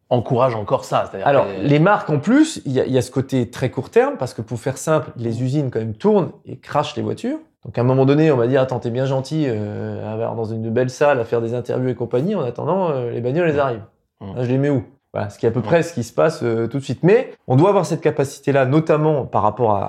encouragent 0.09 0.55
encore 0.55 0.85
ça. 0.85 1.11
Alors, 1.23 1.47
les 1.61 1.79
marques 1.79 2.09
en 2.09 2.19
plus, 2.19 2.61
il 2.65 2.71
y 2.71 2.79
a, 2.79 2.85
y 2.85 2.97
a, 2.97 3.01
ce 3.01 3.11
côté 3.11 3.49
très 3.49 3.69
court 3.69 3.89
terme 3.89 4.15
parce 4.17 4.33
que 4.33 4.41
pour 4.41 4.59
faire 4.59 4.77
simple, 4.77 5.11
les 5.17 5.43
usines 5.43 5.69
quand 5.69 5.79
même 5.79 5.95
tournent 5.95 6.31
et 6.45 6.57
crachent 6.57 6.95
les 6.95 7.03
voitures. 7.03 7.39
Donc 7.65 7.77
à 7.77 7.81
un 7.81 7.83
moment 7.83 8.05
donné, 8.05 8.31
on 8.31 8.37
va 8.37 8.47
dire 8.47 8.61
attends, 8.61 8.79
t'es 8.79 8.91
bien 8.91 9.05
gentil 9.05 9.45
euh, 9.47 10.17
dans 10.35 10.45
une 10.45 10.69
belle 10.69 10.91
salle 10.91 11.19
à 11.19 11.25
faire 11.25 11.41
des 11.41 11.55
interviews 11.55 11.89
et 11.89 11.95
compagnie. 11.95 12.35
En 12.35 12.41
attendant, 12.41 12.91
euh, 12.91 13.09
les 13.09 13.21
bagnoles, 13.21 13.49
elles 13.49 13.59
arrivent. 13.59 13.85
je 14.21 14.47
les 14.47 14.59
mets 14.59 14.69
où? 14.69 14.83
Voilà, 15.13 15.29
ce 15.29 15.39
qui 15.39 15.45
est 15.45 15.49
à 15.49 15.51
peu 15.51 15.61
près 15.61 15.81
ce 15.81 15.93
qui 15.93 16.03
se 16.03 16.13
passe 16.13 16.41
euh, 16.43 16.67
tout 16.67 16.77
de 16.77 16.83
suite. 16.83 17.01
Mais 17.01 17.31
on 17.47 17.55
doit 17.55 17.69
avoir 17.69 17.85
cette 17.85 18.01
capacité-là, 18.01 18.65
notamment 18.65 19.25
par 19.25 19.43
rapport 19.43 19.71
à, 19.71 19.85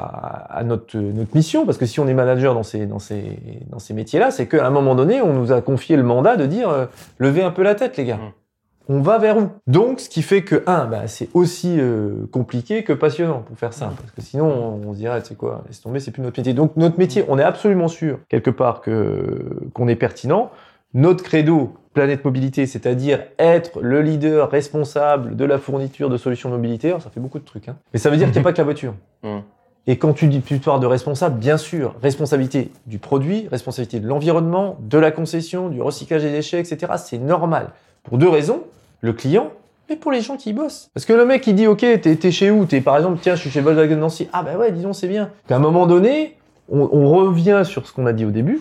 à 0.57 0.63
notre, 0.63 0.97
notre 0.97 1.35
mission, 1.35 1.67
parce 1.67 1.79
que 1.79 1.85
si 1.85 2.01
on 2.01 2.07
est 2.07 2.15
manager 2.15 2.55
dans 2.55 2.63
ces, 2.63 2.87
dans 2.87 3.01
ces, 3.01 3.39
dans 3.69 3.81
ces 3.81 3.93
métiers-là, 3.93 4.31
c'est 4.31 4.47
qu'à 4.47 4.67
un 4.67 4.71
moment 4.71 4.95
donné, 4.95 5.21
on 5.21 5.35
nous 5.35 5.53
a 5.53 5.61
confié 5.61 5.97
le 5.97 6.05
mandat 6.05 6.37
de 6.37 6.47
dire 6.47 6.89
levez 7.19 7.43
un 7.43 7.51
peu 7.51 7.63
la 7.63 7.75
tête, 7.75 7.97
les 7.97 8.05
gars 8.05 8.21
on 8.89 9.01
va 9.01 9.19
vers 9.19 9.37
où? 9.37 9.49
Donc, 9.67 10.01
ce 10.01 10.09
qui 10.09 10.23
fait 10.23 10.43
que, 10.43 10.63
un, 10.67 10.87
bah, 10.87 11.09
c'est 11.09 11.29
aussi 11.35 11.77
euh, 11.79 12.27
compliqué 12.31 12.85
que 12.85 12.93
passionnant, 12.93 13.41
pour 13.41 13.59
faire 13.59 13.73
ça. 13.73 13.93
Parce 13.97 14.13
que 14.13 14.23
sinon, 14.23 14.81
on, 14.87 14.93
se 14.93 14.99
dirait, 14.99 15.21
tu 15.23 15.29
sais 15.29 15.35
quoi, 15.35 15.65
laisse 15.67 15.81
tomber, 15.81 16.01
c'est 16.01 16.13
plus 16.13 16.23
notre 16.23 16.39
métier. 16.39 16.55
Donc, 16.55 16.77
notre 16.77 16.99
métier, 16.99 17.25
on 17.29 17.39
est 17.39 17.43
absolument 17.43 17.89
sûr, 17.89 18.19
quelque 18.29 18.51
part, 18.51 18.81
que 18.81 19.69
qu'on 19.75 19.89
est 19.89 19.97
pertinent. 19.97 20.51
Notre 20.95 21.25
credo, 21.25 21.75
Planète 21.95 22.25
Mobilité, 22.25 22.67
c'est-à-dire 22.67 23.25
être 23.39 23.81
le 23.81 24.03
leader 24.03 24.51
responsable 24.51 25.35
de 25.35 25.45
la 25.45 25.59
fourniture 25.59 26.09
de 26.09 26.17
solutions 26.17 26.51
de 26.51 26.57
mobilité, 26.57 26.95
ça 27.01 27.11
fait 27.11 27.21
beaucoup 27.21 27.39
de 27.39 27.45
trucs. 27.45 27.69
Hein. 27.69 27.77
Mais 27.93 27.99
ça 27.99 28.11
veut 28.11 28.17
dire 28.17 28.27
qu'il 28.27 28.35
n'y 28.35 28.41
a 28.41 28.45
pas 28.45 28.53
que 28.53 28.59
la 28.59 28.65
voiture. 28.65 28.95
Mmh. 29.23 29.39
Et 29.89 29.99
quand 29.99 30.13
tu 30.13 30.27
dis 30.27 30.41
plutôt 30.41 30.77
de 30.79 30.87
responsable, 30.87 31.39
bien 31.39 31.57
sûr, 31.57 31.95
responsabilité 32.03 32.73
du 32.87 32.99
produit, 32.99 33.47
responsabilité 33.51 34.01
de 34.01 34.07
l'environnement, 34.07 34.77
de 34.81 34.99
la 34.99 35.13
concession, 35.13 35.69
du 35.69 35.81
recyclage 35.81 36.23
des 36.23 36.33
déchets, 36.33 36.59
etc. 36.59 36.93
C'est 36.99 37.19
normal. 37.19 37.71
Pour 38.07 38.19
deux 38.19 38.29
raisons 38.29 38.63
le 39.01 39.13
client, 39.13 39.51
mais 39.89 39.97
pour 39.97 40.11
les 40.11 40.21
gens 40.21 40.37
qui 40.37 40.51
y 40.51 40.53
bossent. 40.53 40.91
Parce 40.95 41.07
que 41.07 41.13
le 41.13 41.25
mec, 41.25 41.47
il 41.47 41.55
dit, 41.55 41.67
OK, 41.67 41.81
t'es 41.81 42.31
chez 42.31 42.51
où? 42.51 42.65
T'es 42.65 42.81
par 42.81 42.97
exemple, 42.97 43.19
tiens, 43.21 43.35
je 43.35 43.41
suis 43.41 43.51
chez 43.51 43.61
Volkswagen 43.61 43.97
Nancy. 43.97 44.29
Ah 44.33 44.43
bah 44.43 44.57
ouais, 44.57 44.73
disons, 44.73 44.93
c'est 44.93 45.09
bien. 45.09 45.31
Qu'à 45.49 45.57
un 45.57 45.61
moment 45.61 45.87
donné, 45.87 46.37
on, 46.69 47.09
revient 47.09 47.63
sur 47.65 47.87
ce 47.87 47.93
qu'on 47.93 48.07
a 48.07 48.13
dit 48.13 48.25
au 48.25 48.31
début. 48.31 48.61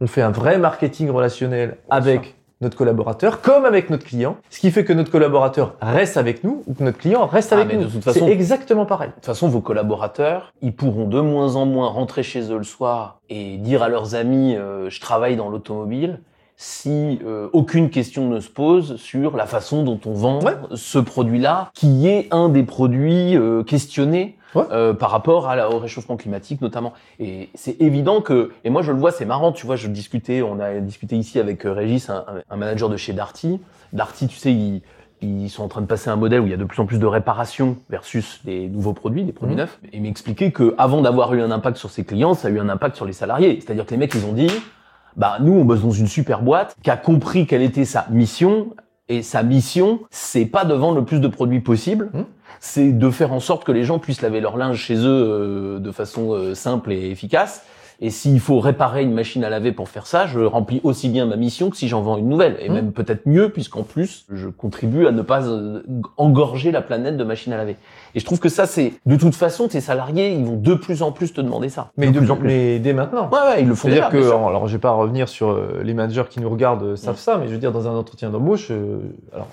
On 0.00 0.06
fait 0.06 0.22
un 0.22 0.30
vrai 0.30 0.58
marketing 0.58 1.10
relationnel 1.10 1.78
avec 1.88 2.34
notre 2.62 2.76
collaborateur 2.76 3.42
comme 3.42 3.66
avec 3.66 3.90
notre 3.90 4.04
client, 4.04 4.36
ce 4.48 4.60
qui 4.60 4.70
fait 4.70 4.84
que 4.84 4.94
notre 4.94 5.10
collaborateur 5.10 5.74
reste 5.80 6.16
avec 6.16 6.42
nous 6.42 6.62
ou 6.66 6.72
que 6.72 6.82
notre 6.82 6.96
client 6.96 7.26
reste 7.26 7.52
ah, 7.52 7.60
avec 7.60 7.78
nous. 7.78 7.88
C'est 8.02 8.28
exactement 8.28 8.86
pareil. 8.86 9.08
De 9.10 9.14
toute 9.14 9.26
façon, 9.26 9.48
vos 9.48 9.60
collaborateurs, 9.60 10.52
ils 10.62 10.74
pourront 10.74 11.06
de 11.06 11.20
moins 11.20 11.56
en 11.56 11.66
moins 11.66 11.88
rentrer 11.88 12.22
chez 12.22 12.50
eux 12.50 12.56
le 12.56 12.64
soir 12.64 13.20
et 13.28 13.58
dire 13.58 13.82
à 13.82 13.88
leurs 13.88 14.14
amis 14.14 14.56
euh, 14.56 14.88
je 14.88 15.00
travaille 15.00 15.36
dans 15.36 15.50
l'automobile 15.50 16.20
si 16.56 17.18
euh, 17.24 17.48
aucune 17.52 17.90
question 17.90 18.28
ne 18.28 18.40
se 18.40 18.48
pose 18.48 18.96
sur 18.96 19.36
la 19.36 19.46
façon 19.46 19.82
dont 19.82 20.00
on 20.06 20.12
vend 20.12 20.40
ce 20.74 20.98
produit-là, 20.98 21.70
qui 21.74 22.08
est 22.08 22.28
un 22.30 22.48
des 22.48 22.62
produits 22.62 23.36
euh, 23.36 23.62
questionnés 23.62 24.36
euh, 24.56 24.94
par 24.94 25.10
rapport 25.10 25.50
à 25.50 25.70
au 25.70 25.78
réchauffement 25.78 26.16
climatique 26.16 26.62
notamment. 26.62 26.94
Et 27.20 27.50
c'est 27.54 27.78
évident 27.80 28.22
que, 28.22 28.52
et 28.64 28.70
moi 28.70 28.80
je 28.80 28.92
le 28.92 28.98
vois, 28.98 29.10
c'est 29.10 29.26
marrant, 29.26 29.52
tu 29.52 29.66
vois, 29.66 29.76
je 29.76 29.88
discutais, 29.88 30.40
on 30.40 30.58
a 30.58 30.80
discuté 30.80 31.16
ici 31.16 31.38
avec 31.38 31.66
euh, 31.66 31.72
Régis, 31.72 32.08
un, 32.08 32.24
un 32.48 32.56
manager 32.56 32.88
de 32.88 32.96
chez 32.96 33.12
Darty. 33.12 33.60
Darty, 33.92 34.26
tu 34.28 34.36
sais, 34.36 34.52
ils, 34.52 34.82
ils 35.20 35.50
sont 35.50 35.62
en 35.62 35.68
train 35.68 35.82
de 35.82 35.86
passer 35.86 36.08
un 36.08 36.16
modèle 36.16 36.40
où 36.40 36.46
il 36.46 36.50
y 36.50 36.54
a 36.54 36.58
de 36.58 36.64
plus 36.64 36.80
en 36.80 36.86
plus 36.86 36.98
de 36.98 37.06
réparation 37.06 37.76
versus 37.90 38.40
des 38.44 38.68
nouveaux 38.68 38.92
produits, 38.94 39.24
des 39.24 39.32
produits 39.32 39.56
mmh. 39.56 39.58
neufs. 39.58 39.78
Et 39.92 39.96
il 39.96 40.02
m'expliquait 40.02 40.52
que 40.52 40.74
avant 40.78 41.02
d'avoir 41.02 41.34
eu 41.34 41.42
un 41.42 41.50
impact 41.50 41.76
sur 41.76 41.90
ses 41.90 42.04
clients, 42.04 42.34
ça 42.34 42.48
a 42.48 42.50
eu 42.50 42.60
un 42.60 42.68
impact 42.68 42.96
sur 42.96 43.04
les 43.04 43.12
salariés. 43.12 43.58
C'est-à-dire 43.60 43.84
que 43.84 43.90
les 43.90 43.96
mecs, 43.98 44.14
ils 44.14 44.24
ont 44.24 44.32
dit, 44.32 44.50
bah 45.16 45.38
nous, 45.40 45.52
on 45.52 45.64
bosse 45.64 45.82
dans 45.82 45.90
une 45.90 46.06
super 46.06 46.42
boîte 46.42 46.76
qui 46.82 46.90
a 46.90 46.96
compris 46.96 47.46
quelle 47.46 47.62
était 47.62 47.84
sa 47.84 48.06
mission. 48.10 48.68
Et 49.08 49.22
sa 49.22 49.44
mission, 49.44 50.00
c'est 50.10 50.46
pas 50.46 50.64
de 50.64 50.74
vendre 50.74 50.98
le 50.98 51.04
plus 51.04 51.20
de 51.20 51.28
produits 51.28 51.60
possible, 51.60 52.10
mmh 52.12 52.22
c'est 52.58 52.92
de 52.92 53.10
faire 53.10 53.32
en 53.32 53.40
sorte 53.40 53.64
que 53.64 53.72
les 53.72 53.84
gens 53.84 53.98
puissent 53.98 54.22
laver 54.22 54.40
leur 54.40 54.56
linge 54.56 54.78
chez 54.78 54.96
eux 54.96 55.04
euh, 55.06 55.78
de 55.78 55.90
façon 55.92 56.32
euh, 56.32 56.54
simple 56.54 56.90
et 56.90 57.10
efficace. 57.10 57.64
Et 58.00 58.10
s'il 58.10 58.40
faut 58.40 58.60
réparer 58.60 59.02
une 59.02 59.12
machine 59.12 59.42
à 59.44 59.50
laver 59.50 59.72
pour 59.72 59.88
faire 59.88 60.06
ça, 60.06 60.26
je 60.26 60.40
remplis 60.40 60.80
aussi 60.84 61.08
bien 61.08 61.26
ma 61.26 61.36
mission 61.36 61.70
que 61.70 61.76
si 61.76 61.88
j'en 61.88 62.02
vends 62.02 62.16
une 62.16 62.28
nouvelle. 62.28 62.56
Et 62.60 62.68
mmh. 62.68 62.72
même 62.72 62.92
peut-être 62.92 63.26
mieux, 63.26 63.48
puisqu'en 63.48 63.82
plus, 63.82 64.26
je 64.32 64.48
contribue 64.48 65.06
à 65.06 65.12
ne 65.12 65.22
pas 65.22 65.46
euh, 65.46 65.82
engorger 66.16 66.72
la 66.72 66.82
planète 66.82 67.16
de 67.16 67.24
machines 67.24 67.52
à 67.52 67.56
laver. 67.56 67.76
Et 68.16 68.18
je 68.18 68.24
trouve 68.24 68.40
que 68.40 68.48
ça, 68.48 68.64
c'est 68.64 68.94
de 69.04 69.16
toute 69.16 69.34
façon, 69.34 69.68
tes 69.68 69.82
salariés, 69.82 70.32
ils 70.32 70.44
vont 70.46 70.56
de 70.56 70.72
plus 70.72 71.02
en 71.02 71.12
plus 71.12 71.34
te 71.34 71.40
demander 71.42 71.68
ça. 71.68 71.90
Mais, 71.98 72.10
de, 72.10 72.18
plus 72.18 72.30
en 72.30 72.36
plus. 72.36 72.46
mais 72.46 72.78
dès 72.78 72.94
maintenant. 72.94 73.28
Ouais, 73.30 73.38
ouais, 73.40 73.60
ils 73.60 73.68
le 73.68 73.74
font 73.74 73.88
déjà. 73.88 74.08
que, 74.08 74.16
alors, 74.16 74.66
je 74.66 74.72
vais 74.72 74.80
pas 74.80 74.92
revenir 74.92 75.28
sur 75.28 75.50
euh, 75.50 75.82
les 75.84 75.92
managers 75.92 76.24
qui 76.30 76.40
nous 76.40 76.48
regardent 76.48 76.82
euh, 76.82 76.96
savent 76.96 77.18
ça, 77.18 77.36
mais 77.36 77.46
je 77.46 77.52
veux 77.52 77.58
dire, 77.58 77.72
dans 77.72 77.86
un 77.88 77.94
entretien 77.94 78.30
d'embauche, 78.30 78.68
euh, 78.70 79.00
alors 79.34 79.48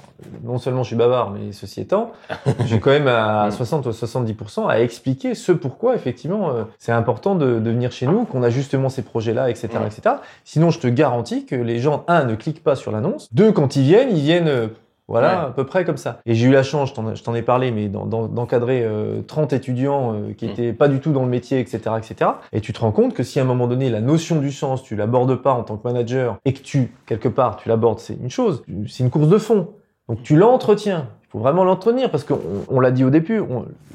non 0.45 0.59
seulement 0.59 0.83
je 0.83 0.87
suis 0.87 0.95
bavard, 0.95 1.31
mais 1.31 1.51
ceci 1.51 1.81
étant, 1.81 2.13
j'ai 2.65 2.79
quand 2.79 2.91
même 2.91 3.09
à 3.09 3.51
60 3.51 3.85
ou 3.85 3.89
70% 3.89 4.69
à 4.69 4.79
expliquer 4.79 5.35
ce 5.35 5.51
pourquoi 5.51 5.95
effectivement 5.95 6.53
c'est 6.79 6.93
important 6.93 7.35
de, 7.35 7.59
de, 7.59 7.69
venir 7.69 7.91
chez 7.91 8.07
nous, 8.07 8.23
qu'on 8.33 8.43
a 8.43 8.49
justement 8.49 8.89
ces 8.89 9.03
projets-là, 9.03 9.49
etc., 9.49 9.69
etc. 9.85 10.15
Sinon, 10.43 10.71
je 10.71 10.79
te 10.79 10.87
garantis 10.87 11.45
que 11.45 11.55
les 11.55 11.79
gens, 11.79 12.03
un, 12.07 12.25
ne 12.25 12.35
cliquent 12.35 12.63
pas 12.63 12.75
sur 12.75 12.91
l'annonce, 12.91 13.29
deux, 13.31 13.53
quand 13.53 13.77
ils 13.77 13.83
viennent, 13.83 14.09
ils 14.11 14.23
viennent 14.23 14.69
voilà, 15.09 15.43
à 15.43 15.51
peu 15.51 15.65
près 15.65 15.83
comme 15.83 15.97
ça. 15.97 16.21
Et 16.25 16.33
j'ai 16.33 16.47
eu 16.47 16.51
la 16.51 16.63
chance, 16.63 16.93
je 17.13 17.23
t'en 17.23 17.35
ai 17.35 17.41
parlé, 17.41 17.71
mais 17.71 17.89
d'encadrer 17.89 18.87
30 19.27 19.53
euh, 19.53 19.55
étudiants 19.55 20.13
euh, 20.13 20.33
qui 20.33 20.47
mm. 20.47 20.49
étaient 20.49 20.73
pas 20.73 20.87
du 20.87 20.99
tout 20.99 21.11
dans 21.11 21.23
le 21.23 21.29
métier, 21.29 21.59
etc., 21.59 21.81
etc. 21.97 22.31
Et 22.53 22.61
tu 22.61 22.71
te 22.71 22.79
rends 22.79 22.91
compte 22.91 23.13
que 23.13 23.21
si 23.21 23.39
à 23.39 23.43
un 23.43 23.45
moment 23.45 23.67
donné, 23.67 23.89
la 23.89 23.99
notion 23.99 24.39
du 24.39 24.51
sens, 24.51 24.81
tu 24.81 24.95
l'abordes 24.95 25.35
pas 25.35 25.51
en 25.51 25.63
tant 25.63 25.75
que 25.75 25.85
manager 25.87 26.37
et 26.45 26.53
que 26.53 26.61
tu, 26.61 26.93
quelque 27.05 27.27
part, 27.27 27.57
tu 27.57 27.67
l'abordes, 27.67 27.99
c'est 27.99 28.15
une 28.15 28.29
chose. 28.29 28.63
C'est 28.87 29.03
une 29.03 29.09
course 29.09 29.27
de 29.27 29.37
fond. 29.37 29.69
Donc 30.07 30.23
tu 30.23 30.35
l'entretiens. 30.37 31.09
Il 31.23 31.27
faut 31.31 31.39
vraiment 31.39 31.65
l'entretenir 31.65 32.09
parce 32.09 32.23
qu'on 32.23 32.39
on, 32.69 32.79
l'a 32.79 32.91
dit 32.91 33.03
au 33.03 33.09
début. 33.09 33.41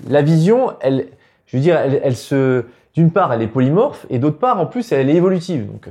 la 0.08 0.22
vision, 0.22 0.72
elle, 0.80 1.06
je 1.46 1.56
veux 1.56 1.62
dire, 1.62 1.78
elle, 1.78 2.00
elle 2.02 2.16
se, 2.16 2.64
d'une 2.94 3.10
part, 3.10 3.32
elle 3.32 3.42
est 3.42 3.48
polymorphe 3.48 4.06
et 4.10 4.18
d'autre 4.18 4.38
part, 4.38 4.60
en 4.60 4.66
plus, 4.66 4.90
elle 4.92 5.10
est 5.10 5.14
évolutive. 5.14 5.66
Donc, 5.66 5.88
euh, 5.88 5.90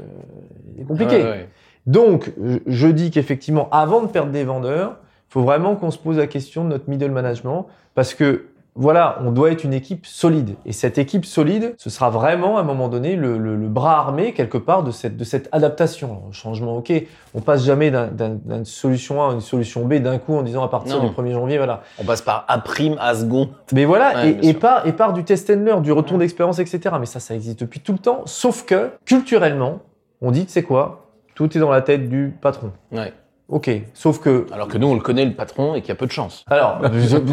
c'est 0.78 0.86
compliqué. 0.86 1.46
Donc, 1.86 2.34
je 2.66 2.88
dis 2.88 3.12
qu'effectivement, 3.12 3.70
avant 3.72 4.02
de 4.02 4.08
perdre 4.08 4.32
des 4.32 4.44
vendeurs, 4.44 4.98
faut 5.30 5.42
vraiment 5.42 5.76
qu'on 5.76 5.92
se 5.92 5.98
pose 5.98 6.18
la 6.18 6.28
question 6.28 6.64
de 6.64 6.70
notre 6.70 6.90
middle 6.90 7.12
management 7.12 7.68
parce 7.96 8.14
que 8.14 8.48
voilà, 8.80 9.18
on 9.26 9.32
doit 9.32 9.52
être 9.52 9.64
une 9.64 9.74
équipe 9.74 10.06
solide. 10.06 10.56
Et 10.66 10.72
cette 10.72 11.00
équipe 11.00 11.26
solide, 11.26 11.74
ce 11.78 11.90
sera 11.90 12.12
vraiment 12.12 12.58
à 12.58 12.62
un 12.62 12.64
moment 12.64 12.88
donné 12.90 13.16
le, 13.16 13.40
le, 13.40 13.56
le 13.56 13.68
bras 13.68 13.98
armé 13.98 14.34
quelque 14.34 14.60
part 14.60 14.84
de 14.84 14.92
cette, 14.92 15.18
de 15.18 15.24
cette 15.24 15.50
adaptation. 15.52 16.22
changement, 16.32 16.78
ok, 16.78 16.94
on 17.34 17.42
passe 17.42 17.66
jamais 17.66 17.92
d'une 17.92 18.66
solution 18.66 19.24
A 19.24 19.32
à 19.32 19.34
une 19.34 19.42
solution 19.42 19.86
B 19.86 19.96
d'un 19.96 20.20
coup 20.20 20.36
en 20.36 20.44
disant 20.44 20.64
à 20.64 20.70
partir 20.70 21.02
du 21.02 21.08
1er 21.08 21.34
janvier, 21.34 21.58
voilà. 21.58 21.82
On 22.00 22.04
passe 22.04 22.22
par 22.22 22.46
A 22.48 22.60
prime, 22.60 22.98
A 23.00 23.16
second. 23.16 23.50
Mais 23.74 23.86
voilà, 23.86 24.28
et, 24.28 24.38
et, 24.44 24.54
par, 24.54 24.86
et 24.86 24.94
par 24.94 25.14
du 25.14 25.24
test 25.24 25.50
and 25.50 25.64
learn, 25.66 25.82
du 25.82 25.92
retour 25.92 26.20
d'expérience, 26.20 26.60
etc. 26.60 26.96
Mais 27.00 27.08
ça, 27.08 27.20
ça 27.20 27.34
existe 27.34 27.60
depuis 27.60 27.80
tout 27.80 27.94
le 27.94 28.00
temps. 28.00 28.22
Sauf 28.26 28.64
que, 28.64 28.92
culturellement, 29.06 29.80
on 30.22 30.30
dit, 30.30 30.46
c'est 30.48 30.64
quoi 30.64 31.08
Tout 31.34 31.58
est 31.58 31.60
dans 31.60 31.72
la 31.72 31.82
tête 31.82 32.10
du 32.10 32.38
patron. 32.42 32.72
Ouais. 32.92 33.12
Ok, 33.50 33.72
sauf 33.94 34.20
que. 34.20 34.46
Alors 34.52 34.68
que 34.68 34.78
nous, 34.78 34.88
on 34.88 34.94
le 34.94 35.00
connaît, 35.00 35.24
le 35.24 35.34
patron, 35.34 35.74
et 35.74 35.82
qu'il 35.82 35.90
y 35.90 35.92
a 35.94 35.96
peu 35.96 36.06
de 36.06 36.12
chance. 36.12 36.44
Alors, 36.50 36.82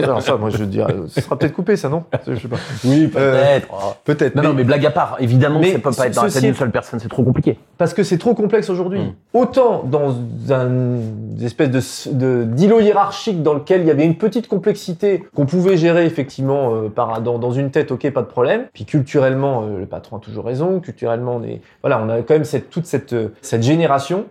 alors 0.03 0.23
ça, 0.23 0.37
moi, 0.37 0.49
je 0.49 0.63
dirais, 0.63 0.95
ce 1.09 1.21
sera 1.21 1.37
peut-être 1.37 1.55
coupé, 1.55 1.77
ça, 1.77 1.89
non 1.89 2.05
Je 2.29 2.37
sais 2.37 2.47
pas. 2.47 2.57
Oui, 2.85 3.09
peut-être. 3.09 3.69
Euh, 3.73 3.91
peut-être. 4.05 4.37
Non, 4.37 4.43
mais, 4.43 4.49
non, 4.49 4.55
mais 4.55 4.65
blague 4.65 4.87
à 4.87 4.93
part. 4.93 5.17
Évidemment, 5.19 5.61
ça 5.61 5.79
peut 5.81 5.91
pas 5.91 6.07
être 6.07 6.15
dans 6.15 6.23
la 6.23 6.31
tête 6.31 6.43
d'une 6.43 6.55
seule 6.55 6.71
personne, 6.71 7.01
c'est 7.01 7.09
trop 7.09 7.25
compliqué. 7.25 7.59
Parce 7.79 7.95
que 7.95 8.05
c'est 8.05 8.19
trop 8.19 8.35
complexe 8.35 8.71
aujourd'hui. 8.71 9.01
Hmm. 9.01 9.15
Autant 9.33 9.83
dans 9.83 10.15
un 10.51 10.99
espèce 11.43 12.09
de 12.09 12.45
d'îlot 12.45 12.79
hiérarchique 12.79 13.43
dans 13.43 13.55
lequel 13.55 13.81
il 13.81 13.89
y 13.89 13.91
avait 13.91 14.05
une 14.05 14.17
petite 14.17 14.47
complexité 14.47 15.25
qu'on 15.35 15.47
pouvait 15.47 15.77
gérer 15.77 16.07
effectivement 16.07 16.75
euh, 16.75 16.89
par 16.89 17.23
dans, 17.23 17.39
dans, 17.39 17.51
une 17.51 17.73
tête, 17.73 17.91
ok, 17.91 18.09
pas 18.13 18.23
de 18.23 18.27
problème. 18.27 18.67
Puis 18.73 18.85
culturellement, 18.85 19.65
euh, 19.65 19.81
le 19.81 19.87
patron 19.87 20.19
a 20.19 20.21
toujours 20.21 20.45
raison. 20.45 20.79
Culturellement, 20.79 21.37
on 21.37 21.43
est, 21.43 21.61
voilà, 21.83 22.01
on 22.01 22.09
a 22.09 22.19
quand 22.19 22.35
même 22.35 22.45
cette 22.45 22.71
toute 22.71 22.87
cette 22.87 23.17
cette 23.43 23.65
génération 23.65 24.27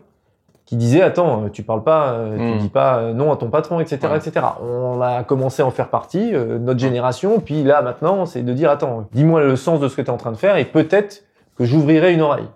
qui 0.74 0.78
disait 0.78 1.04
attends 1.04 1.50
tu 1.50 1.62
parles 1.62 1.84
pas 1.84 2.14
euh, 2.14 2.36
tu 2.36 2.44
hmm. 2.44 2.58
dis 2.58 2.70
pas 2.70 2.98
euh, 2.98 3.14
non 3.14 3.32
à 3.32 3.36
ton 3.36 3.52
patron 3.52 3.80
etc 3.80 4.14
etc 4.16 4.44
on 4.60 5.00
a 5.02 5.24
commencé 5.24 5.62
à 5.62 5.68
en 5.68 5.72
faire 5.72 5.90
partie 5.90 6.34
euh, 6.34 6.58
notre 6.58 6.80
génération. 6.80 7.40
Puis 7.40 7.64
là 7.64 7.84
maintenant 7.84 8.26
c'est 8.26 8.42
de 8.42 8.54
dire 8.54 8.72
attends 8.72 9.08
dis-moi 9.14 9.44
le 9.44 9.56
sens 9.56 9.80
de 9.80 9.88
ce 9.88 9.96
que 9.96 10.02
tu 10.02 10.08
es 10.08 10.10
en 10.10 10.18
train 10.18 10.32
de 10.32 10.38
faire 10.38 10.58
et 10.58 10.66
peut-être 10.66 11.26
que 11.58 11.64
j'ouvrirai 11.64 12.14
une 12.14 12.22
oreille. 12.22 12.48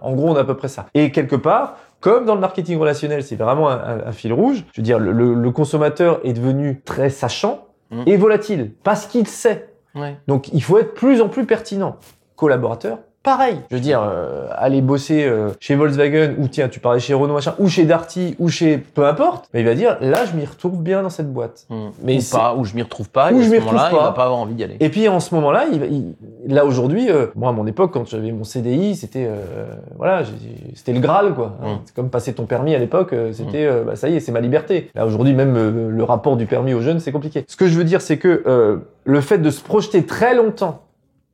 En 0.00 0.14
gros 0.14 0.30
on 0.30 0.36
a 0.36 0.40
à 0.40 0.44
peu 0.44 0.56
près 0.56 0.68
ça. 0.68 0.86
Et 0.94 1.12
quelque 1.12 1.36
part 1.36 1.76
comme 2.00 2.24
dans 2.24 2.34
le 2.34 2.40
marketing 2.40 2.78
relationnel 2.78 3.22
c'est 3.22 3.36
vraiment 3.36 3.68
un, 3.68 4.12
fil 4.12 4.32
rouge 4.32 4.64
je 4.72 4.80
veux 4.80 4.84
dire 4.84 4.98
le, 4.98 5.50
consommateur 5.50 6.20
est 6.24 6.32
devenu 6.32 6.80
très 6.80 7.10
sachant 7.10 7.66
hmm. 7.90 8.04
et 8.06 8.16
volatile 8.16 8.72
parce 8.84 9.06
qu'il 9.06 9.26
sait. 9.26 9.68
Donc 10.28 10.48
il 10.54 10.62
faut 10.62 10.78
être 10.78 10.94
plus 10.94 11.20
en 11.20 11.28
plus 11.28 11.44
pertinent. 11.44 11.96
Collaborateur 12.36 13.00
pareil. 13.26 13.56
Je 13.70 13.74
veux 13.74 13.82
dire, 13.82 14.00
euh, 14.02 14.46
aller 14.52 14.80
bosser 14.80 15.24
euh, 15.24 15.50
chez 15.58 15.74
Volkswagen 15.74 16.36
ou 16.38 16.46
tiens, 16.46 16.68
tu 16.68 16.78
parlais 16.78 17.00
chez 17.00 17.12
Renault 17.12 17.34
machin, 17.34 17.54
ou 17.58 17.68
chez 17.68 17.84
Darty 17.84 18.36
ou 18.38 18.48
chez 18.48 18.78
peu 18.78 19.04
importe, 19.04 19.48
mais 19.52 19.60
il 19.60 19.66
va 19.66 19.74
dire 19.74 19.98
là, 20.00 20.24
je 20.24 20.36
m'y 20.36 20.44
retrouve 20.44 20.80
bien 20.80 21.02
dans 21.02 21.10
cette 21.10 21.32
boîte. 21.32 21.66
Hmm. 21.68 21.88
Mais 22.04 22.18
ou 22.18 22.30
pas, 22.30 22.54
ou 22.54 22.64
je 22.64 22.76
m'y 22.76 22.82
retrouve 22.82 23.10
pas. 23.10 23.32
Ou 23.32 23.42
je 23.42 23.50
m'y 23.50 23.58
retrouve 23.58 23.74
pas. 23.74 23.90
Il 23.90 23.96
va 23.96 24.12
pas 24.12 24.24
avoir 24.26 24.38
envie 24.38 24.54
d'y 24.54 24.62
aller. 24.62 24.76
Et 24.78 24.90
puis 24.90 25.08
en 25.08 25.18
ce 25.18 25.34
moment-là, 25.34 25.64
il, 25.72 26.14
là 26.46 26.64
aujourd'hui, 26.64 27.10
euh, 27.10 27.26
moi 27.34 27.48
à 27.48 27.52
mon 27.52 27.66
époque, 27.66 27.90
quand 27.92 28.08
j'avais 28.08 28.30
mon 28.30 28.44
CDI, 28.44 28.94
c'était 28.94 29.28
voilà, 29.96 30.22
c'était 30.74 30.92
le 30.92 31.00
Graal 31.00 31.34
quoi. 31.34 31.56
Hmm. 31.60 31.78
C'est 31.84 31.96
comme 31.96 32.10
passer 32.10 32.32
ton 32.32 32.46
permis 32.46 32.76
à 32.76 32.78
l'époque, 32.78 33.12
c'était 33.32 33.68
hmm. 33.68 33.86
bah, 33.86 33.96
ça 33.96 34.08
y 34.08 34.14
est, 34.14 34.20
c'est 34.20 34.32
ma 34.32 34.40
liberté. 34.40 34.88
Là 34.94 35.04
aujourd'hui, 35.04 35.34
même 35.34 35.90
le 35.90 36.04
rapport 36.04 36.36
du 36.36 36.46
permis 36.46 36.74
aux 36.74 36.80
jeunes, 36.80 37.00
c'est 37.00 37.12
compliqué. 37.12 37.44
Ce 37.48 37.56
que 37.56 37.66
je 37.66 37.76
veux 37.76 37.84
dire, 37.84 38.00
c'est 38.00 38.18
que 38.18 38.84
le 39.02 39.20
fait 39.20 39.38
de 39.38 39.50
se 39.50 39.62
projeter 39.62 40.06
très 40.06 40.36
longtemps 40.36 40.85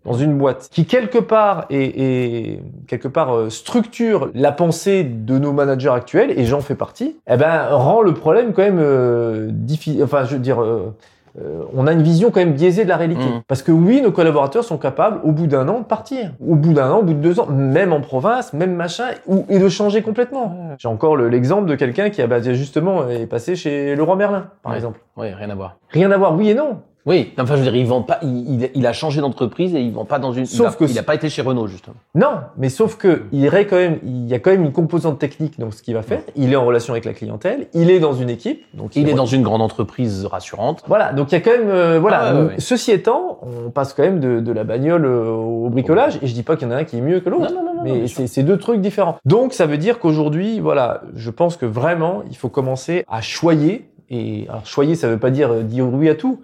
dans 0.05 0.15
une 0.15 0.37
boîte 0.37 0.69
qui 0.71 0.87
quelque 0.87 1.19
part 1.19 1.67
et, 1.71 2.59
quelque 2.87 3.09
part 3.09 3.35
euh, 3.35 3.51
structure 3.51 4.31
la 4.35 4.53
pensée 4.53 5.05
de 5.05 5.39
nos 5.39 5.53
managers 5.53 5.91
actuels 5.91 6.33
et 6.37 6.45
j'en 6.45 6.61
fais 6.61 6.75
partie, 6.75 7.17
eh 7.29 7.37
ben 7.37 7.69
rend 7.69 8.03
le 8.03 8.15
problème 8.15 8.53
quand 8.53 8.63
même 8.63 8.81
euh, 8.81 9.49
difficile. 9.51 10.03
Enfin, 10.03 10.25
je 10.25 10.35
veux 10.35 10.41
dire. 10.41 10.63
Euh, 10.63 10.95
euh, 11.41 11.63
on 11.73 11.87
a 11.87 11.93
une 11.93 12.03
vision 12.03 12.31
quand 12.31 12.41
même 12.41 12.53
biaisée 12.53 12.85
de 12.85 12.89
la 12.89 12.97
réalité. 12.97 13.25
Mm. 13.25 13.43
Parce 13.47 13.63
que 13.63 13.73
oui, 13.73 14.03
nos 14.03 14.13
collaborateurs 14.13 14.65
sont 14.65 14.79
capables, 14.79 15.21
au 15.25 15.33
bout 15.33 15.47
d'un 15.47 15.69
an, 15.69 15.81
de 15.81 15.85
partir. 15.85 16.33
Au 16.47 16.57
bout 16.57 16.73
d'un 16.75 16.91
an, 16.91 16.99
au 16.99 17.03
bout 17.03 17.15
de 17.15 17.21
deux 17.21 17.41
ans, 17.41 17.47
même 17.47 17.93
en 17.93 18.01
province, 18.01 18.53
même 18.53 18.75
machin, 18.75 19.07
ou, 19.27 19.47
et 19.49 19.59
de 19.59 19.69
changer 19.69 20.03
complètement. 20.03 20.75
J'ai 20.79 20.89
encore 20.89 21.17
l'exemple 21.17 21.69
de 21.69 21.75
quelqu'un 21.75 22.11
qui 22.11 22.21
a 22.21 22.27
bah, 22.27 22.43
justement 22.43 23.09
est 23.09 23.27
passé 23.27 23.57
chez 23.57 23.97
Leroy 23.97 24.17
Merlin, 24.17 24.49
par 24.63 24.75
exemple. 24.75 25.01
Oui, 25.17 25.33
rien 25.33 25.49
à 25.49 25.55
voir. 25.55 25.77
Rien 25.91 26.11
à 26.11 26.19
voir, 26.19 26.37
oui 26.37 26.51
et 26.51 26.55
non. 26.55 26.81
Oui, 27.05 27.33
enfin 27.39 27.57
je 27.57 27.63
veux 27.63 27.65
dire, 27.65 27.75
il 27.75 27.87
vend 27.87 28.03
pas, 28.03 28.21
il, 28.23 28.71
il 28.75 28.87
a 28.87 28.93
changé 28.93 29.21
d'entreprise 29.21 29.75
et 29.75 29.81
il 29.81 29.93
vend 29.93 30.05
pas 30.05 30.21
dans 30.21 30.33
une. 30.33 30.47
Sauf 30.47 30.77
il 30.79 30.87
que 30.87 30.91
il 30.93 30.99
a 30.99 31.03
pas 31.03 31.17
été 31.17 31.29
chez 31.29 31.43
Renault 31.43 31.67
justement. 31.67 31.97
Non, 32.15 32.41
mais 32.57 32.69
sauf 32.69 32.97
que 32.97 33.23
il 33.33 33.51
quand 33.51 33.77
même, 33.77 33.99
il 34.05 34.29
y 34.29 34.35
a 34.35 34.39
quand 34.39 34.51
même 34.51 34.65
une 34.65 34.73
composante 34.73 35.19
technique 35.19 35.59
dans 35.59 35.71
ce 35.73 35.83
qu'il 35.83 35.95
va 35.95 36.03
faire. 36.03 36.23
Il 36.37 36.53
est 36.53 36.57
en 36.57 36.65
relation 36.65 36.95
avec 36.95 37.05
la 37.05 37.13
clientèle, 37.13 37.67
il 37.75 37.91
est 37.91 37.99
dans 37.99 38.13
une 38.13 38.31
équipe, 38.31 38.65
donc 38.75 38.95
il, 38.95 39.09
est 39.09 39.15
dans 39.15 39.27
une 39.27 39.43
grande 39.43 39.63
entreprise 39.63 40.27
rassurante. 40.27 40.85
Voilà, 40.87 41.13
donc 41.13 41.33
il 41.33 41.35
y 41.35 41.39
a 41.39 41.41
quand 41.41 41.51
même, 41.51 41.71
euh, 41.71 41.99
voilà. 41.99 42.21
Ah 42.23 42.49
Ceci 42.59 42.93
étant, 42.93 43.41
on 43.43 43.71
passe 43.71 43.95
quand 43.95 44.03
même 44.03 44.21
de, 44.21 44.39
de 44.41 44.53
la 44.53 44.63
bagnole 44.63 45.05
euh, 45.05 45.31
au 45.31 45.69
bricolage 45.71 46.19
et 46.23 46.27
je 46.29 46.35
dis 46.35 46.45
pas 46.45 46.57
qu'il 46.57 46.69
y 46.69 46.71
en 46.71 46.75
a 46.75 46.79
un 46.79 46.85
qui 46.85 46.99
est 46.99 47.01
mieux 47.01 47.21
que 47.21 47.31
l'autre, 47.31 47.53
mais 47.83 48.07
c'est 48.07 48.43
deux 48.45 48.59
trucs 48.59 48.81
différents. 48.81 49.17
Donc 49.25 49.55
ça 49.55 49.67
veut 49.67 49.79
dire 49.79 49.99
qu'aujourd'hui, 49.99 50.61
voilà, 50.61 51.03
je 51.17 51.31
pense 51.31 51.57
que 51.57 51.67
vraiment 51.67 52.23
il 52.31 52.37
faut 52.37 52.49
commencer 52.49 53.05
à 53.09 53.21
choyer 53.21 53.89
et 54.09 54.47
alors 54.49 54.67
choyer 54.67 54.95
ça 54.95 55.09
veut 55.09 55.19
pas 55.19 55.31
dire 55.31 55.55
dire 55.65 55.87
oui 55.87 56.09
à 56.09 56.15
tout 56.15 56.39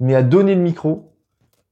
mais 0.00 0.14
à 0.14 0.22
donner 0.22 0.54
le 0.54 0.60
micro 0.60 1.12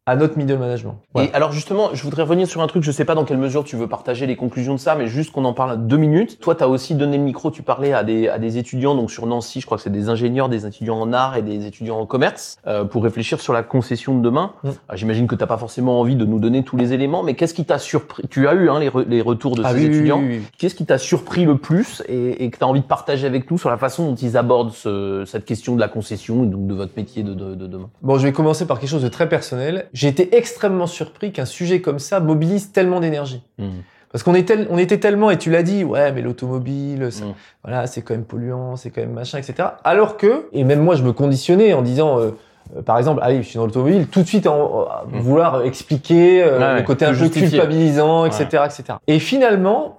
à 0.06 0.14
notre 0.14 0.38
middle 0.38 0.56
management. 0.56 1.00
Et 1.16 1.30
alors 1.32 1.50
justement, 1.50 1.90
je 1.92 2.02
voudrais 2.04 2.22
revenir 2.22 2.46
sur 2.46 2.62
un 2.62 2.68
truc, 2.68 2.84
je 2.84 2.92
sais 2.92 3.04
pas 3.04 3.16
dans 3.16 3.24
quelle 3.24 3.38
mesure 3.38 3.64
tu 3.64 3.74
veux 3.74 3.88
partager 3.88 4.26
les 4.26 4.36
conclusions 4.36 4.74
de 4.74 4.78
ça, 4.78 4.94
mais 4.94 5.08
juste 5.08 5.32
qu'on 5.32 5.44
en 5.44 5.52
parle 5.52 5.86
deux 5.88 5.96
minutes. 5.96 6.38
Toi, 6.38 6.54
tu 6.54 6.62
as 6.62 6.68
aussi 6.68 6.94
donné 6.94 7.18
le 7.18 7.24
micro, 7.24 7.50
tu 7.50 7.62
parlais 7.62 7.92
à 7.92 8.04
des, 8.04 8.28
à 8.28 8.38
des 8.38 8.56
étudiants, 8.56 8.94
donc 8.94 9.10
sur 9.10 9.26
Nancy, 9.26 9.60
je 9.60 9.66
crois 9.66 9.78
que 9.78 9.82
c'est 9.82 9.90
des 9.90 10.08
ingénieurs, 10.08 10.48
des 10.48 10.64
étudiants 10.64 11.00
en 11.00 11.12
art 11.12 11.36
et 11.36 11.42
des 11.42 11.66
étudiants 11.66 11.98
en 11.98 12.06
commerce, 12.06 12.56
euh, 12.68 12.84
pour 12.84 13.02
réfléchir 13.02 13.40
sur 13.40 13.52
la 13.52 13.64
concession 13.64 14.16
de 14.16 14.22
demain. 14.22 14.52
Mm. 14.62 14.70
J'imagine 14.94 15.26
que 15.26 15.34
t'as 15.34 15.46
pas 15.46 15.58
forcément 15.58 16.00
envie 16.00 16.14
de 16.14 16.24
nous 16.24 16.38
donner 16.38 16.62
tous 16.62 16.76
les 16.76 16.92
éléments, 16.92 17.24
mais 17.24 17.34
qu'est-ce 17.34 17.54
qui 17.54 17.64
t'a 17.64 17.78
surpris? 17.78 18.22
Tu 18.30 18.46
as 18.46 18.54
eu 18.54 18.70
hein, 18.70 18.78
les, 18.78 18.90
les, 19.08 19.22
retours 19.22 19.56
de 19.56 19.62
ah 19.64 19.72
ces 19.72 19.86
étudiants. 19.86 20.22
qu'est-ce 20.56 20.76
qui 20.76 20.86
t'a 20.86 20.98
surpris 20.98 21.44
le 21.44 21.58
plus 21.58 22.04
et, 22.08 22.44
et 22.44 22.50
que 22.50 22.58
tu 22.58 22.62
as 22.64 22.68
envie 22.68 22.80
de 22.80 22.86
partager 22.86 23.26
avec 23.26 23.50
nous 23.50 23.58
sur 23.58 23.70
la 23.70 23.76
façon 23.76 24.10
dont 24.10 24.14
ils 24.14 24.36
abordent 24.36 24.72
ce, 24.72 25.24
cette 25.26 25.44
question 25.44 25.74
de 25.74 25.80
la 25.80 25.88
concession 25.88 26.44
donc 26.44 26.68
de 26.68 26.74
votre 26.74 26.92
métier 26.96 27.24
de, 27.24 27.34
de, 27.34 27.56
de 27.56 27.66
demain? 27.66 27.90
Bon, 28.02 28.18
je 28.18 28.22
vais 28.22 28.32
commencer 28.32 28.66
par 28.66 28.78
quelque 28.78 28.90
chose 28.90 29.02
de 29.02 29.08
très 29.08 29.28
personnel. 29.28 29.88
J'ai 29.96 30.08
été 30.08 30.36
extrêmement 30.36 30.86
surpris 30.86 31.32
qu'un 31.32 31.46
sujet 31.46 31.80
comme 31.80 31.98
ça 31.98 32.20
mobilise 32.20 32.70
tellement 32.70 33.00
d'énergie. 33.00 33.42
Mmh. 33.56 33.68
Parce 34.12 34.22
qu'on 34.22 34.34
était, 34.34 34.66
on 34.68 34.76
était 34.76 34.98
tellement, 34.98 35.30
et 35.30 35.38
tu 35.38 35.50
l'as 35.50 35.62
dit, 35.62 35.84
ouais, 35.84 36.12
mais 36.12 36.20
l'automobile, 36.20 37.04
mmh. 37.04 37.32
voilà, 37.64 37.86
c'est 37.86 38.02
quand 38.02 38.12
même 38.12 38.26
polluant, 38.26 38.76
c'est 38.76 38.90
quand 38.90 39.00
même 39.00 39.14
machin, 39.14 39.38
etc. 39.38 39.70
Alors 39.84 40.18
que, 40.18 40.48
et 40.52 40.64
même 40.64 40.80
moi, 40.80 40.96
je 40.96 41.02
me 41.02 41.14
conditionnais 41.14 41.72
en 41.72 41.80
disant, 41.80 42.20
euh, 42.20 42.32
euh, 42.76 42.82
par 42.82 42.98
exemple, 42.98 43.20
allez, 43.22 43.42
je 43.42 43.48
suis 43.48 43.56
dans 43.56 43.64
l'automobile, 43.64 44.06
tout 44.06 44.20
de 44.20 44.26
suite 44.26 44.46
en, 44.46 44.86
mmh. 44.86 45.18
vouloir 45.18 45.62
expliquer 45.62 46.42
euh, 46.44 46.76
le 46.76 46.82
côté 46.82 47.06
un 47.06 47.14
peu 47.14 47.30
culpabilisant, 47.30 48.26
etc., 48.26 48.64
etc. 48.66 48.98
Et 49.06 49.18
finalement, 49.18 49.96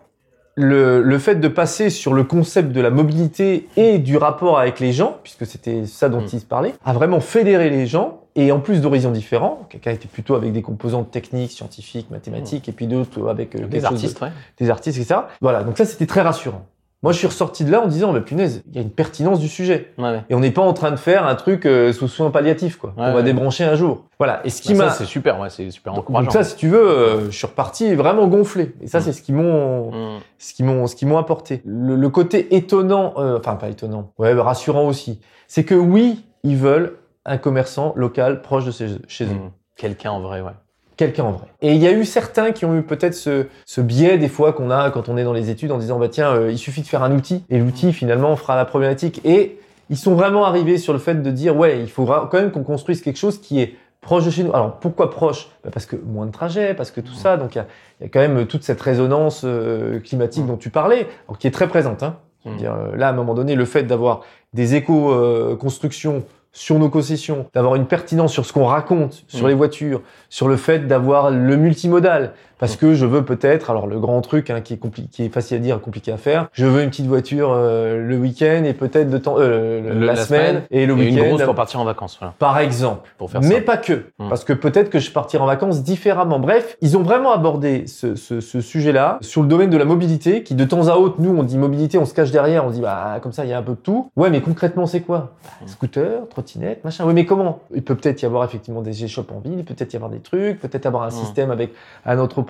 le, 0.53 1.01
le, 1.01 1.17
fait 1.17 1.35
de 1.35 1.47
passer 1.47 1.89
sur 1.89 2.13
le 2.13 2.23
concept 2.23 2.71
de 2.71 2.81
la 2.81 2.91
mobilité 2.91 3.67
et 3.77 3.97
du 3.97 4.17
rapport 4.17 4.59
avec 4.59 4.79
les 4.79 4.93
gens, 4.93 5.17
puisque 5.23 5.47
c'était 5.47 5.87
ça 5.87 6.07
dont 6.07 6.23
il 6.23 6.39
se 6.39 6.45
parlait, 6.45 6.75
a 6.85 6.93
vraiment 6.93 7.19
fédéré 7.19 7.71
les 7.71 7.87
gens 7.87 8.21
et 8.38 8.51
en 8.51 8.59
plus 8.59 8.81
d'horizons 8.81 9.09
différents, 9.09 9.65
quelqu'un 9.67 9.91
était 9.91 10.07
plutôt 10.07 10.35
avec 10.35 10.53
des 10.53 10.61
composantes 10.61 11.09
techniques, 11.09 11.51
scientifiques, 11.51 12.11
mathématiques, 12.11 12.69
et 12.69 12.71
puis 12.71 12.85
d'autres 12.85 13.27
avec 13.27 13.55
euh, 13.55 13.65
des 13.67 13.83
artistes, 13.83 14.23
des 14.59 14.69
artistes, 14.69 14.99
etc. 14.99 15.21
Voilà, 15.41 15.63
donc 15.63 15.75
ça 15.77 15.85
c'était 15.85 16.05
très 16.05 16.21
rassurant. 16.21 16.63
Moi, 17.03 17.13
je 17.13 17.19
suis 17.19 17.27
ressorti 17.27 17.63
de 17.63 17.71
là 17.71 17.81
en 17.81 17.88
disant, 17.88 18.11
mais 18.11 18.21
punaise, 18.21 18.63
il 18.69 18.75
y 18.75 18.79
a 18.79 18.81
une 18.81 18.89
pertinence 18.89 19.39
du 19.39 19.47
sujet. 19.47 19.93
Ouais, 19.99 20.23
Et 20.29 20.35
on 20.35 20.39
n'est 20.39 20.51
pas 20.51 20.63
en 20.63 20.73
train 20.73 20.89
de 20.89 20.95
faire 20.95 21.27
un 21.27 21.35
truc 21.35 21.65
euh, 21.67 21.93
sous 21.93 22.07
soin 22.07 22.31
palliatif, 22.31 22.77
quoi. 22.77 22.93
on 22.97 23.13
va 23.13 23.21
débrancher 23.21 23.63
un 23.63 23.75
jour. 23.75 24.05
Voilà. 24.17 24.41
Et 24.43 24.49
ce 24.49 24.63
qui 24.63 24.73
bah, 24.73 24.85
m'a. 24.85 24.89
c'est 24.91 25.05
super, 25.05 25.39
ouais, 25.39 25.51
c'est 25.51 25.69
super 25.69 25.93
encourageant. 25.93 26.25
Donc 26.25 26.33
ça, 26.33 26.43
si 26.43 26.55
tu 26.55 26.67
veux, 26.67 26.89
euh, 26.89 27.25
je 27.29 27.38
suis 27.38 27.45
reparti 27.45 27.93
vraiment 27.93 28.27
gonflé. 28.27 28.73
Et 28.81 28.88
ça, 28.88 28.99
mm. 28.99 29.01
c'est 29.03 29.13
ce 29.13 29.21
qui 29.21 29.31
m'ont, 29.31 29.91
mm. 29.91 30.19
ce 30.39 30.53
qui 30.55 30.63
m'ont, 30.63 30.88
ce 30.88 30.95
qui 30.95 31.05
m'ont 31.05 31.19
apporté. 31.19 31.61
Le, 31.65 32.09
côté 32.09 32.55
étonnant, 32.55 33.13
enfin 33.15 33.55
pas 33.55 33.69
étonnant, 33.69 34.11
ouais, 34.17 34.33
rassurant 34.33 34.88
aussi, 34.88 35.19
c'est 35.47 35.63
que 35.63 35.75
oui, 35.75 36.25
ils 36.43 36.57
veulent 36.57 36.97
un 37.28 37.38
commerçant 37.38 37.93
local 37.95 38.41
proche 38.41 38.65
de 38.65 38.71
chez 39.07 39.25
eux. 39.25 39.28
Mmh. 39.28 39.51
Quelqu'un 39.75 40.11
en 40.11 40.21
vrai, 40.21 40.41
ouais. 40.41 40.51
Quelqu'un 40.95 41.25
en 41.25 41.32
vrai. 41.34 41.47
Et 41.61 41.73
il 41.73 41.78
y 41.78 41.86
a 41.86 41.91
eu 41.91 42.05
certains 42.05 42.51
qui 42.51 42.65
ont 42.65 42.75
eu 42.75 42.82
peut-être 42.82 43.13
ce, 43.13 43.45
ce, 43.65 43.82
biais 43.82 44.17
des 44.17 44.30
fois 44.30 44.53
qu'on 44.53 44.71
a 44.71 44.89
quand 44.89 45.09
on 45.09 45.17
est 45.17 45.23
dans 45.23 45.34
les 45.34 45.51
études 45.51 45.71
en 45.71 45.78
disant 45.78 45.99
bah 45.99 46.09
tiens 46.09 46.32
euh, 46.32 46.51
il 46.51 46.57
suffit 46.57 46.82
de 46.82 46.88
faire 46.88 47.03
un 47.03 47.15
outil 47.15 47.43
et 47.51 47.59
l'outil 47.59 47.93
finalement 47.93 48.36
fera 48.36 48.55
la 48.55 48.65
problématique 48.65 49.21
et 49.23 49.59
ils 49.91 49.97
sont 49.97 50.15
vraiment 50.15 50.45
arrivés 50.45 50.80
sur 50.80 50.93
le 50.93 50.99
fait 50.99 51.21
de 51.21 51.30
dire 51.30 51.55
ouais 51.55 51.80
il 51.80 51.89
faudra 51.89 52.28
quand 52.32 52.39
même 52.39 52.49
qu'on 52.49 52.63
construise 52.63 53.01
quelque 53.01 53.19
chose 53.19 53.39
qui 53.39 53.61
est 53.61 53.75
proche 54.01 54.25
de 54.25 54.32
chez 54.32 54.43
nous. 54.43 54.53
Alors 54.53 54.80
pourquoi 54.80 55.11
proche? 55.11 55.49
Bah, 55.63 55.69
Parce 55.71 55.86
que 55.86 55.97
moins 55.97 56.25
de 56.25 56.32
trajets, 56.32 56.73
parce 56.73 56.89
que 56.89 57.01
tout 57.01 57.13
mmh. 57.13 57.17
ça. 57.17 57.38
Donc 57.38 57.53
il 57.53 57.59
y, 57.59 58.03
y 58.03 58.07
a, 58.07 58.09
quand 58.09 58.19
même 58.19 58.47
toute 58.47 58.63
cette 58.63 58.82
résonance 58.82 59.41
euh, 59.43 59.99
climatique 59.99 60.47
dont 60.47 60.57
tu 60.57 60.71
parlais, 60.71 61.07
alors, 61.28 61.38
qui 61.38 61.45
est 61.45 61.51
très 61.51 61.67
présente. 61.67 62.01
Hein. 62.01 62.17
Dire, 62.55 62.73
euh, 62.73 62.95
là, 62.95 63.07
à 63.07 63.11
un 63.11 63.13
moment 63.13 63.34
donné, 63.34 63.55
le 63.55 63.65
fait 63.65 63.84
d'avoir 63.84 64.21
des 64.53 64.75
éco-constructions 64.75 66.23
sur 66.58 66.80
nos 66.80 66.89
concessions, 66.89 67.45
d'avoir 67.53 67.76
une 67.76 67.86
pertinence 67.86 68.34
sur 68.34 68.43
ce 68.43 68.51
qu'on 68.51 68.66
raconte 68.66 69.24
sur 69.28 69.45
mm. 69.45 69.49
les 69.49 69.53
voitures, 69.53 70.01
sur 70.28 70.47
le 70.47 70.58
fait 70.58 70.88
d'avoir 70.88 71.30
le 71.30 71.55
multimodal, 71.55 72.34
parce 72.60 72.76
que 72.76 72.95
je 72.95 73.05
veux 73.05 73.24
peut-être, 73.24 73.70
alors 73.70 73.86
le 73.86 73.99
grand 73.99 74.22
truc 74.22 74.49
hein, 74.49 74.62
qui 74.62 74.74
est 74.74 74.78
compliqué, 74.78 75.08
qui 75.12 75.24
est 75.24 75.30
facile 75.30 75.58
à 75.58 75.60
dire, 75.60 75.80
compliqué 75.80 76.12
à 76.12 76.18
faire, 76.18 76.47
je 76.53 76.66
veux 76.66 76.82
une 76.82 76.89
petite 76.89 77.05
voiture 77.05 77.51
euh, 77.53 78.01
le 78.01 78.18
week-end 78.18 78.64
et 78.64 78.74
peut-être 78.74 79.10
de 79.10 79.18
temps 79.18 79.36
euh, 79.38 79.93
la, 80.03 80.16
semaine, 80.16 80.64
et 80.72 80.86
le 80.86 80.93
week-end. 80.93 81.24
Une 81.24 81.30
grosse 81.30 81.43
pour 81.43 81.55
partir 81.55 81.80
en 81.80 81.86
vacances, 81.86 82.18
voilà. 82.20 82.34
Par 82.39 82.58
exemple. 82.60 83.10
Pour 83.18 83.30
faire 83.30 83.41
Mais 83.41 83.62
pas 83.62 83.78
que, 83.78 84.05
hmm. 84.18 84.30
parce 84.30 84.43
que 84.43 84.53
peut-être 84.53 84.89
que 84.89 84.99
je 84.99 85.12
partirai 85.12 85.43
en 85.43 85.47
vacances 85.47 85.84
différemment. 85.84 86.39
Bref, 86.39 86.78
ils 86.82 86.97
ont 86.97 87.03
vraiment 87.03 87.32
abordé 87.32 87.86
ce, 87.86 88.16
ce, 88.16 88.41
ce 88.41 88.62
sujet-là 88.62 89.20
sur 89.22 89.43
le 89.43 89.47
domaine 89.47 89.70
de 89.70 89.78
la 89.78 89.86
mobilité, 89.86 90.41
qui 90.41 90.55
de 90.55 90.66
temps 90.66 90.88
à 90.88 90.95
autre, 90.95 91.18
nous 91.20 91.36
on 91.38 91.43
dit 91.43 91.58
mobilité, 91.58 91.99
on 91.99 92.05
se 92.05 92.14
cache 92.16 92.32
derrière, 92.32 92.66
on 92.66 92.72
dit 92.72 92.82
bah 92.82 93.20
comme 93.22 93.34
ça 93.34 93.45
il 93.45 93.51
y 93.51 93.53
a 93.53 93.60
un 93.60 93.64
peu 93.64 93.74
de 93.74 93.78
tout. 93.78 94.12
Ouais, 94.16 94.30
mais 94.30 94.41
concrètement 94.41 94.88
c'est 94.88 95.01
quoi? 95.01 95.36
Bah, 95.43 95.68
Scooter, 95.68 96.28
trottinette, 96.30 96.46
machin. 96.83 97.05
Oui, 97.05 97.13
mais 97.13 97.25
comment? 97.25 97.59
Il 97.75 97.83
peut 97.83 97.95
peut-être 97.95 98.21
y 98.21 98.25
avoir 98.25 98.43
effectivement 98.43 98.81
des 98.81 99.03
échoppes 99.03 99.31
en 99.31 99.39
ville, 99.39 99.63
peut-être 99.63 99.93
y 99.93 99.95
avoir 99.95 100.11
des 100.11 100.19
trucs, 100.19 100.59
peut-être 100.59 100.85
avoir 100.85 101.03
un 101.03 101.11
système 101.11 101.51
avec 101.51 101.73
un 102.05 102.19
autre 102.19 102.43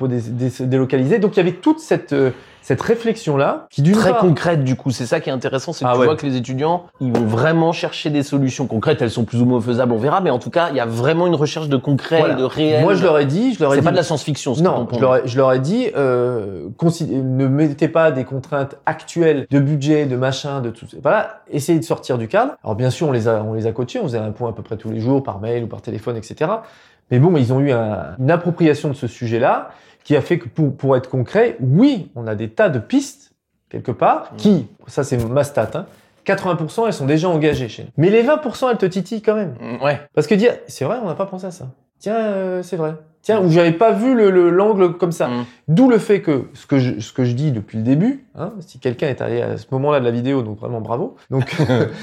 délocalisés. 0.66 1.20
Donc 1.20 1.36
il 1.36 1.38
y 1.38 1.42
avait 1.42 1.54
toute 1.54 1.80
cette 1.80 2.14
euh, 2.14 2.32
cette 2.62 2.82
réflexion 2.82 3.38
là 3.38 3.68
qui 3.70 3.82
d'une 3.82 3.96
très 3.96 4.14
concrète 4.18 4.66
du 4.66 4.76
coup. 4.76 4.92
C'est 4.92 5.06
ça 5.06 5.22
qui 5.22 5.30
est 5.30 5.34
intéressant, 5.34 5.72
c'est 5.72 5.86
que 5.86 5.90
ah 5.90 5.94
tu 5.98 6.04
vois 6.04 6.18
que 6.18 6.26
les 6.26 6.36
étudiants 6.36 6.88
ils 7.00 7.14
vont 7.14 7.26
vraiment 7.26 7.72
chercher 7.72 8.10
des 8.10 8.24
solutions 8.24 8.68
concrètes. 8.68 9.02
Elles 9.02 9.12
sont 9.12 9.24
plus 9.24 9.42
ou 9.42 9.46
moins 9.46 9.62
faisables, 9.62 9.94
on 9.94 9.98
verra. 9.98 10.20
Mais 10.20 10.32
en 10.32 10.40
tout 10.40 10.50
cas, 10.50 10.68
il 10.72 10.76
y 10.76 10.82
a 10.82 10.86
vraiment 10.86 11.28
une 11.28 11.36
recherche 11.36 11.70
de 11.70 11.78
concret, 11.78 12.36
de 12.36 12.44
réel. 12.44 12.84
Moi 12.84 12.96
je 12.96 13.04
leur 13.04 13.20
ai 13.20 13.26
dit, 13.26 13.54
je 13.54 13.62
leur 13.62 13.74
ai 13.74 13.78
c'est 13.78 13.84
pas 13.84 13.92
de 13.92 13.96
la 13.96 14.04
science-fiction. 14.04 14.56
Non, 14.58 14.86
je 14.92 15.00
leur, 15.00 15.16
ai, 15.16 15.22
je 15.26 15.38
leur 15.38 15.54
ai 15.54 15.60
dit, 15.60 15.88
euh, 15.96 16.68
ne 17.10 17.48
mettez 17.48 17.88
pas 17.88 18.12
des 18.12 18.26
contraintes 18.26 18.76
actuelles 18.86 19.48
de 19.50 19.60
budget, 19.60 20.06
de 20.06 20.18
machin, 20.18 20.60
de 20.60 20.70
tout. 20.70 20.88
Voilà, 21.02 21.42
essayez 21.50 21.80
de 21.80 21.86
sortir 21.86 22.18
du 22.18 22.28
cadre. 22.28 22.58
Alors 22.66 22.76
bien 22.76 22.90
sûr, 22.90 23.08
on 23.08 23.14
les 23.14 23.30
a 23.30 23.44
on 23.44 23.54
les 23.54 23.66
a 23.66 23.72
on 23.80 24.04
faisait 24.04 24.18
un 24.18 24.32
point 24.32 24.50
à 24.50 24.54
peu 24.54 24.64
près 24.64 24.78
tous 24.78 24.90
les 24.90 25.00
jours 25.00 25.24
par 25.24 25.40
mail 25.40 25.64
ou 25.64 25.68
par 25.68 25.82
téléphone, 25.82 26.18
etc. 26.18 26.52
Mais 27.12 27.20
bon, 27.20 27.36
ils 27.38 27.54
ont 27.54 27.60
eu 27.60 27.72
une 27.72 28.32
appropriation 28.32 28.90
de 28.90 28.94
ce 28.94 29.08
sujet-là 29.08 29.70
qui 30.04 30.16
a 30.16 30.22
fait 30.22 30.40
que 30.40 30.48
pour, 30.48 30.76
pour 30.76 30.96
être 30.96 31.10
concret, 31.10 31.58
oui, 31.60 32.12
on 32.16 32.28
a 32.28 32.36
des 32.36 32.50
tas 32.50 32.70
de 32.70 32.80
pistes 32.80 33.34
quelque 33.70 33.92
part 33.92 34.32
mmh. 34.32 34.38
qui, 34.38 34.68
ça 34.88 35.04
c'est 35.04 35.18
ma 35.18 35.44
stat, 35.44 35.72
hein, 35.74 35.86
80% 36.26 36.88
elles 36.88 36.94
sont 36.94 37.06
déjà 37.06 37.30
engagées 37.30 37.68
chez 37.70 37.84
nous. 37.84 37.90
Mais 37.98 38.10
les 38.10 38.24
20% 38.24 38.72
elles 38.72 38.78
te 38.78 38.86
titillent 38.86 39.22
quand 39.22 39.36
même. 39.36 39.56
Mmh, 39.60 39.84
ouais. 39.84 40.02
Parce 40.14 40.28
que 40.28 40.36
dire, 40.36 40.54
c'est 40.68 40.86
vrai, 40.86 40.98
on 41.02 41.08
n'a 41.08 41.16
pas 41.16 41.26
pensé 41.26 41.46
à 41.46 41.52
ça. 41.52 41.68
Tiens, 42.00 42.16
euh, 42.16 42.64
c'est 42.64 42.78
vrai. 42.78 42.96
Tiens, 43.22 43.42
où 43.42 43.50
j'avais 43.50 43.72
pas 43.72 43.92
vu 43.92 44.16
le 44.16 44.50
l'angle 44.50 44.98
comme 44.98 45.12
ça. 45.12 45.28
Mmh. 45.28 45.46
D'où 45.68 45.90
le 45.90 45.98
fait 45.98 46.22
que 46.22 46.46
ce 46.54 46.66
que 46.66 46.78
je 46.78 47.00
ce 47.00 47.12
que 47.12 47.26
je 47.26 47.34
dis 47.34 47.52
depuis 47.52 47.78
le 47.78 47.84
début, 47.84 48.26
hein, 48.38 48.54
si 48.60 48.80
quelqu'un 48.80 49.08
est 49.08 49.22
allé 49.22 49.42
à 49.42 49.58
ce 49.58 49.66
moment-là 49.72 50.00
de 50.00 50.06
la 50.06 50.12
vidéo, 50.12 50.42
donc 50.42 50.60
vraiment 50.60 50.82
bravo. 50.82 51.16
Donc 51.30 51.56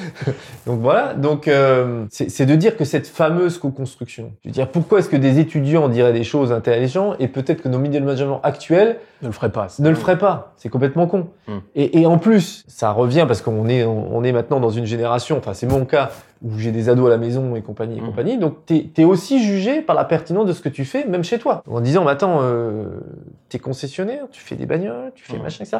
donc 0.66 0.80
voilà. 0.80 1.14
Donc 1.14 1.49
euh, 1.49 2.05
c'est 2.11 2.47
de 2.47 2.55
dire 2.55 2.76
que 2.76 2.85
cette 2.85 3.07
fameuse 3.07 3.59
co-construction. 3.59 4.32
Je 4.43 4.49
veux 4.49 4.53
dire, 4.53 4.68
pourquoi 4.68 4.99
est-ce 4.99 5.09
que 5.09 5.16
des 5.16 5.39
étudiants 5.39 5.89
diraient 5.89 6.12
des 6.12 6.24
choses 6.24 6.53
intelligentes 6.53 7.16
et 7.18 7.28
peut-être 7.28 7.62
que 7.62 7.68
nos 7.68 7.78
middle 7.78 8.05
management 8.05 8.41
actuels 8.43 8.99
ne 9.22 9.28
le 9.28 9.32
feraient 9.32 9.53
pas. 9.53 9.68
Ne 9.78 9.89
le 9.89 9.95
feraient 9.95 10.18
pas. 10.18 10.53
C'est 10.57 10.68
complètement 10.68 11.07
con. 11.07 11.28
Mmh. 11.49 11.53
Et, 11.76 12.01
et 12.01 12.07
en 12.07 12.18
plus, 12.18 12.64
ça 12.68 12.91
revient 12.91 13.24
parce 13.26 13.41
qu'on 13.41 13.68
est 13.68 13.85
on 13.85 14.22
est 14.24 14.32
maintenant 14.32 14.61
dans 14.61 14.70
une 14.70 14.87
génération. 14.87 15.39
Enfin, 15.39 15.55
c'est 15.55 15.66
mon 15.66 15.85
cas 15.85 16.11
où 16.45 16.59
j'ai 16.59 16.72
des 16.72 16.91
ados 16.91 17.07
à 17.07 17.11
la 17.11 17.16
maison 17.16 17.57
et 17.57 17.62
compagnie 17.62 17.97
et 17.99 18.01
mmh. 18.03 18.07
compagnie. 18.07 18.39
Donc, 18.39 18.66
tu 18.66 18.91
es, 18.97 19.05
aussi 19.05 19.43
jugé 19.43 19.80
par 19.80 19.97
la 19.97 20.05
pertinence 20.05 20.47
de 20.47 20.53
ce 20.53 20.61
que 20.61 20.68
tu 20.68 20.85
fais, 20.85 21.07
même 21.07 21.24
chez 21.24 21.39
toi. 21.39 21.62
En 21.66 21.80
disant, 21.80 22.05
mais 22.05 22.11
attends, 22.11 22.41
euh, 22.43 23.01
tu 23.49 23.57
es 23.57 23.61
concessionnaire, 23.61 24.26
tu 24.30 24.43
fais 24.43 24.55
des 24.55 24.66
bagnoles, 24.66 25.12
tu 25.14 25.24
fais 25.24 25.39
mmh. 25.39 25.43
machin, 25.43 25.64
etc. 25.64 25.78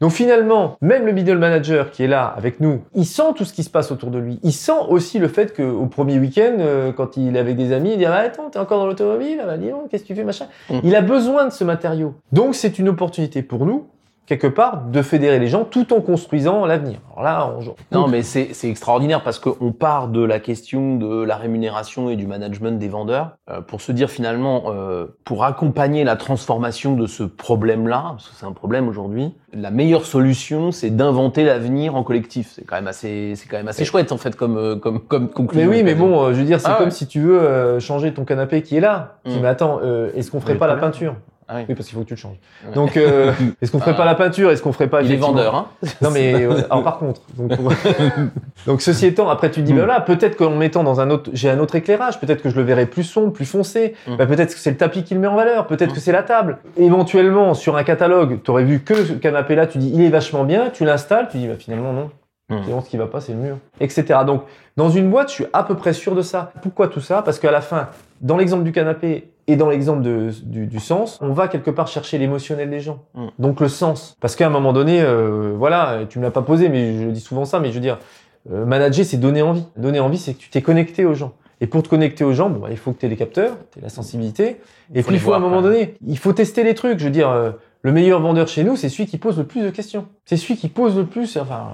Donc, 0.00 0.12
finalement, 0.12 0.76
même 0.80 1.06
le 1.06 1.12
middle 1.12 1.38
manager 1.38 1.90
qui 1.90 2.04
est 2.04 2.08
là 2.08 2.26
avec 2.36 2.60
nous, 2.60 2.82
il 2.94 3.06
sent 3.06 3.32
tout 3.34 3.44
ce 3.44 3.52
qui 3.52 3.62
se 3.62 3.70
passe 3.70 3.90
autour 3.90 4.10
de 4.10 4.18
lui. 4.18 4.38
Il 4.42 4.52
sent 4.52 4.72
aussi 4.88 5.18
le 5.18 5.28
fait 5.28 5.56
qu'au 5.56 5.86
premier 5.86 6.18
week-end, 6.18 6.56
euh, 6.58 6.92
quand 6.92 7.16
il 7.16 7.36
est 7.36 7.38
avec 7.38 7.56
des 7.56 7.72
amis, 7.72 7.92
il 7.92 7.98
dit, 7.98 8.04
ah, 8.04 8.16
attends, 8.16 8.50
t'es 8.50 8.58
encore 8.58 8.78
dans 8.78 8.86
l'automobile, 8.86 9.40
ah, 9.42 9.46
bah, 9.46 9.56
qu'est-ce 9.90 10.02
que 10.02 10.08
tu 10.08 10.14
fais, 10.14 10.24
machin? 10.24 10.46
Mmh. 10.70 10.78
Il 10.84 10.94
a 10.94 11.00
besoin 11.00 11.46
de 11.46 11.52
ce 11.52 11.64
matériau. 11.64 12.14
Donc, 12.32 12.54
c'est 12.54 12.78
une 12.78 12.88
opportunité 12.88 13.42
pour 13.42 13.64
nous 13.64 13.86
quelque 14.26 14.48
part, 14.48 14.82
de 14.82 15.02
fédérer 15.02 15.38
les 15.38 15.46
gens 15.46 15.64
tout 15.64 15.92
en 15.92 16.00
construisant 16.00 16.66
l'avenir. 16.66 16.98
Alors 17.16 17.24
là, 17.24 17.54
on... 17.92 17.96
Non, 17.96 18.08
mais 18.08 18.22
c'est 18.22 18.50
extraordinaire 18.64 19.22
parce 19.22 19.38
qu'on 19.38 19.72
part 19.72 20.08
de 20.08 20.22
la 20.22 20.40
question 20.40 20.96
de 20.96 21.22
la 21.22 21.36
rémunération 21.36 22.10
et 22.10 22.16
du 22.16 22.26
management 22.26 22.78
des 22.78 22.88
vendeurs 22.88 23.36
euh, 23.48 23.60
pour 23.60 23.80
se 23.80 23.92
dire 23.92 24.10
finalement, 24.10 24.64
euh, 24.66 25.06
pour 25.24 25.44
accompagner 25.44 26.02
la 26.02 26.16
transformation 26.16 26.96
de 26.96 27.06
ce 27.06 27.22
problème-là, 27.22 28.02
parce 28.10 28.28
que 28.28 28.34
c'est 28.34 28.46
un 28.46 28.52
problème 28.52 28.88
aujourd'hui, 28.88 29.32
la 29.52 29.70
meilleure 29.70 30.04
solution, 30.04 30.72
c'est 30.72 30.90
d'inventer 30.90 31.44
l'avenir 31.44 31.94
en 31.94 32.02
collectif. 32.02 32.50
C'est 32.54 32.64
quand 32.64 32.76
même 32.76 32.88
assez, 32.88 33.34
c'est 33.36 33.48
quand 33.48 33.56
même 33.56 33.68
assez 33.68 33.84
chouette 33.84 34.10
en 34.10 34.18
fait 34.18 34.34
comme 34.34 34.58
euh, 34.58 34.76
comme 34.76 35.00
comme 35.00 35.28
conclusion. 35.28 35.70
Mais 35.70 35.76
oui, 35.76 35.82
mais 35.84 35.94
bon, 35.94 36.32
je 36.32 36.38
veux 36.38 36.44
dire, 36.44 36.60
c'est 36.60 36.68
ah 36.68 36.76
comme 36.78 36.90
si 36.90 37.06
tu 37.06 37.20
veux 37.20 37.78
changer 37.78 38.12
ton 38.12 38.24
canapé 38.24 38.62
qui 38.62 38.76
est 38.76 38.80
là. 38.80 39.18
Tu 39.24 39.30
dis, 39.30 39.38
mmh. 39.38 39.42
mais 39.42 39.48
attends, 39.48 39.80
est-ce 40.14 40.30
qu'on 40.30 40.40
ferait 40.40 40.56
pas 40.56 40.66
la 40.66 40.76
peinture? 40.76 41.14
Ah 41.48 41.56
oui. 41.56 41.64
oui. 41.68 41.74
parce 41.74 41.88
qu'il 41.88 41.96
faut 41.96 42.02
que 42.02 42.08
tu 42.08 42.14
le 42.14 42.18
changes. 42.18 42.36
Donc, 42.74 42.96
euh, 42.96 43.32
est-ce 43.62 43.70
qu'on 43.70 43.78
ferait 43.78 43.96
pas 43.96 44.04
la 44.04 44.14
peinture? 44.14 44.50
Est-ce 44.50 44.62
qu'on 44.62 44.72
ferait 44.72 44.88
pas 44.88 45.02
Il 45.02 45.12
est 45.12 45.16
vendeur, 45.16 45.54
hein 45.54 45.66
Non, 46.00 46.10
mais 46.10 46.44
alors 46.44 46.82
par 46.82 46.98
contre, 46.98 47.22
donc, 47.36 47.52
donc 48.66 48.82
ceci 48.82 49.06
étant, 49.06 49.28
après 49.28 49.50
tu 49.50 49.62
dis, 49.62 49.72
ben 49.72 49.86
là, 49.86 50.00
peut-être 50.00 50.36
qu'en 50.36 50.50
mettant 50.50 50.82
dans 50.84 51.00
un 51.00 51.10
autre, 51.10 51.30
j'ai 51.32 51.50
un 51.50 51.58
autre 51.58 51.74
éclairage, 51.76 52.20
peut-être 52.20 52.42
que 52.42 52.50
je 52.50 52.56
le 52.56 52.62
verrai 52.62 52.86
plus 52.86 53.04
sombre, 53.04 53.32
plus 53.32 53.46
foncé. 53.46 53.94
Mm. 54.06 54.16
Ben, 54.16 54.26
peut-être 54.26 54.54
que 54.54 54.60
c'est 54.60 54.70
le 54.70 54.76
tapis 54.76 55.04
qui 55.04 55.14
le 55.14 55.20
met 55.20 55.28
en 55.28 55.36
valeur, 55.36 55.66
peut-être 55.66 55.92
que 55.92 55.98
mm. 55.98 56.02
c'est 56.02 56.12
la 56.12 56.22
table. 56.22 56.58
Éventuellement, 56.76 57.54
sur 57.54 57.76
un 57.76 57.84
catalogue, 57.84 58.40
tu 58.42 58.50
aurais 58.50 58.64
vu 58.64 58.80
que 58.80 59.04
ce 59.04 59.12
canapé-là, 59.12 59.66
tu 59.66 59.78
dis, 59.78 59.90
il 59.94 60.02
est 60.02 60.10
vachement 60.10 60.44
bien, 60.44 60.70
tu 60.70 60.84
l'installes, 60.84 61.28
tu 61.30 61.38
dis, 61.38 61.48
bah, 61.48 61.54
finalement 61.58 61.92
non. 61.92 62.10
Mmh. 62.48 62.80
ce 62.84 62.90
qui 62.90 62.96
va 62.96 63.06
pas, 63.06 63.20
c'est 63.20 63.32
le 63.32 63.38
mur, 63.38 63.58
etc. 63.80 64.20
Donc, 64.24 64.44
dans 64.76 64.88
une 64.88 65.10
boîte, 65.10 65.30
je 65.30 65.34
suis 65.34 65.46
à 65.52 65.64
peu 65.64 65.74
près 65.74 65.92
sûr 65.92 66.14
de 66.14 66.22
ça. 66.22 66.52
Pourquoi 66.62 66.86
tout 66.86 67.00
ça? 67.00 67.22
Parce 67.22 67.40
qu'à 67.40 67.50
la 67.50 67.60
fin, 67.60 67.88
dans 68.20 68.36
l'exemple 68.36 68.62
du 68.62 68.70
canapé 68.70 69.32
et 69.48 69.56
dans 69.56 69.68
l'exemple 69.68 70.02
du, 70.02 70.66
du, 70.66 70.80
sens, 70.80 71.18
on 71.20 71.32
va 71.32 71.48
quelque 71.48 71.70
part 71.70 71.86
chercher 71.86 72.18
l'émotionnel 72.18 72.68
des 72.68 72.80
gens. 72.80 73.04
Mmh. 73.14 73.26
Donc 73.38 73.60
le 73.60 73.68
sens. 73.68 74.16
Parce 74.20 74.34
qu'à 74.34 74.46
un 74.46 74.50
moment 74.50 74.72
donné, 74.72 75.00
euh, 75.00 75.54
voilà, 75.56 76.00
tu 76.08 76.18
me 76.18 76.24
l'as 76.24 76.32
pas 76.32 76.42
posé, 76.42 76.68
mais 76.68 77.00
je 77.00 77.08
dis 77.10 77.20
souvent 77.20 77.44
ça, 77.44 77.60
mais 77.60 77.68
je 77.68 77.74
veux 77.74 77.80
dire, 77.80 77.98
euh, 78.52 78.64
manager, 78.64 79.04
c'est 79.04 79.18
donner 79.18 79.42
envie. 79.42 79.64
Donner 79.76 80.00
envie, 80.00 80.18
c'est 80.18 80.34
que 80.34 80.40
tu 80.40 80.50
t'es 80.50 80.62
connecté 80.62 81.04
aux 81.04 81.14
gens. 81.14 81.34
Et 81.60 81.66
pour 81.66 81.82
te 81.82 81.88
connecter 81.88 82.24
aux 82.24 82.32
gens, 82.32 82.50
bon, 82.50 82.60
bah, 82.60 82.68
il 82.70 82.76
faut 82.76 82.92
que 82.92 82.98
tu 82.98 83.06
aies 83.06 83.08
les 83.08 83.16
capteurs, 83.16 83.56
tu 83.72 83.78
aies 83.78 83.82
la 83.82 83.88
sensibilité. 83.88 84.60
Et 84.94 85.02
puis, 85.02 85.14
il 85.14 85.20
faut 85.20 85.32
à 85.32 85.36
un 85.36 85.40
moment 85.40 85.62
donné, 85.62 85.94
il 86.06 86.18
faut 86.18 86.32
tester 86.32 86.64
les 86.64 86.74
trucs. 86.74 86.98
Je 86.98 87.04
veux 87.04 87.10
dire, 87.10 87.30
euh, 87.30 87.52
le 87.82 87.92
meilleur 87.92 88.20
vendeur 88.20 88.48
chez 88.48 88.64
nous, 88.64 88.76
c'est 88.76 88.88
celui 88.88 89.06
qui 89.06 89.16
pose 89.16 89.38
le 89.38 89.44
plus 89.44 89.62
de 89.62 89.70
questions. 89.70 90.06
C'est 90.24 90.36
celui 90.36 90.56
qui 90.56 90.68
pose 90.68 90.96
le 90.96 91.06
plus, 91.06 91.36
enfin, 91.36 91.68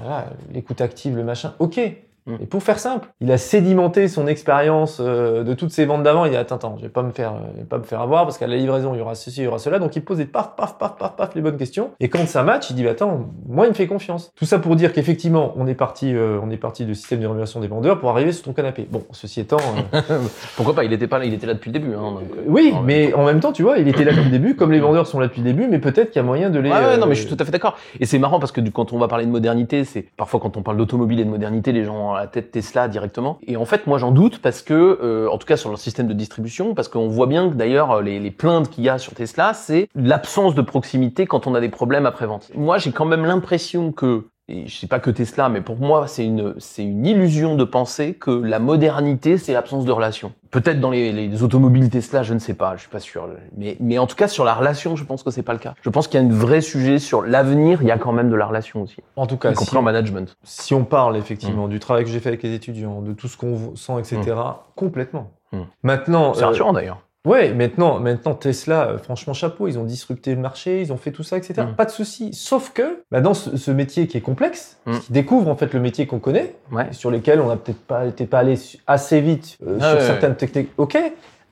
l'écoute 0.53 0.81
active, 0.81 1.17
le 1.17 1.25
machin. 1.25 1.55
Ok. 1.59 1.81
Mm. 2.27 2.35
Et 2.43 2.47
pour 2.47 2.63
faire 2.63 2.79
simple, 2.79 3.09
il 3.21 3.31
a 3.33 3.39
sédimenté 3.39 4.07
son 4.09 4.27
expérience 4.27 4.99
euh, 5.01 5.43
de 5.43 5.55
toutes 5.55 5.73
ses 5.73 5.87
ventes 5.87 6.03
d'avant. 6.03 6.25
Il 6.25 6.31
dit 6.31 6.37
attends, 6.37 6.57
attends, 6.57 6.77
je 6.77 6.83
vais 6.83 6.89
pas 6.89 7.03
me 7.03 7.11
faire, 7.11 7.35
je 7.55 7.61
vais 7.61 7.67
pas 7.67 7.79
me 7.79 7.83
faire 7.83 8.01
avoir 8.01 8.25
parce 8.25 8.39
qu'à 8.39 8.47
la 8.47 8.57
livraison 8.57 8.95
il 8.95 8.99
y 8.99 9.01
aura 9.01 9.15
ceci, 9.15 9.41
il 9.41 9.45
y 9.45 9.47
aura 9.47 9.59
cela. 9.59 9.79
Donc 9.79 9.97
il 9.97 10.05
pose 10.05 10.19
des 10.19 10.27
paf, 10.27 10.55
paf, 10.57 10.79
paf, 10.79 10.97
paf, 10.97 11.17
paf 11.17 11.35
les 11.35 11.41
bonnes 11.41 11.57
questions. 11.57 11.91
Et 12.01 12.09
quand 12.09 12.27
ça 12.27 12.43
match, 12.43 12.71
il 12.71 12.77
dit 12.77 12.85
bah, 12.85 12.91
attends, 12.91 13.27
moi 13.49 13.67
il 13.67 13.71
me 13.71 13.75
fait 13.75 13.87
confiance. 13.87 14.33
Tout 14.37 14.45
ça 14.45 14.59
pour 14.59 14.77
dire 14.77 14.93
qu'effectivement 14.93 15.53
on 15.57 15.67
est 15.67 15.75
parti, 15.75 16.15
euh, 16.15 16.39
on 16.43 16.51
est 16.51 16.57
parti 16.57 16.85
du 16.85 16.95
système 16.95 17.21
de 17.21 17.27
rémunération 17.27 17.61
des 17.61 17.69
vendeurs 17.69 17.99
pour 17.99 18.11
arriver 18.11 18.33
sur 18.33 18.45
ton 18.45 18.53
canapé. 18.53 18.87
Bon, 18.91 19.05
ceci 19.11 19.41
étant, 19.41 19.59
euh, 19.95 20.01
pourquoi 20.57 20.75
pas? 20.75 20.85
Il 20.85 20.93
était 20.93 21.09
pas 21.09 21.19
là, 21.19 21.25
il 21.25 21.35
était 21.35 21.47
là 21.47 21.55
depuis 21.55 21.71
le 21.73 21.79
début. 21.79 21.95
Hein, 21.95 22.15
oui, 22.47 22.73
mais 22.85 23.13
en 23.15 23.25
même 23.25 23.41
temps, 23.41 23.53
tu 23.53 23.63
vois, 23.63 23.79
il 23.79 23.89
était 23.89 24.05
là 24.05 24.13
depuis 24.13 24.25
le 24.25 24.31
début, 24.31 24.55
comme 24.55 24.71
les 24.71 24.81
vendeurs 24.81 25.07
sont 25.07 25.19
là 25.19 25.27
depuis 25.27 25.43
le 25.43 25.53
début, 25.53 25.67
mais 25.69 25.79
peut-être 25.79 26.11
qu'il 26.11 26.17
y 26.17 26.21
a 26.21 26.27
moyen 26.27 26.51
de 26.51 26.61
les. 26.61 26.71
Ouais, 26.71 26.97
non, 26.99 27.07
mais 27.07 27.15
je 27.15 27.27
suis 27.27 27.29
tout 27.29 27.41
à 27.41 27.45
fait 27.45 27.51
d'accord. 27.51 27.77
Et 27.99 28.07
c'est 28.07 28.19
marrant 28.19 28.39
parce 28.39 28.53
que 28.53 28.61
quand 28.71 28.93
on 28.93 28.99
va 28.99 29.09
parler 29.09 29.27
de 29.27 29.31
modernité, 29.31 29.85
c'est 29.85 30.07
parfois 30.17 30.41
quand 30.41 30.57
on 30.57 30.63
parle 30.63 30.77
d'automobile 30.77 31.21
et 31.21 31.25
de 31.25 31.31
modernité, 31.31 31.73
les 31.73 31.85
gens 31.85 32.12
ont 32.13 32.17
la 32.17 32.27
tête 32.27 32.51
Tesla 32.51 32.89
directement. 32.89 33.39
Et 33.47 33.57
en 33.57 33.65
fait, 33.65 33.87
moi, 33.87 33.99
j'en 33.99 34.13
doute 34.13 34.41
parce 34.41 34.63
que, 34.63 34.99
euh, 35.03 35.29
en 35.31 35.39
tout 35.39 35.47
cas 35.47 35.57
sur 35.57 35.71
leur 35.71 35.79
système 35.79 36.07
de 36.07 36.15
distribution, 36.15 36.75
parce 36.75 36.89
qu'on 36.89 37.09
voit 37.09 37.27
bien 37.27 37.49
que 37.49 37.55
d'ailleurs 37.55 38.01
les, 38.03 38.19
les 38.21 38.31
plaintes 38.31 38.71
qu'il 38.71 38.85
y 38.85 38.89
a 38.89 38.99
sur 38.99 39.15
Tesla, 39.15 39.55
c'est 39.55 39.89
l'absence 39.95 40.55
de 40.55 40.63
proximité 40.63 41.27
quand 41.27 41.47
on 41.47 41.55
a 41.55 41.61
des 41.61 41.69
problèmes 41.69 42.07
après-vente. 42.07 42.51
Moi, 42.55 42.79
j'ai 42.79 42.93
quand 42.93 43.07
même 43.07 43.25
l'impression 43.25 43.93
que 43.93 44.25
et 44.49 44.67
je 44.67 44.77
sais 44.77 44.89
pas 44.89 44.99
que 44.99 45.11
Tesla, 45.11 45.49
mais 45.49 45.61
pour 45.61 45.77
moi, 45.77 46.09
c'est 46.09 46.25
une, 46.25 46.55
c'est 46.59 46.83
une 46.83 47.07
illusion 47.07 47.55
de 47.55 47.63
penser 47.63 48.15
que 48.15 48.31
la 48.31 48.59
modernité, 48.59 49.39
c'est 49.39 49.53
l'absence 49.53 49.85
de 49.85 49.93
relation. 49.93 50.33
Peut-être 50.51 50.81
dans 50.81 50.91
les, 50.91 51.13
les, 51.13 51.43
automobiles 51.45 51.89
Tesla, 51.91 52.25
je 52.25 52.35
ne 52.35 52.41
sais 52.41 52.55
pas, 52.55 52.75
je 52.75 52.81
suis 52.81 52.91
pas 52.91 52.99
sûr. 52.99 53.29
Mais, 53.57 53.77
mais 53.79 53.99
en 53.99 54.07
tout 54.09 54.17
cas, 54.17 54.27
sur 54.27 54.45
la 54.45 54.55
relation, 54.55 54.97
je 54.97 55.05
pense 55.05 55.23
que 55.23 55.31
c'est 55.31 55.45
pas 55.45 55.53
le 55.53 55.61
cas. 55.61 55.75
Je 55.81 55.89
pense 55.91 56.09
qu'il 56.09 56.21
y 56.21 56.23
a 56.23 56.27
un 56.27 56.31
vrai 56.31 56.61
sujet 56.61 56.99
sur 56.99 57.23
l'avenir, 57.23 57.83
il 57.83 57.89
y 57.89 57.93
a 57.93 57.99
quand 57.99 58.13
même 58.13 58.31
de 58.31 58.37
la 58.37 58.47
relation 58.47 58.83
aussi. 58.83 58.97
En 59.15 59.29
tout 59.29 59.37
cas, 59.37 59.53
y 59.53 59.55
compris 59.55 59.77
en 59.77 59.83
management. 59.83 60.37
Si 60.43 60.75
on 60.75 60.85
parle 60.85 61.17
effectivement 61.17 61.69
mm. 61.69 61.71
du 61.71 61.79
travail 61.79 62.05
que 62.05 62.11
j'ai 62.11 62.21
fait 62.21 62.29
avec 62.29 62.43
les 62.43 62.53
étudiants, 62.53 63.01
de 63.01 63.13
tout 63.13 63.29
ce 63.29 63.37
qu'on 63.37 63.77
sent, 63.77 63.95
etc., 64.01 64.19
mm. 64.27 64.55
complètement. 64.75 65.31
Mm. 65.53 65.61
Maintenant. 65.85 66.35
C'est 66.35 66.45
rassurant 66.45 66.71
euh, 66.71 66.75
d'ailleurs. 66.75 66.99
Ouais, 67.25 67.55
maintenant, 67.55 68.01
maintenant 68.01 68.35
Tesla, 68.35 68.89
euh, 68.89 68.99
franchement 68.99 69.33
chapeau, 69.33 69.69
ils 69.69 69.79
ont 69.79 69.85
disrupté 69.85 70.35
le 70.35 70.41
marché, 70.41 70.81
ils 70.81 70.93
ont 70.93 70.97
fait 70.97 71.13
tout 71.13 71.23
ça, 71.23 71.37
etc. 71.37 71.63
Mm. 71.63 71.77
Pas 71.77 71.85
de 71.85 71.91
souci. 71.91 72.31
Sauf 72.33 72.73
que, 72.73 73.05
bah, 73.13 73.21
dans 73.21 73.35
ce, 73.35 73.71
métier 73.71 74.09
qui 74.09 74.17
est 74.17 74.23
complexe, 74.23 74.81
mm. 74.87 74.99
qui 74.99 75.13
découvre 75.13 75.49
en 75.49 75.55
fait 75.55 75.73
le 75.73 75.79
métier 75.79 76.07
qu'on 76.09 76.19
connaît, 76.19 76.57
sur 76.91 77.13
lesquels 77.13 77.41
on 77.41 77.47
n'a 77.47 77.57
peut-être 77.57 77.81
pas 77.81 78.07
été 78.07 78.27
pas 78.27 78.41
allé 78.41 78.59
assez 78.89 79.21
vite 79.21 79.57
euh, 79.65 79.79
ah 79.81 79.93
sur 79.93 80.03
certaines 80.03 80.35
techniques. 80.35 80.71
Ok. 80.79 80.99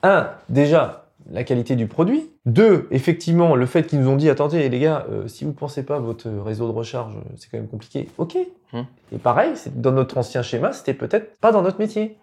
Un, 0.02 0.30
déjà 0.48 1.06
la 1.30 1.44
qualité 1.44 1.76
du 1.76 1.86
produit. 1.86 2.30
Deux, 2.46 2.88
effectivement, 2.90 3.54
le 3.54 3.66
fait 3.66 3.84
qu'ils 3.86 4.00
nous 4.00 4.08
ont 4.08 4.16
dit 4.16 4.28
attendez 4.28 4.68
les 4.68 4.80
gars, 4.80 5.06
euh, 5.10 5.28
si 5.28 5.44
vous 5.44 5.52
pensez 5.52 5.84
pas 5.84 6.00
votre 6.00 6.28
réseau 6.28 6.66
de 6.66 6.72
recharge, 6.72 7.14
c'est 7.36 7.48
quand 7.48 7.58
même 7.58 7.68
compliqué. 7.68 8.08
Ok. 8.18 8.36
Mm. 8.72 8.80
Et 9.12 9.18
pareil, 9.18 9.52
dans 9.76 9.92
notre 9.92 10.18
ancien 10.18 10.42
schéma, 10.42 10.72
c'était 10.72 10.94
peut-être 10.94 11.38
pas 11.38 11.52
dans 11.52 11.62
notre 11.62 11.78
métier. 11.78 12.18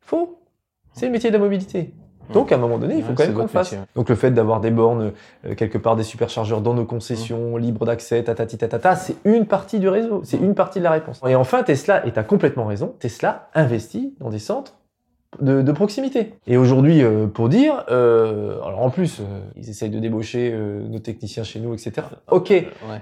Faux. 0.00 0.40
C'est 0.94 1.06
le 1.06 1.12
métier 1.12 1.30
de 1.30 1.36
la 1.36 1.42
mobilité. 1.44 1.92
Donc, 2.32 2.52
à 2.52 2.56
un 2.56 2.58
moment 2.58 2.78
donné, 2.78 2.96
il 2.96 3.02
faut 3.02 3.12
quand 3.12 3.24
même 3.24 3.34
qu'on 3.34 3.48
fasse. 3.48 3.74
Donc, 3.94 4.08
le 4.08 4.14
fait 4.14 4.30
d'avoir 4.30 4.60
des 4.60 4.70
bornes, 4.70 5.12
euh, 5.46 5.54
quelque 5.54 5.78
part 5.78 5.96
des 5.96 6.02
superchargeurs 6.02 6.60
dans 6.60 6.74
nos 6.74 6.84
concessions, 6.84 7.56
mmh. 7.56 7.58
libres 7.58 7.86
d'accès, 7.86 8.22
tatati 8.22 8.58
tatata, 8.58 8.96
c'est 8.96 9.16
une 9.24 9.46
partie 9.46 9.78
du 9.78 9.88
réseau. 9.88 10.20
C'est 10.24 10.38
une 10.38 10.54
partie 10.54 10.78
de 10.78 10.84
la 10.84 10.90
réponse. 10.90 11.20
Et 11.26 11.34
enfin, 11.34 11.62
Tesla, 11.62 12.06
et 12.06 12.12
tu 12.12 12.18
as 12.18 12.24
complètement 12.24 12.66
raison, 12.66 12.94
Tesla 12.98 13.48
investit 13.54 14.14
dans 14.20 14.30
des 14.30 14.38
centres 14.38 14.78
de, 15.40 15.62
de 15.62 15.72
proximité. 15.72 16.34
Et 16.46 16.56
aujourd'hui, 16.56 17.02
euh, 17.02 17.26
pour 17.26 17.48
dire, 17.48 17.84
euh, 17.90 18.60
alors 18.62 18.80
en 18.80 18.90
plus, 18.90 19.20
euh, 19.20 19.40
ils 19.56 19.68
essayent 19.68 19.90
de 19.90 20.00
débaucher 20.00 20.56
nos 20.88 20.98
techniciens 20.98 21.44
chez 21.44 21.60
nous, 21.60 21.74
etc. 21.74 22.06
Ok, 22.30 22.52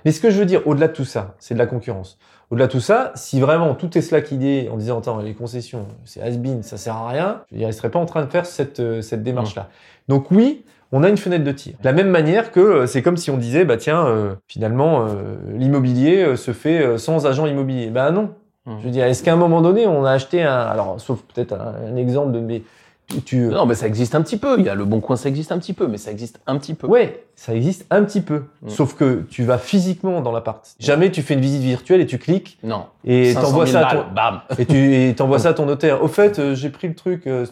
mais 0.05 0.13
ce 0.13 0.21
que 0.21 0.31
je 0.31 0.39
veux 0.39 0.45
dire, 0.45 0.67
au-delà 0.67 0.89
de 0.89 0.93
tout 0.93 1.05
ça, 1.05 1.35
c'est 1.39 1.55
de 1.55 1.59
la 1.59 1.67
concurrence. 1.67 2.19
Au-delà 2.51 2.69
de 2.69 2.73
tout 2.73 2.81
ça, 2.81 3.11
si 3.17 3.41
vraiment 3.41 3.75
tout 3.75 3.99
est 3.99 4.35
dit 4.35 4.69
en 4.73 4.77
disant 4.77 4.99
attends 4.99 5.19
les 5.19 5.35
concessions 5.35 5.87
c'est 6.05 6.23
has-been, 6.23 6.63
ça 6.63 6.77
sert 6.77 6.95
à 6.95 7.09
rien, 7.09 7.43
je 7.53 7.65
ne 7.65 7.73
serait 7.73 7.91
pas 7.91 7.99
en 7.99 8.07
train 8.07 8.25
de 8.25 8.31
faire 8.31 8.47
cette, 8.47 8.79
euh, 8.79 9.03
cette 9.03 9.25
démarche-là. 9.25 9.63
Mmh. 9.63 10.13
Donc 10.13 10.31
oui, 10.31 10.65
on 10.93 11.03
a 11.03 11.09
une 11.09 11.17
fenêtre 11.17 11.43
de 11.43 11.51
tir. 11.51 11.75
De 11.81 11.85
la 11.85 11.93
même 11.93 12.09
manière 12.09 12.53
que 12.53 12.61
euh, 12.61 12.87
c'est 12.87 13.03
comme 13.03 13.17
si 13.17 13.33
on 13.33 13.37
disait 13.37 13.65
bah 13.65 13.77
tiens 13.77 14.07
euh, 14.07 14.35
finalement 14.47 15.07
l'immobilier 15.53 16.37
se 16.37 16.53
fait 16.53 16.97
sans 16.99 17.27
agent 17.27 17.47
immobilier. 17.47 17.89
Ben 17.91 18.13
non. 18.13 18.31
Mmh. 18.65 18.77
Je 18.79 18.85
veux 18.85 18.91
dire, 18.93 19.07
est-ce 19.07 19.25
qu'à 19.25 19.33
un 19.33 19.37
moment 19.37 19.61
donné 19.61 19.89
on 19.89 20.05
a 20.05 20.13
acheté 20.13 20.45
un 20.45 20.55
alors 20.55 21.01
sauf 21.01 21.23
peut-être 21.23 21.53
un, 21.53 21.75
un, 21.93 21.97
exemple 21.97 22.31
de 22.31 22.39
mes 22.39 22.63
non, 23.33 23.67
mais 23.67 23.75
ça 23.75 23.87
existe 23.87 24.15
un 24.15 24.23
petit 24.23 24.37
peu. 24.37 24.59
Il 24.59 24.65
y 24.65 24.69
a 24.69 24.75
le 24.75 24.85
bon 24.85 25.01
coin, 25.01 25.17
ça 25.17 25.29
existe 25.29 25.53
un 25.53 25.59
petit 25.59 25.73
peu, 25.73 25.87
mais 25.87 25.99
ça 25.99 26.11
existe 26.11 26.41
un 26.47 26.59
petit 26.59 26.75
peu. 26.75 26.87
Ouais, 26.87 27.25
ça 27.35 27.55
existe 27.55 27.87
un 27.91 28.03
petit 28.03 28.21
peu. 28.21 28.45
Mm. 28.63 28.69
Sauf 28.69 28.95
que 28.95 29.25
tu 29.31 29.45
vas 29.45 29.59
physiquement 29.59 30.21
dans 30.21 30.33
l'appart. 30.33 30.65
Jamais 30.79 31.11
tu 31.11 31.23
fais 31.23 31.35
une 31.35 31.41
visite 31.41 31.63
virtuelle 31.63 32.01
et 32.01 32.07
tu 32.07 32.19
cliques. 32.19 32.59
Non. 32.63 32.87
Et 33.05 33.35
t'envoies 33.35 33.67
ça, 33.67 33.87
à 33.87 33.95
ton... 33.95 34.05
Bam. 34.15 34.41
et 34.59 34.67
tu 34.67 35.15
t'envoies 35.17 35.39
ça 35.39 35.51
à 35.51 35.55
ton 35.55 35.67
notaire. 35.67 36.03
Au 36.03 36.09
fait, 36.09 36.39
euh, 36.39 36.55
j'ai 36.55 36.71
pris 36.71 36.89
le 36.89 36.95
truc. 36.95 37.27
Euh, 37.27 37.47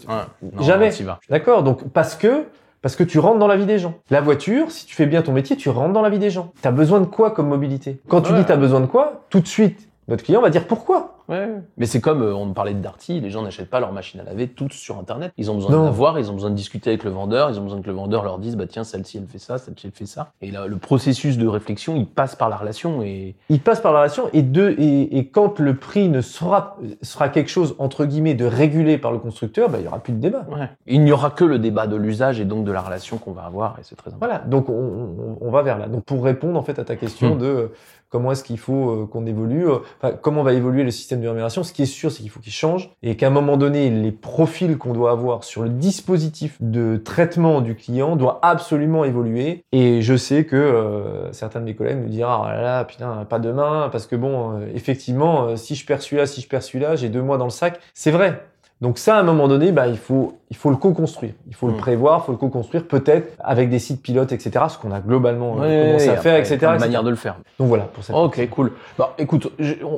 Jamais. 0.61 0.90
D'accord. 1.30 1.62
Donc 1.62 1.88
parce 1.88 2.16
que 2.16 2.46
parce 2.82 2.96
que 2.96 3.05
tu 3.05 3.18
rentres 3.18 3.38
dans 3.38 3.46
la 3.46 3.57
vie 3.57 3.64
des 3.64 3.78
gens. 3.78 3.94
La 4.11 4.20
voiture, 4.20 4.70
si 4.70 4.84
tu 4.84 4.94
fais 4.94 5.07
bien 5.07 5.22
ton 5.22 5.32
métier, 5.32 5.57
tu 5.57 5.70
rentres 5.70 5.94
dans 5.94 6.02
la 6.02 6.11
vie 6.11 6.18
des 6.18 6.28
gens. 6.28 6.52
T'as 6.61 6.70
besoin 6.70 7.00
de 7.00 7.07
quoi 7.07 7.30
comme 7.30 7.48
mobilité? 7.48 7.98
Quand 8.09 8.20
tu 8.20 8.34
dis 8.34 8.44
t'as 8.44 8.57
besoin 8.57 8.80
de 8.80 8.86
quoi, 8.86 9.24
tout 9.30 9.40
de 9.40 9.46
suite, 9.46 9.88
notre 10.09 10.24
client 10.24 10.40
va 10.40 10.50
dire 10.50 10.66
pourquoi. 10.66 11.18
Ouais. 11.28 11.48
Mais 11.78 11.86
c'est 11.86 12.00
comme 12.00 12.22
euh, 12.22 12.34
on 12.34 12.52
parlait 12.52 12.74
de 12.74 12.80
Darty, 12.80 13.20
les 13.20 13.30
gens 13.30 13.42
n'achètent 13.42 13.70
pas 13.70 13.80
leur 13.80 13.92
machine 13.92 14.20
à 14.20 14.24
laver 14.24 14.48
toutes 14.48 14.74
sur 14.74 14.98
internet. 14.98 15.32
Ils 15.38 15.50
ont 15.50 15.55
besoin 15.55 15.70
de 15.70 15.84
la 15.84 15.90
voir, 15.90 16.18
ils 16.18 16.30
ont 16.30 16.34
besoin 16.34 16.50
de 16.50 16.55
discuter 16.55 16.90
avec 16.90 17.05
le 17.05 17.11
vendeur, 17.11 17.48
ils 17.50 17.59
ont 17.59 17.62
besoin 17.62 17.80
que 17.80 17.86
le 17.86 17.94
vendeur 17.94 18.24
leur 18.24 18.38
dise 18.38 18.57
bah 18.57 18.66
tiens 18.66 18.84
celle-ci 18.84 19.18
elle 19.18 19.26
fait 19.26 19.38
ça, 19.38 19.57
celle-ci 19.57 19.86
elle 19.86 19.92
fait 19.92 20.07
ça. 20.07 20.32
Et 20.42 20.50
là 20.50 20.66
le 20.66 20.76
processus 20.76 21.38
de 21.38 21.46
réflexion 21.46 21.96
il 21.96 22.07
passe 22.07 22.36
par 22.36 22.50
la 22.50 22.57
relation 22.57 23.02
et 23.02 23.36
il 23.48 23.61
passe 23.61 23.80
par 23.80 23.92
la 23.92 24.00
relation 24.00 24.28
et 24.34 24.42
deux 24.42 24.74
et, 24.78 25.16
et 25.16 25.28
quand 25.28 25.59
le 25.61 25.76
prix 25.76 26.09
ne 26.09 26.20
sera 26.20 26.76
sera 27.00 27.30
quelque 27.30 27.50
chose 27.50 27.74
entre 27.78 28.05
guillemets 28.05 28.34
de 28.34 28.44
régulé 28.44 28.98
par 28.98 29.12
le 29.12 29.18
constructeur, 29.18 29.70
bah 29.70 29.78
il 29.80 29.84
y 29.84 29.88
aura 29.88 30.00
plus 30.00 30.12
de 30.12 30.18
débat. 30.20 30.44
Ouais. 30.50 30.68
Il 30.86 31.02
n'y 31.05 31.12
aura 31.12 31.30
que 31.30 31.44
le 31.44 31.59
débat 31.59 31.86
de 31.86 31.96
l'usage 31.96 32.38
et 32.38 32.44
donc 32.44 32.64
de 32.64 32.72
la 32.72 32.82
relation 32.82 33.16
qu'on 33.16 33.32
va 33.32 33.44
avoir 33.44 33.78
et 33.78 33.82
c'est 33.82 33.96
très 33.96 34.11
important. 34.11 34.26
Voilà 34.26 34.44
donc 34.44 34.68
on, 34.68 35.38
on, 35.40 35.50
va 35.50 35.62
vers 35.62 35.78
là. 35.78 35.88
Donc 35.88 36.05
pour 36.05 36.22
répondre 36.22 36.59
en 36.59 36.62
fait 36.62 36.78
à 36.78 36.84
ta 36.84 36.96
question 36.96 37.34
hmm. 37.34 37.38
de 37.38 37.70
comment 38.14 38.30
est-ce 38.30 38.44
qu'il 38.44 38.58
faut 38.58 38.90
euh, 38.90 39.06
qu'on 39.10 39.26
évolue, 39.26 39.66
euh, 39.68 40.12
comment 40.22 40.44
va 40.44 40.52
évoluer 40.52 40.84
le 40.84 40.92
système 40.92 41.20
de 41.20 41.26
rémunération? 41.26 41.64
Ce 41.64 41.72
qui 41.72 41.82
est 41.82 41.86
sûr, 41.86 42.12
c'est 42.12 42.20
qu'il 42.20 42.30
faut 42.30 42.38
qu'il 42.38 42.52
change 42.52 42.92
et 43.02 43.16
qu'à 43.16 43.26
un 43.26 43.30
moment 43.30 43.56
donné, 43.56 43.90
les 43.90 44.12
profils 44.12 44.78
qu'on 44.78 44.92
doit 44.92 45.10
avoir 45.10 45.42
sur 45.42 45.64
le 45.64 45.68
dispositif 45.68 46.56
de 46.60 46.96
traitement 46.96 47.60
du 47.60 47.74
client 47.74 48.14
doit 48.14 48.38
absolument 48.42 49.04
évoluer. 49.04 49.64
Et 49.72 50.00
je 50.00 50.16
sais 50.16 50.44
que 50.44 50.54
euh, 50.54 51.32
certains 51.32 51.58
de 51.58 51.64
mes 51.64 51.74
collègues 51.74 51.98
me 51.98 52.08
diront 52.08 52.44
ah 52.44 52.54
là 52.54 52.62
là, 52.62 52.84
putain, 52.84 53.26
pas 53.28 53.40
demain, 53.40 53.88
parce 53.90 54.06
que 54.06 54.14
bon, 54.14 54.60
effectivement, 54.72 55.56
si 55.56 55.74
je 55.74 55.84
perds 55.84 56.00
celui-là, 56.00 56.26
si 56.26 56.40
je 56.40 56.46
perds 56.46 56.62
celui-là, 56.62 56.94
j'ai 56.94 57.08
deux 57.08 57.22
mois 57.22 57.36
dans 57.36 57.46
le 57.46 57.50
sac. 57.50 57.80
C'est 57.94 58.12
vrai. 58.12 58.40
Donc 58.81 58.99
ça, 58.99 59.16
à 59.16 59.20
un 59.20 59.22
moment 59.22 59.49
donné, 59.49 59.72
bah, 59.72 59.87
il 59.89 59.97
faut 59.97 60.35
il 60.55 60.57
faut 60.57 60.70
le 60.70 60.77
co-construire. 60.77 61.33
Il 61.49 61.55
faut 61.55 61.66
le 61.66 61.72
mm. 61.72 61.79
prévoir, 61.79 62.20
il 62.22 62.27
faut 62.27 62.33
le 62.33 62.39
co-construire, 62.39 62.87
peut-être 62.87 63.37
avec 63.41 63.70
des 63.70 63.81
sites 63.81 64.01
pilotes, 64.01 64.31
etc. 64.31 64.66
Ce 64.68 64.79
qu'on 64.79 64.93
a 64.93 65.01
globalement 65.01 65.57
euh, 65.61 65.87
commencé 65.87 66.09
à 66.09 66.16
faire, 66.16 66.37
etc. 66.37 66.59
Une 66.62 66.79
manière 66.79 67.03
de 67.03 67.11
le 67.11 67.16
faire. 67.16 67.37
Donc 67.59 67.68
voilà 67.68 67.85
pour 67.85 68.05
ça. 68.05 68.14
Ok, 68.14 68.49
cool. 68.51 68.70
Bah, 68.97 69.14
écoute, 69.18 69.51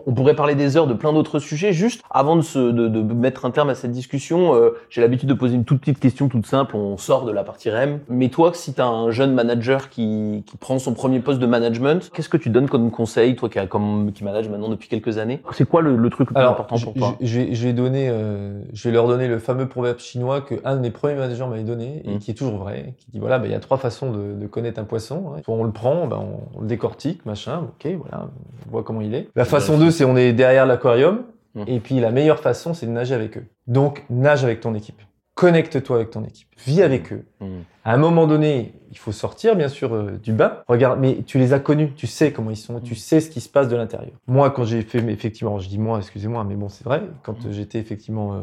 on 0.06 0.12
pourrait 0.12 0.34
parler 0.34 0.54
des 0.54 0.78
heures 0.78 0.86
de 0.86 0.94
plein 0.94 1.12
d'autres 1.12 1.40
sujets. 1.40 1.74
Juste 1.74 2.00
avant 2.10 2.36
de, 2.36 2.40
se, 2.40 2.58
de, 2.58 2.88
de 2.88 3.00
mettre 3.14 3.44
un 3.44 3.50
terme 3.50 3.68
à 3.68 3.74
cette 3.74 3.90
discussion, 3.90 4.54
euh, 4.54 4.70
j'ai 4.88 5.02
l'habitude 5.02 5.28
de 5.28 5.34
poser 5.34 5.56
une 5.56 5.64
toute 5.64 5.80
petite 5.80 6.00
question 6.00 6.28
toute 6.28 6.46
simple. 6.46 6.74
On 6.74 6.96
sort 6.96 7.26
de 7.26 7.32
la 7.32 7.44
partie 7.44 7.68
REM. 7.68 7.98
Mais 8.08 8.30
toi, 8.30 8.52
si 8.54 8.72
tu 8.72 8.80
as 8.80 8.86
un 8.86 9.10
jeune 9.10 9.34
manager 9.34 9.90
qui, 9.90 10.42
qui 10.46 10.56
prend 10.56 10.78
son 10.78 10.94
premier 10.94 11.20
poste 11.20 11.38
de 11.38 11.46
management, 11.46 12.10
qu'est-ce 12.14 12.30
que 12.30 12.38
tu 12.38 12.48
donnes 12.48 12.68
comme 12.68 12.90
conseil, 12.90 13.36
toi 13.36 13.50
qui, 13.50 13.58
a, 13.58 13.66
comme, 13.66 14.12
qui 14.14 14.24
manage 14.24 14.48
maintenant 14.48 14.70
depuis 14.70 14.88
quelques 14.88 15.18
années? 15.18 15.42
C'est 15.52 15.68
quoi 15.68 15.82
le, 15.82 15.96
le, 15.96 16.08
truc 16.08 16.30
le 16.30 16.34
plus 16.34 16.44
important 16.44 16.78
pour 16.78 16.94
toi? 16.94 17.16
je, 17.20 17.52
je, 17.52 17.66
vais 17.66 17.74
donner, 17.74 18.08
euh, 18.10 18.58
je 18.72 18.88
vais 18.88 18.94
leur 18.94 19.06
donner 19.06 19.28
le 19.28 19.38
fameux 19.38 19.68
proverbe 19.68 19.98
chinois 19.98 20.40
que 20.40 20.54
un 20.64 20.76
de 20.76 20.80
mes 20.80 20.90
premiers 20.90 21.14
managers 21.14 21.46
m'avait 21.46 21.62
donné 21.62 22.02
et 22.04 22.16
mm. 22.16 22.18
qui 22.18 22.30
est 22.30 22.34
toujours 22.34 22.56
vrai, 22.56 22.94
qui 22.98 23.10
dit 23.10 23.18
voilà, 23.18 23.38
bah, 23.38 23.46
il 23.46 23.52
y 23.52 23.54
a 23.54 23.60
trois 23.60 23.78
façons 23.78 24.10
de, 24.10 24.34
de 24.34 24.46
connaître 24.46 24.80
un 24.80 24.84
poisson. 24.84 25.32
Hein. 25.34 25.40
Soit 25.44 25.54
on 25.54 25.64
le 25.64 25.72
prend, 25.72 26.06
bah, 26.06 26.20
on, 26.20 26.60
le 26.60 26.66
décortique, 26.66 27.24
machin, 27.26 27.68
ok, 27.68 27.92
voilà, 27.98 28.28
on 28.66 28.70
voit 28.70 28.82
comment 28.82 29.00
il 29.00 29.14
est. 29.14 29.28
La 29.36 29.44
façon 29.44 29.78
2, 29.78 29.90
c'est 29.90 30.04
on 30.04 30.16
est 30.16 30.32
derrière 30.32 30.66
l'aquarium. 30.66 31.22
Mm. 31.54 31.64
Et 31.66 31.80
puis 31.80 32.00
la 32.00 32.10
meilleure 32.10 32.40
façon, 32.40 32.74
c'est 32.74 32.86
de 32.86 32.92
nager 32.92 33.14
avec 33.14 33.38
eux. 33.38 33.44
Donc 33.66 34.04
nage 34.10 34.44
avec 34.44 34.60
ton 34.60 34.74
équipe. 34.74 35.00
Connecte-toi 35.36 35.96
avec 35.96 36.10
ton 36.10 36.24
équipe, 36.24 36.48
vis 36.66 36.82
avec 36.82 37.12
eux. 37.12 37.26
Mmh. 37.40 37.46
À 37.84 37.92
un 37.92 37.98
moment 37.98 38.26
donné, 38.26 38.72
il 38.90 38.98
faut 38.98 39.12
sortir 39.12 39.54
bien 39.54 39.68
sûr 39.68 39.94
euh, 39.94 40.18
du 40.20 40.32
bas. 40.32 40.64
Regarde, 40.66 40.98
mais 40.98 41.22
tu 41.26 41.38
les 41.38 41.52
as 41.52 41.60
connus, 41.60 41.92
tu 41.94 42.06
sais 42.06 42.32
comment 42.32 42.50
ils 42.50 42.56
sont, 42.56 42.80
tu 42.80 42.94
mmh. 42.94 42.96
sais 42.96 43.20
ce 43.20 43.30
qui 43.30 43.42
se 43.42 43.48
passe 43.48 43.68
de 43.68 43.76
l'intérieur. 43.76 44.14
Moi, 44.26 44.50
quand 44.50 44.64
j'ai 44.64 44.80
fait, 44.80 44.98
effectivement, 44.98 45.58
je 45.58 45.68
dis 45.68 45.78
moi, 45.78 45.98
excusez-moi, 45.98 46.42
mais 46.44 46.56
bon, 46.56 46.70
c'est 46.70 46.84
vrai, 46.84 47.02
quand 47.22 47.44
mmh. 47.44 47.52
j'étais 47.52 47.78
effectivement 47.78 48.32
euh, 48.32 48.38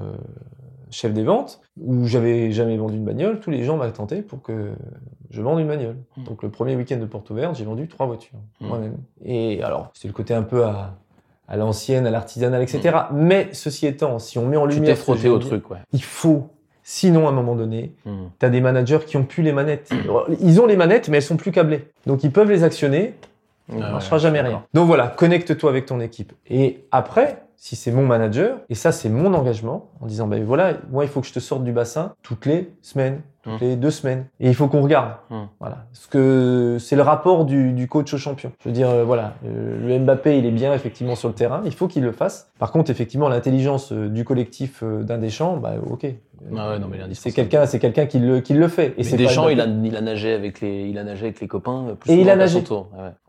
chef 0.91 1.13
des 1.13 1.23
ventes, 1.23 1.61
où 1.81 2.05
j'avais 2.05 2.51
jamais 2.51 2.77
vendu 2.77 2.95
une 2.95 3.05
bagnole, 3.05 3.39
tous 3.39 3.49
les 3.49 3.63
gens 3.63 3.75
m'attendaient 3.75 4.21
pour 4.21 4.43
que 4.43 4.73
je 5.31 5.41
vende 5.41 5.59
une 5.59 5.67
bagnole. 5.67 5.97
Donc 6.17 6.43
le 6.43 6.49
premier 6.49 6.75
week-end 6.75 6.97
de 6.97 7.05
Porte 7.05 7.27
Ouverte, 7.31 7.57
j'ai 7.57 7.65
vendu 7.65 7.87
trois 7.87 8.05
voitures 8.05 8.37
moi-même. 8.61 8.97
Et 9.25 9.63
alors, 9.63 9.89
c'est 9.95 10.07
le 10.07 10.13
côté 10.13 10.35
un 10.35 10.43
peu 10.43 10.63
à 10.63 10.95
à 11.45 11.57
l'ancienne, 11.57 12.07
à 12.07 12.09
l'artisanale, 12.09 12.61
etc. 12.61 12.97
Mais 13.11 13.49
ceci 13.51 13.85
étant, 13.85 14.17
si 14.17 14.37
on 14.37 14.47
met 14.47 14.55
en 14.55 14.65
lumière, 14.65 14.95
tu 14.95 15.01
frotté 15.01 15.27
au 15.27 15.39
truc, 15.39 15.69
ouais. 15.69 15.79
il 15.91 16.01
faut 16.01 16.49
Sinon, 16.83 17.27
à 17.27 17.29
un 17.29 17.33
moment 17.33 17.55
donné, 17.55 17.93
hmm. 18.05 18.25
tu 18.39 18.45
as 18.45 18.49
des 18.49 18.61
managers 18.61 18.99
qui 19.05 19.17
ont 19.17 19.23
plus 19.23 19.41
les 19.41 19.53
manettes. 19.53 19.91
Ils 20.41 20.61
ont 20.61 20.65
les 20.65 20.75
manettes, 20.75 21.09
mais 21.09 21.17
elles 21.17 21.23
sont 21.23 21.37
plus 21.37 21.51
câblées. 21.51 21.87
Donc, 22.05 22.23
ils 22.23 22.31
peuvent 22.31 22.49
les 22.49 22.63
actionner. 22.63 23.15
Ça 23.69 23.75
ne 23.75 23.81
marchera 23.81 24.17
jamais 24.17 24.41
rien. 24.41 24.65
Donc 24.73 24.87
voilà, 24.87 25.07
connecte-toi 25.07 25.69
avec 25.69 25.85
ton 25.85 26.01
équipe. 26.01 26.33
Et 26.49 26.83
après, 26.91 27.43
si 27.55 27.77
c'est 27.77 27.91
mon 27.91 28.05
manager, 28.05 28.57
et 28.69 28.75
ça 28.75 28.91
c'est 28.91 29.07
mon 29.07 29.33
engagement, 29.33 29.89
en 30.01 30.05
disant 30.05 30.27
ben 30.27 30.43
voilà, 30.43 30.73
moi 30.91 31.05
il 31.05 31.09
faut 31.09 31.21
que 31.21 31.27
je 31.27 31.31
te 31.31 31.39
sorte 31.39 31.63
du 31.63 31.71
bassin 31.71 32.13
toutes 32.21 32.45
les 32.45 32.69
semaines, 32.81 33.21
toutes 33.43 33.61
les 33.61 33.75
deux 33.75 33.91
semaines, 33.91 34.25
et 34.39 34.47
il 34.47 34.55
faut 34.55 34.67
qu'on 34.67 34.81
regarde. 34.81 35.11
Voilà, 35.59 35.85
ce 35.91 36.07
que 36.07 36.77
c'est 36.79 36.95
le 36.95 37.01
rapport 37.01 37.45
du, 37.45 37.73
du, 37.73 37.87
coach 37.87 38.13
au 38.13 38.17
champion. 38.17 38.51
Je 38.59 38.69
veux 38.69 38.73
dire 38.73 38.89
euh, 38.89 39.03
voilà, 39.03 39.35
euh, 39.45 39.77
le 39.85 39.99
Mbappé 39.99 40.37
il 40.37 40.45
est 40.45 40.51
bien 40.51 40.73
effectivement 40.73 41.15
sur 41.15 41.27
le 41.27 41.35
terrain, 41.35 41.61
il 41.65 41.73
faut 41.73 41.87
qu'il 41.87 42.03
le 42.03 42.11
fasse. 42.11 42.51
Par 42.57 42.71
contre 42.71 42.89
effectivement 42.89 43.29
l'intelligence 43.29 43.91
euh, 43.91 44.07
du 44.07 44.23
collectif 44.23 44.83
d'un 44.83 45.17
Deschamps, 45.17 45.57
bah 45.57 45.73
ok, 45.85 46.07
ah 46.57 46.77
non, 46.79 46.87
mais 46.89 46.99
c'est 47.13 47.31
quelqu'un, 47.31 47.65
c'est 47.65 47.79
quelqu'un 47.79 48.05
qui 48.05 48.19
le, 48.19 48.39
qui 48.41 48.53
le 48.53 48.67
fait. 48.67 48.93
Et 48.97 49.03
c'est 49.03 49.17
Deschamps, 49.17 49.49
il 49.49 49.61
a, 49.61 49.65
il 49.65 49.95
a 49.95 50.01
nagé 50.01 50.33
avec 50.33 50.61
les, 50.61 50.89
il 50.89 50.97
a 50.97 51.03
nagé 51.03 51.25
avec 51.25 51.39
les 51.39 51.47
copains. 51.47 51.95
Plus 51.99 52.11
et 52.11 52.21
il 52.21 52.29
a 52.29 52.35
nagé. 52.35 52.63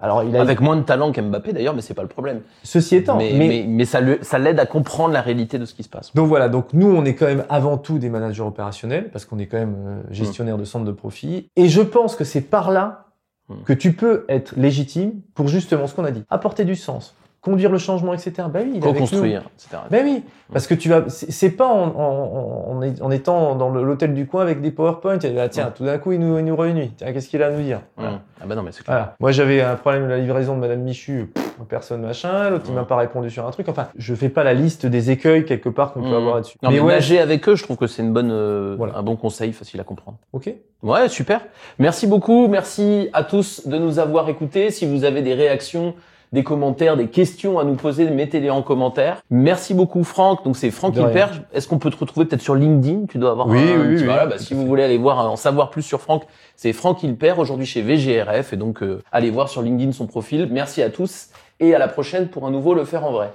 Alors, 0.01 0.25
il 0.25 0.37
a 0.37 0.41
avec 0.41 0.61
moins 0.61 0.77
de 0.77 0.83
talent 0.83 1.13
qu'Mbappé 1.13 1.53
d'ailleurs, 1.53 1.75
mais 1.75 1.81
c'est 1.81 1.95
pas 1.95 2.03
le 2.03 2.09
problème. 2.09 2.41
Ceci 2.63 2.97
étant, 2.97 3.17
mais, 3.17 3.33
mais, 3.35 3.65
mais, 3.67 3.85
ça, 3.85 4.01
ça 4.23 4.39
l'aide 4.39 4.59
à 4.59 4.67
comprendre 4.67 5.13
la 5.13 5.21
réalité 5.21 5.59
de 5.59 5.65
ce 5.65 5.75
qui 5.75 5.83
se 5.83 5.89
passe. 5.89 6.15
Donc 6.15 6.29
voilà, 6.29 6.49
donc 6.49 6.73
nous, 6.73 6.89
on 6.89 7.05
est 7.05 7.15
quand 7.15 7.27
même 7.27 7.45
avant 7.49 7.79
tout 7.79 7.99
des 7.99 8.09
managers 8.09 8.43
opérationnels 8.43 9.11
parce 9.11 9.25
qu'on 9.25 9.39
est 9.39 9.47
quand 9.47 9.59
même 9.59 9.77
euh, 9.87 10.03
gestionnaire 10.11 10.59
de 10.59 10.65
centre 10.65 10.85
de 10.85 10.93
profit. 10.93 11.49
Et 11.57 11.69
je 11.69 11.81
pense 11.81 12.17
que 12.17 12.25
c'est 12.25 12.41
par 12.41 12.71
là 12.71 13.07
hmm. 13.49 13.63
que 13.65 13.73
tu 13.73 13.93
peux 13.93 14.25
être 14.29 14.55
légitime 14.57 15.21
pour 15.35 15.49
justement 15.49 15.87
ce 15.87 15.95
qu'on 15.95 16.05
a 16.05 16.11
dit, 16.11 16.25
apporter 16.31 16.65
du 16.65 16.77
sens, 16.77 17.15
conduire 17.45 17.71
le 17.71 17.79
changement, 17.79 18.15
etc. 18.15 18.49
Ben 18.51 18.67
oui, 18.73 18.81
construire 18.81 19.43
etc. 19.55 19.83
Ben 19.91 20.05
oui, 20.05 20.23
parce 20.51 20.67
que 20.67 20.75
tu 20.75 20.89
vas, 20.89 21.05
c'est 21.09 21.51
pas 21.51 21.67
en, 21.67 21.89
en, 21.89 22.83
en, 23.01 23.11
étant 23.11 23.55
dans 23.55 23.69
l'hôtel 23.69 24.15
du 24.15 24.27
coin 24.27 24.41
avec 24.41 24.63
des 24.63 24.71
PowerPoint, 24.71 25.19
et 25.19 25.31
là, 25.31 25.51
tiens, 25.51 25.71
tout 25.77 25.85
d'un 25.85 25.99
coup, 25.99 26.13
il 26.13 26.21
nous, 26.21 26.39
il 26.39 26.45
nous 26.45 26.57
réunit. 26.57 26.93
Tiens, 26.97 27.13
qu'est-ce 27.13 27.29
qu'il 27.29 27.43
a 27.43 27.49
à 27.49 27.51
nous 27.51 27.63
dire? 27.63 27.81
Ah 27.99 28.47
ben 28.47 28.55
non, 28.55 28.63
mais 28.63 28.73
c'est 28.73 28.83
clair. 28.83 29.13
Moi, 29.21 29.31
j'avais 29.31 29.61
un 29.61 29.77
problème 29.77 30.05
de 30.05 30.09
la 30.09 30.19
livraison 30.19 30.55
de 30.55 30.61
Madame 30.61 30.81
Michu, 30.81 31.33
personne 31.69 32.01
machin, 32.01 32.49
l'autre, 32.49 32.65
il 32.69 32.75
m'a 32.75 32.85
pas 32.85 32.97
répondu 32.97 33.31
sur 33.31 33.47
un 33.47 33.51
truc. 33.51 33.69
Enfin, 33.69 33.89
je 33.97 34.15
fais 34.15 34.31
pas 34.31 34.43
la 34.43 34.55
liste 34.55 34.87
des 34.87 35.11
écueils 35.11 35.45
quelque 35.45 35.69
part 35.69 35.93
qu'on 35.93 36.03
peut 36.03 36.17
avoir 36.17 36.37
là-dessus. 36.37 36.57
mais, 36.63 36.81
nager 36.81 37.21
avec 37.21 37.47
eux, 37.49 37.57
je 37.57 37.63
trouve 37.63 37.77
que 37.77 37.87
c'est 37.87 38.03
une 38.03 38.13
bonne, 38.13 38.31
euh, 38.33 38.77
un 38.95 39.03
bon 39.03 39.17
conseil, 39.17 39.53
facile 39.53 39.81
à 39.81 39.85
comprendre. 39.85 40.17
Ok. 40.33 40.51
Ouais, 40.83 41.09
super. 41.09 41.43
Merci 41.79 42.07
beaucoup. 42.07 42.49
Merci 42.49 43.09
à 43.13 43.23
tous 43.25 43.67
de 43.67 43.79
nous 43.79 43.99
avoir 43.99 44.29
écoutés. 44.29 44.71
Si 44.71 44.87
vous 44.87 45.05
avez 45.05 45.23
des 45.23 45.35
réactions, 45.35 45.95
des 46.35 46.43
commentaires, 46.43 46.97
des 46.97 47.07
questions 47.07 47.61
à 47.61 47.65
nous 47.65 47.77
poser, 47.77 48.11
mettez-les 48.11 48.51
en 48.51 48.61
commentaire. 48.61 49.23
Merci 49.31 49.73
beaucoup 49.73 50.03
Franck. 50.03 50.45
Donc 50.45 50.57
c'est 50.57 50.73
Franck 50.73 50.97
Hilper. 50.97 51.27
Est-ce 51.53 51.69
qu'on 51.69 51.79
peut 51.79 51.91
te 51.91 51.97
retrouver 51.97 52.27
peut-être 52.27 52.43
sur 52.43 52.57
LinkedIn? 52.57 53.07
Tu 53.09 53.19
dois 53.19 53.31
avoir 53.31 53.47
oui, 53.47 53.61
un, 53.61 53.81
oui, 53.81 53.97
oui, 54.01 54.05
bah, 54.05 54.37
si 54.37 54.53
vous 54.53 54.67
voulez 54.67 54.83
aller 54.83 54.99
voir, 54.99 55.31
en 55.31 55.37
savoir 55.37 55.71
plus 55.71 55.83
sur 55.83 56.01
Franck, 56.01 56.25
c'est 56.57 56.73
Franck 56.73 57.05
Hilper 57.05 57.35
aujourd'hui 57.39 57.67
chez 57.67 57.83
VGRF 57.83 58.53
et 58.53 58.57
donc 58.57 58.83
euh, 58.83 59.01
allez 59.13 59.31
voir 59.31 59.49
sur 59.49 59.63
LinkedIn 59.63 59.93
son 59.93 60.09
profil. 60.09 60.49
Merci 60.51 60.83
à 60.83 60.91
tous 60.91 61.29
et 61.61 61.73
à 61.73 61.79
la 61.79 61.87
prochaine 61.87 62.27
pour 62.27 62.45
un 62.47 62.51
nouveau 62.51 62.75
Le 62.75 62.85
Faire 62.85 63.05
en 63.05 63.13
vrai. 63.13 63.31